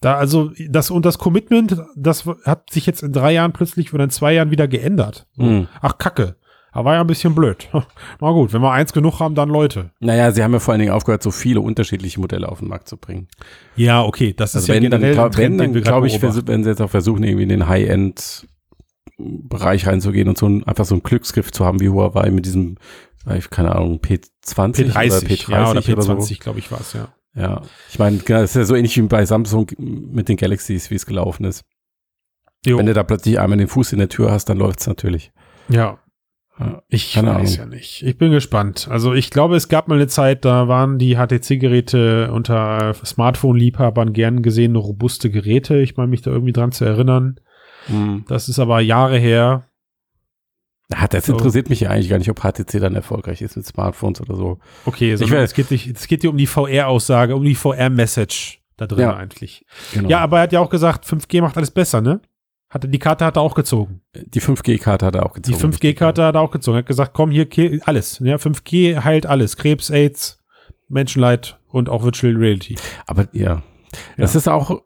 Da 0.00 0.16
also 0.16 0.50
das 0.68 0.90
und 0.90 1.06
das 1.06 1.18
Commitment, 1.18 1.76
das 1.96 2.26
hat 2.44 2.70
sich 2.70 2.86
jetzt 2.86 3.02
in 3.02 3.12
drei 3.12 3.32
Jahren 3.32 3.52
plötzlich 3.52 3.92
oder 3.94 4.04
in 4.04 4.10
zwei 4.10 4.34
Jahren 4.34 4.50
wieder 4.50 4.68
geändert. 4.68 5.26
Mhm. 5.36 5.68
Ach, 5.80 5.98
Kacke. 5.98 6.36
Da 6.72 6.84
war 6.84 6.92
ja 6.92 7.00
ein 7.00 7.06
bisschen 7.06 7.34
blöd. 7.34 7.70
Na 8.20 8.30
gut, 8.32 8.52
wenn 8.52 8.60
wir 8.60 8.70
eins 8.70 8.92
genug 8.92 9.18
haben, 9.18 9.34
dann 9.34 9.48
Leute. 9.48 9.92
Naja, 9.98 10.30
sie 10.32 10.42
haben 10.44 10.52
ja 10.52 10.58
vor 10.58 10.72
allen 10.72 10.80
Dingen 10.80 10.92
aufgehört, 10.92 11.22
so 11.22 11.30
viele 11.30 11.62
unterschiedliche 11.62 12.20
Modelle 12.20 12.46
auf 12.46 12.58
den 12.58 12.68
Markt 12.68 12.86
zu 12.86 12.98
bringen. 12.98 13.28
Ja, 13.76 14.02
okay, 14.04 14.34
das 14.34 14.50
ist 14.50 14.56
Also 14.56 14.74
ja 14.74 14.82
wenn, 14.82 14.90
dann, 14.90 15.00
generell 15.00 15.12
ein 15.12 15.14
glaub, 15.14 15.24
wenn, 15.38 15.56
Trend, 15.56 15.60
den 15.60 15.72
dann 15.72 15.82
glaube 15.82 16.06
ich, 16.06 16.20
beobachten. 16.20 16.46
wenn 16.48 16.64
sie 16.64 16.68
jetzt 16.70 16.82
auch 16.82 16.90
versuchen, 16.90 17.22
irgendwie 17.22 17.44
in 17.44 17.48
den 17.48 17.66
High-End-Bereich 19.18 19.86
reinzugehen 19.86 20.28
und 20.28 20.38
so 20.38 20.48
ein, 20.48 20.64
einfach 20.64 20.84
so 20.84 20.94
einen 20.94 21.02
Glücksgriff 21.02 21.52
zu 21.52 21.64
haben 21.64 21.80
wie 21.80 21.88
Huawei 21.88 22.30
mit 22.30 22.46
diesem, 22.46 22.76
keine 23.50 23.74
Ahnung, 23.74 24.00
P20 24.00 24.84
oder 24.86 25.00
P30, 25.00 25.26
P30 25.26 25.50
ja, 25.50 25.70
oder 25.70 25.80
oder 25.80 26.02
so. 26.02 26.12
P20, 26.12 26.40
glaube 26.40 26.58
ich, 26.58 26.70
war 26.70 26.80
es, 26.80 26.92
ja. 26.92 27.08
Ja, 27.34 27.60
ich 27.90 27.98
meine, 27.98 28.16
genau, 28.18 28.40
das 28.40 28.50
ist 28.52 28.56
ja 28.56 28.64
so 28.64 28.74
ähnlich 28.74 28.96
wie 28.96 29.02
bei 29.02 29.26
Samsung 29.26 29.70
mit 29.78 30.28
den 30.30 30.38
Galaxies, 30.38 30.90
wie 30.90 30.94
es 30.94 31.04
gelaufen 31.04 31.44
ist. 31.44 31.64
Jo. 32.64 32.78
Wenn 32.78 32.86
du 32.86 32.94
da 32.94 33.02
plötzlich 33.02 33.38
einmal 33.38 33.58
den 33.58 33.68
Fuß 33.68 33.92
in 33.92 33.98
der 33.98 34.08
Tür 34.08 34.30
hast, 34.30 34.46
dann 34.46 34.58
läuft's 34.58 34.86
natürlich. 34.86 35.32
ja. 35.68 35.98
Ja. 36.58 36.82
Ich 36.88 37.12
Keine 37.12 37.34
weiß 37.34 37.58
Ahnung. 37.58 37.70
ja 37.72 37.76
nicht. 37.76 38.02
Ich 38.02 38.16
bin 38.16 38.32
gespannt. 38.32 38.88
Also 38.90 39.12
ich 39.12 39.28
glaube, 39.28 39.56
es 39.56 39.68
gab 39.68 39.88
mal 39.88 39.96
eine 39.96 40.06
Zeit, 40.06 40.46
da 40.46 40.68
waren 40.68 40.98
die 40.98 41.16
HTC-Geräte 41.16 42.32
unter 42.32 42.94
Smartphone-Liebhabern 42.94 44.14
gern 44.14 44.40
gesehene 44.40 44.78
robuste 44.78 45.28
Geräte. 45.28 45.76
Ich 45.76 45.98
meine 45.98 46.08
mich 46.08 46.22
da 46.22 46.30
irgendwie 46.30 46.54
dran 46.54 46.72
zu 46.72 46.86
erinnern. 46.86 47.38
Hm. 47.86 48.24
Das 48.28 48.48
ist 48.48 48.58
aber 48.58 48.80
Jahre 48.80 49.18
her. 49.18 49.66
Ah, 50.94 51.08
das 51.08 51.26
So. 51.26 51.32
interessiert 51.32 51.68
mich 51.68 51.80
ja 51.80 51.90
eigentlich 51.90 52.08
gar 52.08 52.18
nicht, 52.18 52.30
ob 52.30 52.40
HTC 52.40 52.78
dann 52.80 52.94
erfolgreich 52.94 53.42
ist 53.42 53.56
mit 53.56 53.66
Smartphones 53.66 54.20
oder 54.20 54.36
so. 54.36 54.58
Okay, 54.84 55.16
sondern 55.16 55.38
will- 55.38 55.44
es 55.44 55.54
geht, 55.54 55.70
nicht, 55.72 55.88
es 55.96 56.06
geht 56.06 56.20
hier 56.20 56.30
um 56.30 56.36
die 56.36 56.46
VR-Aussage, 56.46 57.34
um 57.34 57.42
die 57.42 57.56
VR-Message 57.56 58.60
da 58.76 58.86
drin 58.86 59.00
Ja. 59.00 59.16
eigentlich. 59.16 59.64
Genau. 59.92 60.08
Ja, 60.08 60.20
aber 60.20 60.38
er 60.38 60.42
hat 60.44 60.52
ja 60.52 60.60
auch 60.60 60.70
gesagt, 60.70 61.04
5G 61.04 61.40
macht 61.40 61.56
alles 61.56 61.72
besser, 61.72 62.00
ne? 62.00 62.20
Hatte, 62.70 62.88
die 62.88 62.98
Karte 62.98 63.24
hat 63.24 63.36
er 63.36 63.42
auch 63.42 63.54
gezogen. 63.54 64.00
die 64.14 64.40
5G-Karte 64.40 65.06
hat 65.06 65.14
er 65.14 65.24
auch 65.26 65.34
Die 65.34 65.42
gezogen. 65.52 65.72
5G-Karte 65.72 66.24
hat 66.24 66.34
er 66.34 66.40
auch 66.40 66.50
gezogen. 66.50 66.76
Er 66.76 66.80
hat 66.80 66.86
gesagt, 66.86 67.14
komm, 67.14 67.30
hier, 67.30 67.48
alles. 67.84 68.18
Ja, 68.22 68.36
5G 68.38 69.02
heilt 69.02 69.24
alles. 69.26 69.56
Krebs, 69.56 69.90
AIDS, 69.90 70.42
Menschenleid 70.88 71.58
und 71.68 71.88
auch 71.88 72.02
Virtual 72.04 72.34
Reality. 72.36 72.76
Aber 73.06 73.28
ja, 73.32 73.62
das 74.16 74.34
ist 74.34 74.48
auch, 74.48 74.82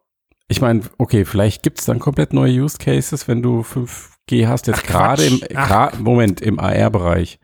ich 0.51 0.61
meine, 0.61 0.83
okay, 0.99 1.25
vielleicht 1.25 1.63
gibt's 1.63 1.85
dann 1.87 2.01
komplett 2.01 2.33
neue 2.33 2.53
Use 2.53 2.77
Cases, 2.77 3.29
wenn 3.29 3.41
du 3.41 3.61
5G 3.61 4.49
hast, 4.49 4.67
jetzt 4.67 4.85
gerade 4.85 5.25
im, 5.25 5.41
gra 5.41 5.93
Moment, 5.99 6.41
im 6.41 6.59
AR-Bereich, 6.59 7.39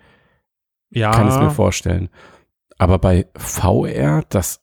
Ja. 0.91 1.13
kann 1.13 1.29
ich 1.29 1.35
es 1.35 1.41
mir 1.41 1.51
vorstellen. 1.51 2.09
Aber 2.79 2.99
bei 2.99 3.27
VR, 3.37 4.25
dass 4.29 4.61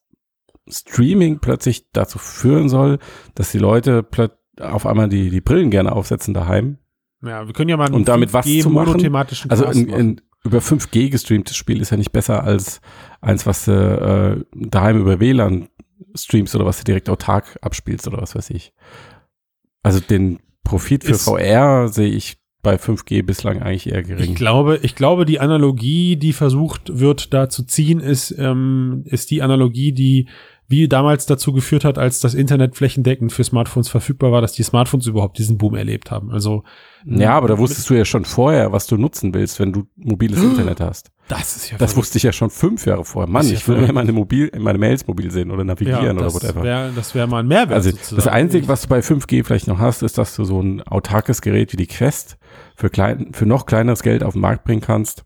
Streaming 0.70 1.40
plötzlich 1.40 1.92
dazu 1.94 2.20
führen 2.20 2.70
soll, 2.70 3.00
dass 3.34 3.52
die 3.52 3.60
Leute 3.60 4.04
plötzlich 4.04 4.40
auf 4.60 4.86
einmal 4.86 5.10
die, 5.10 5.30
die 5.30 5.42
Brillen 5.42 5.72
gerne 5.72 5.92
aufsetzen 5.94 6.34
daheim. 6.34 6.78
Ja, 7.24 7.48
wir 7.48 7.54
können 7.54 7.70
ja 7.70 7.78
mal 7.78 7.86
einen 7.86 7.96
Und 7.96 8.08
damit 8.08 8.34
was 8.34 8.46
zu 8.46 8.70
machen? 8.70 9.16
Also 9.50 9.66
ein, 9.66 9.92
ein 9.92 10.22
über 10.44 10.60
5G 10.60 11.10
gestreamtes 11.10 11.56
Spiel 11.56 11.82
ist 11.82 11.90
ja 11.90 11.98
nicht 11.98 12.12
besser 12.12 12.44
als 12.44 12.82
eins, 13.22 13.46
was 13.46 13.66
du 13.66 13.72
äh, 13.72 14.46
daheim 14.54 15.00
über 15.00 15.20
WLAN 15.20 15.70
streamst 16.16 16.56
oder 16.56 16.66
was 16.66 16.78
du 16.78 16.84
direkt 16.84 17.10
autark 17.10 17.58
abspielst 17.62 18.08
oder 18.08 18.22
was 18.22 18.36
weiß 18.36 18.50
ich. 18.52 18.74
Also 19.84 20.00
den 20.00 20.40
Profit 20.64 21.04
für 21.04 21.12
Ist- 21.14 21.24
VR 21.26 21.88
sehe 21.90 22.10
ich 22.10 22.38
bei 22.62 22.76
5G 22.78 23.24
bislang 23.24 23.62
eigentlich 23.62 23.88
eher 23.88 24.00
Ich 24.00 24.08
gering. 24.08 24.36
glaube, 24.36 24.80
ich 24.84 24.96
glaube, 24.96 25.26
die 25.26 25.42
Analogie, 25.42 26.16
die 26.16 26.32
versucht 26.32 26.98
wird, 27.00 27.34
da 27.34 27.50
zu 27.50 27.64
ziehen, 27.64 28.00
ist, 28.00 28.34
ähm, 28.38 29.04
ist 29.06 29.32
die 29.32 29.42
Analogie, 29.42 29.92
die 29.92 30.30
wie 30.70 30.88
damals 30.88 31.26
dazu 31.26 31.52
geführt 31.52 31.84
hat, 31.84 31.98
als 31.98 32.22
das 32.22 32.34
Internet 32.34 32.78
flächendeckend 32.78 33.34
für 33.34 33.44
Smartphones 33.44 33.90
verfügbar 33.90 34.32
war, 34.32 34.40
dass 34.42 34.54
die 34.54 34.64
Smartphones 34.64 35.06
überhaupt 35.08 35.38
diesen 35.38 35.58
Boom 35.58 35.76
erlebt 35.76 36.10
haben. 36.10 36.32
Also 36.32 36.64
Ja, 37.06 37.36
aber 37.36 37.50
da 37.50 37.58
wusstest 37.58 37.90
du 37.90 37.96
ja 37.96 38.06
schon 38.06 38.24
vorher, 38.24 38.72
was 38.72 38.88
du 38.88 38.96
nutzen 38.96 39.34
willst, 39.34 39.60
wenn 39.60 39.74
du 39.74 39.84
mobiles 39.98 40.42
Internet 40.42 40.80
hast. 40.80 41.12
Das 41.28 41.56
ist 41.56 41.72
ja 41.72 41.78
Das 41.78 41.96
wusste 41.96 42.18
ich 42.18 42.24
ja 42.24 42.32
schon 42.34 42.50
fünf 42.50 42.86
Jahre 42.86 43.06
vorher. 43.06 43.30
Mann, 43.32 43.44
Das 43.44 43.52
ja 43.52 43.58
ich 43.58 43.68
will 43.68 43.76
verrückt. 43.78 43.94
meine, 43.94 44.12
Mobil, 44.12 44.52
meine 44.60 44.78
Mails 44.78 45.08
mobil 45.08 45.32
sehen 45.32 45.52
oder 45.52 45.64
navigieren 45.64 46.18
oder 46.18 46.26
das 46.26 46.34
whatever. 46.36 46.64
wäre 46.64 46.92
das 46.96 47.16
wäre 47.16 47.28
mal 47.28 47.40
ein 47.40 47.48
Mehrwert. 47.48 47.72
Also 47.74 47.92
das 47.92 48.10
sozusagen. 48.10 48.36
Einzige, 48.36 48.68
was 48.68 48.82
du 48.82 48.88
bei 48.90 49.00
5G 49.00 49.44
vielleicht 49.44 49.68
noch 49.68 49.80
hast, 49.80 50.04
ist, 50.04 50.18
dass 50.18 50.36
du 50.36 50.44
so 50.44 50.62
ein 50.62 50.82
autarkes 50.84 51.42
Gerät 51.42 51.72
wie 51.74 51.78
die 51.78 51.88
Quest 51.88 52.38
für, 52.76 52.90
klein, 52.90 53.30
für 53.34 53.46
noch 53.46 53.66
kleineres 53.66 54.04
Geld 54.04 54.24
auf 54.24 54.34
den 54.34 54.42
Markt 54.42 54.64
bringen 54.66 54.82
kannst, 54.82 55.24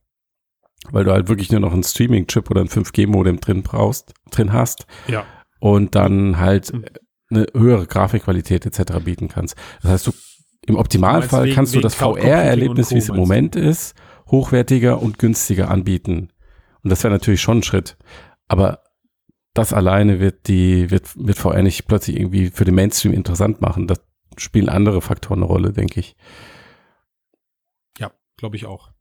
weil 0.92 1.04
du 1.04 1.12
halt 1.12 1.28
wirklich 1.30 1.52
nur 1.52 1.60
noch 1.62 1.74
einen 1.74 1.84
Streaming-Chip 1.84 2.50
oder 2.52 2.62
ein 2.62 2.68
5G-Modem 2.70 3.40
drin 3.40 3.64
brauchst, 3.64 4.14
drin 4.32 4.54
hast 4.54 4.86
ja. 5.08 5.26
und 5.60 5.96
dann 5.96 6.38
halt 6.38 6.72
Mhm. 6.74 6.86
eine 7.32 7.48
höhere 7.56 7.88
Grafikqualität 7.88 8.66
etc. 8.66 9.00
bieten 9.04 9.28
kannst. 9.30 9.56
Das 9.82 9.92
heißt, 9.92 10.08
du 10.08 10.12
im 10.68 10.76
Optimalfall 10.76 11.46
wegen- 11.46 11.56
kannst 11.56 11.74
du 11.76 11.80
das 11.80 11.96
VR-Erlebnis, 11.96 12.92
wie 12.92 12.98
es 12.98 13.10
im? 13.10 13.16
Moment 13.16 13.56
ist, 13.56 13.96
hochwertiger 14.30 15.02
und 15.02 15.20
günstiger 15.20 15.70
anbieten. 15.70 16.32
Und 16.84 16.90
das 16.90 17.04
wäre 17.04 17.14
natürlich 17.14 17.42
schon 17.42 17.60
ein 17.60 17.64
Schritt. 17.64 17.98
Aber 18.48 18.84
das 19.54 19.74
alleine 19.74 20.20
wird 20.20 20.48
die, 20.48 20.92
wird, 20.92 21.08
wird 21.18 21.38
VR 21.38 21.64
nicht 21.64 21.88
plötzlich 21.88 22.18
irgendwie 22.18 22.50
für 22.50 22.66
den 22.66 22.76
Mainstream 22.76 23.14
interessant 23.14 23.62
machen. 23.62 23.88
Das 23.88 24.00
spielen 24.38 24.70
andere 24.70 25.02
Faktoren 25.02 25.40
eine 25.40 25.48
Rolle, 25.48 25.74
denke 25.74 26.00
ich. 26.00 26.16
Ja, 27.98 28.12
glaube 28.38 28.56
ich 28.56 28.66
auch. 28.66 28.92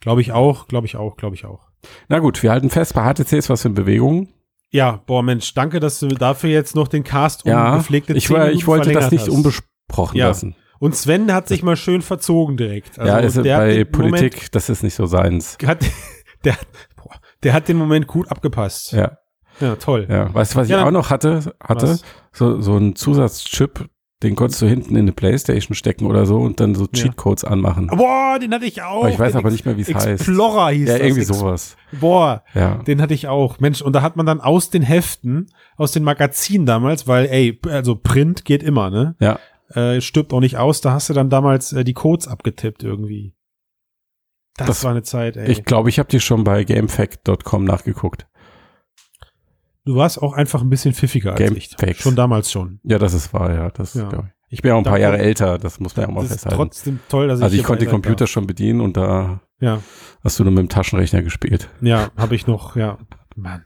Glaube 0.00 0.20
ich 0.20 0.32
auch, 0.32 0.68
glaube 0.68 0.86
ich 0.86 0.96
auch, 0.96 1.16
glaube 1.16 1.34
ich 1.34 1.44
auch. 1.46 1.68
Na 2.08 2.18
gut, 2.18 2.42
wir 2.42 2.50
halten 2.50 2.70
fest, 2.70 2.94
bei 2.94 3.02
HTC 3.12 3.32
ist 3.32 3.50
was 3.50 3.64
in 3.64 3.74
Bewegung. 3.74 4.28
Ja, 4.70 5.02
boah, 5.06 5.22
Mensch, 5.22 5.54
danke, 5.54 5.80
dass 5.80 6.00
du 6.00 6.08
dafür 6.08 6.50
jetzt 6.50 6.74
noch 6.74 6.88
den 6.88 7.04
Cast 7.04 7.44
um 7.44 7.50
Ja, 7.50 7.76
gepflegte 7.76 8.12
ich, 8.12 8.26
10 8.26 8.34
war, 8.34 8.40
Minuten 8.44 8.58
ich 8.58 8.66
wollte 8.66 8.92
das 8.92 9.10
nicht 9.10 9.22
hast. 9.22 9.28
unbesprochen 9.30 10.16
Ja. 10.18 10.28
lassen. 10.28 10.56
Und 10.84 10.94
Sven 10.94 11.32
hat 11.32 11.48
sich 11.48 11.62
mal 11.62 11.76
schön 11.76 12.02
verzogen 12.02 12.56
direkt. 12.56 12.98
Also 12.98 13.42
ja, 13.42 13.64
ist 13.64 13.80
bei 13.80 13.84
Politik, 13.84 14.52
das 14.52 14.68
ist 14.68 14.82
nicht 14.82 14.94
so 14.94 15.06
seins. 15.06 15.56
Moment, 15.60 15.82
hat, 15.82 15.90
der, 16.44 16.54
boah, 16.96 17.14
der 17.42 17.52
hat 17.54 17.68
den 17.68 17.78
Moment 17.78 18.06
gut 18.06 18.30
abgepasst. 18.30 18.92
Ja, 18.92 19.16
Ja, 19.60 19.76
toll. 19.76 20.06
ja. 20.10 20.32
Weißt 20.34 20.52
du, 20.54 20.58
was 20.58 20.66
ich 20.66 20.70
Ja, 20.72 20.78
dann- 20.78 20.88
auch 20.88 20.90
noch 20.92 21.10
hatte? 21.10 21.54
Hatte 21.62 21.88
Was? 21.88 22.02
so, 22.32 22.60
so 22.60 22.76
ein 22.76 22.96
Zusatzchip, 22.96 23.88
den 24.22 24.36
konntest 24.36 24.60
du 24.62 24.66
hinten 24.66 24.90
in 24.96 25.02
eine 25.02 25.12
Playstation 25.12 25.74
stecken 25.74 26.06
oder 26.06 26.26
so 26.26 26.38
und 26.38 26.60
dann 26.60 26.74
so 26.74 26.84
Ja. 26.84 26.88
Cheatcodes 27.02 27.44
anmachen. 27.44 27.86
Boah, 27.88 28.38
den 28.38 28.52
hatte 28.52 28.66
ich 28.66 28.82
auch. 28.82 29.04
Aber 29.04 29.08
ich 29.10 29.18
weiß 29.18 29.32
Den 29.32 29.38
aber 29.38 29.50
nicht 29.50 29.64
mehr, 29.64 29.76
wie 29.78 29.82
es 29.82 29.94
heißt. 29.94 30.06
Explorer 30.06 30.70
hieß 30.70 30.88
Ja, 30.88 30.98
das. 30.98 31.02
irgendwie 31.06 31.20
Ex- 31.22 31.28
sowas. 31.38 31.76
Boah, 31.92 32.42
Ja. 32.54 32.74
den 32.86 33.00
hatte 33.00 33.14
ich 33.14 33.26
auch. 33.28 33.58
Mensch, 33.58 33.80
und 33.80 33.94
da 33.94 34.02
hat 34.02 34.16
man 34.16 34.26
dann 34.26 34.40
aus 34.42 34.68
den 34.68 34.82
Heften, 34.82 35.46
aus 35.78 35.92
den 35.92 36.04
Magazinen 36.04 36.66
damals, 36.66 37.06
weil, 37.08 37.24
ey, 37.26 37.58
also 37.70 37.96
Print 37.96 38.44
geht 38.44 38.62
immer, 38.62 38.90
ne? 38.90 39.14
Ja. 39.20 39.38
Äh, 39.74 40.00
stirbt 40.00 40.32
auch 40.32 40.40
nicht 40.40 40.56
aus, 40.56 40.80
da 40.80 40.92
hast 40.92 41.08
du 41.10 41.14
dann 41.14 41.30
damals 41.30 41.72
äh, 41.72 41.84
die 41.84 41.94
Codes 41.94 42.28
abgetippt 42.28 42.82
irgendwie. 42.84 43.34
Das, 44.56 44.68
Das- 44.68 44.84
war 44.84 44.92
eine 44.92 45.02
Zeit, 45.02 45.36
ey. 45.36 45.50
Ich 45.50 45.64
glaube, 45.64 45.88
ich 45.88 45.98
habe 45.98 46.08
die 46.08 46.20
schon 46.20 46.44
bei 46.44 46.62
gamefact.com 46.64 47.64
nachgeguckt. 47.64 48.26
du 49.84 49.96
warst 49.96 50.22
auch 50.22 50.32
einfach 50.32 50.62
ein 50.62 50.70
bisschen 50.70 50.94
pfiffiger 50.94 51.32
als 51.32 51.38
Game 51.40 51.56
ich. 51.56 51.74
Facts. 51.78 52.02
Schon 52.02 52.16
damals 52.16 52.50
schon. 52.52 52.80
Ja, 52.84 52.98
das 52.98 53.14
ist 53.14 53.32
wahr, 53.34 53.52
ja. 53.52 53.70
Das, 53.70 53.94
Ja. 53.94 54.08
ich. 54.08 54.18
ich 54.58 54.62
bin 54.62 54.68
ja 54.70 54.74
auch 54.74 54.78
ein 54.78 54.84
paar. 54.84 54.98
Jahre 55.00 55.18
älter, 55.18 55.58
das 55.58 55.80
muss 55.80 55.96
man 55.96 56.04
ja 56.04 56.08
auch 56.08 56.14
mal 56.14 56.20
das 56.22 56.30
ist 56.30 56.34
festhalten. 56.42 56.56
trotzdem 56.56 57.00
toll, 57.08 57.28
dass 57.28 57.40
ich 57.40 57.44
Also 57.44 57.56
ich 57.56 57.64
konnte 57.64 57.84
den 57.84 57.90
Computer 57.90 58.26
schon 58.28 58.46
bedienen 58.46 58.80
und 58.80 58.96
da. 58.96 59.40
Ja, 59.60 59.80
hast 60.22 60.38
du 60.38 60.44
nur 60.44 60.52
mit 60.52 60.60
dem 60.62 60.68
Taschenrechner 60.68 61.22
gespielt. 61.22 61.68
ja, 61.80 62.10
habe 62.16 62.34
ich 62.36 62.46
noch, 62.46 62.76
ja. 62.76 62.98
Mann. 63.36 63.64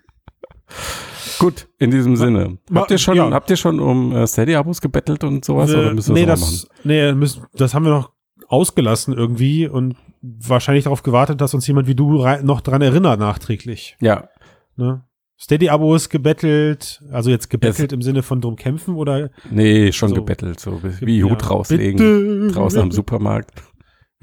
Gut, 1.38 1.68
in 1.78 1.90
diesem 1.90 2.16
Sinne. 2.16 2.58
Habt 2.74 2.90
ihr 2.90 2.98
schon, 2.98 3.16
ja. 3.16 3.30
habt 3.30 3.48
ihr 3.50 3.56
schon 3.56 3.78
um 3.80 4.12
äh, 4.14 4.26
Steady-Abos 4.26 4.80
gebettelt 4.80 5.24
und 5.24 5.44
sowas? 5.44 5.72
oder 5.72 5.94
müsst 5.94 6.08
ihr 6.08 6.14
nee, 6.14 6.26
das, 6.26 6.40
das, 6.40 6.68
nee, 6.84 7.12
müssen, 7.12 7.44
das 7.54 7.74
haben 7.74 7.84
wir 7.84 7.90
noch 7.92 8.12
ausgelassen 8.48 9.14
irgendwie 9.14 9.68
und 9.68 9.96
wahrscheinlich 10.22 10.84
darauf 10.84 11.02
gewartet, 11.02 11.40
dass 11.40 11.54
uns 11.54 11.66
jemand 11.66 11.86
wie 11.86 11.94
du 11.94 12.24
noch 12.42 12.60
dran 12.60 12.82
erinnert 12.82 13.20
nachträglich. 13.20 13.96
machen? 14.00 14.06
Ja, 14.06 14.28
Ne? 14.76 15.04
Steady-Abos 15.40 16.08
gebettelt, 16.08 17.02
also 17.12 17.30
jetzt 17.30 17.48
gebettelt 17.50 17.92
im 17.92 18.02
Sinne 18.02 18.22
von 18.24 18.40
drum 18.40 18.56
kämpfen 18.56 18.94
oder 18.96 19.30
nee, 19.50 19.92
schon 19.92 20.10
So. 20.10 20.14
gebettelt, 20.16 20.58
so 20.58 20.80
wie 20.82 21.22
Hut 21.24 21.42
Ja, 21.42 21.48
rauslegen. 21.48 21.96
bitte. 21.96 22.54
Draußen 22.54 22.80
am 22.80 22.90
Supermarkt. 22.90 23.50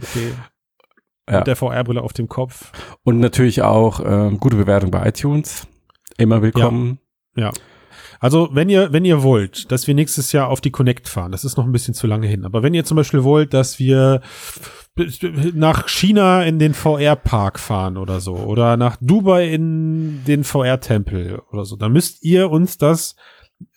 Okay. 0.02 0.32
Ja. 1.30 1.38
Mit 1.40 1.48
der 1.48 1.56
VR-Brille 1.56 2.02
auf 2.02 2.14
dem 2.14 2.28
Kopf. 2.28 2.72
Und 3.04 3.20
natürlich 3.20 3.62
auch 3.64 4.02
ähm, 4.06 4.40
gute 4.40 4.58
Bewertung 4.58 4.92
bei 4.92 5.08
iTunes. 5.08 5.68
Immer 6.18 6.42
willkommen. 6.42 7.00
Also, 8.20 8.50
wenn 8.54 8.70
ihr, 8.70 8.94
wenn 8.94 9.04
ihr 9.06 9.24
wollt, 9.24 9.72
dass 9.72 9.88
wir 9.88 9.94
nächstes 9.94 10.32
Jahr 10.32 10.48
auf 10.50 10.62
die 10.62 10.72
Connect 10.72 11.10
fahren, 11.10 11.32
das 11.32 11.44
ist 11.44 11.58
noch 11.58 11.66
ein 11.66 11.72
bisschen 11.72 11.94
zu 11.94 12.08
lange 12.08 12.28
hin, 12.28 12.46
aber 12.46 12.64
wenn 12.64 12.74
ihr 12.74 12.86
zum 12.86 12.96
Beispiel 12.96 13.24
wollt, 13.24 13.54
dass 13.54 13.78
wir 13.80 14.22
nach 15.54 15.90
China 15.90 16.44
in 16.44 16.58
den 16.58 16.74
VR-Park 16.74 17.60
fahren 17.60 17.98
oder 17.98 18.22
so, 18.22 18.36
oder 18.38 18.78
nach 18.78 18.96
Dubai 19.02 19.50
in 19.54 20.24
den 20.26 20.46
VR-Tempel 20.46 21.42
oder 21.52 21.66
so, 21.66 21.76
dann 21.76 21.92
müsst 21.92 22.24
ihr 22.24 22.50
uns 22.50 22.78
das 22.78 23.16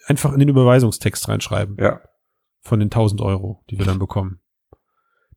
einfach 0.07 0.33
in 0.33 0.39
den 0.39 0.49
Überweisungstext 0.49 1.29
reinschreiben 1.29 1.77
Ja. 1.81 2.01
von 2.61 2.79
den 2.79 2.91
1000 2.91 3.21
Euro, 3.21 3.65
die 3.71 3.79
wir 3.79 3.87
dann 3.87 3.99
bekommen. 3.99 4.41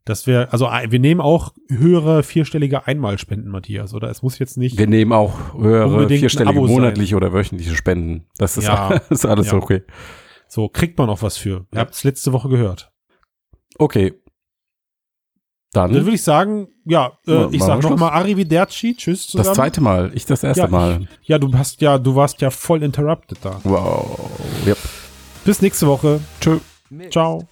Das 0.03 0.25
wäre, 0.25 0.51
also 0.51 0.65
wir 0.65 0.99
nehmen 0.99 1.21
auch 1.21 1.53
höhere 1.69 2.23
vierstellige 2.23 2.87
Einmalspenden, 2.87 3.51
Matthias, 3.51 3.93
oder? 3.93 4.09
Es 4.09 4.23
muss 4.23 4.39
jetzt 4.39 4.57
nicht. 4.57 4.77
Wir 4.77 4.87
nehmen 4.87 5.11
auch 5.13 5.53
höhere 5.53 6.07
vierstellige 6.09 6.59
monatliche 6.59 7.15
oder 7.15 7.31
wöchentliche 7.33 7.75
Spenden. 7.75 8.25
Das 8.37 8.57
ist, 8.57 8.65
Ja. 8.65 8.87
alles, 8.89 9.01
ist 9.11 9.25
alles 9.25 9.47
Ja. 9.51 9.53
okay. 9.57 9.83
So, 10.47 10.67
kriegt 10.69 10.97
man 10.97 11.09
auch 11.09 11.21
was 11.21 11.37
für. 11.37 11.49
Ihr 11.49 11.65
Ja. 11.75 11.79
habt 11.81 11.93
es 11.93 12.03
letzte 12.03 12.33
Woche 12.33 12.49
gehört. 12.49 12.91
Okay. 13.77 14.13
Dann 15.73 15.93
Dann 15.93 16.03
würde 16.03 16.15
ich 16.15 16.23
sagen, 16.23 16.67
ja, 16.83 17.13
äh, 17.27 17.45
ich 17.55 17.63
sag 17.63 17.81
wir 17.81 17.89
nochmal 17.91 18.09
Arrivederci, 18.09 18.95
tschüss 18.97 19.27
zusammen. 19.27 19.45
das 19.45 19.55
zweite 19.55 19.79
Mal. 19.81 20.11
Ich 20.15 20.25
das 20.25 20.43
erste 20.43 20.61
Ja, 20.61 20.65
ich- 20.65 20.71
Mal. 20.71 21.07
Ja, 21.23 21.37
du 21.37 21.53
hast 21.53 21.79
ja, 21.79 21.97
du 21.97 22.13
warst 22.15 22.41
ja 22.41 22.49
voll 22.49 22.83
interrupted 22.83 23.37
da. 23.41 23.61
Wow. 23.63 24.29
Yep. 24.65 24.77
Bis 25.45 25.61
nächste 25.61 25.87
Woche. 25.87 26.19
Tschö. 26.41 26.57
Ciao. 27.11 27.47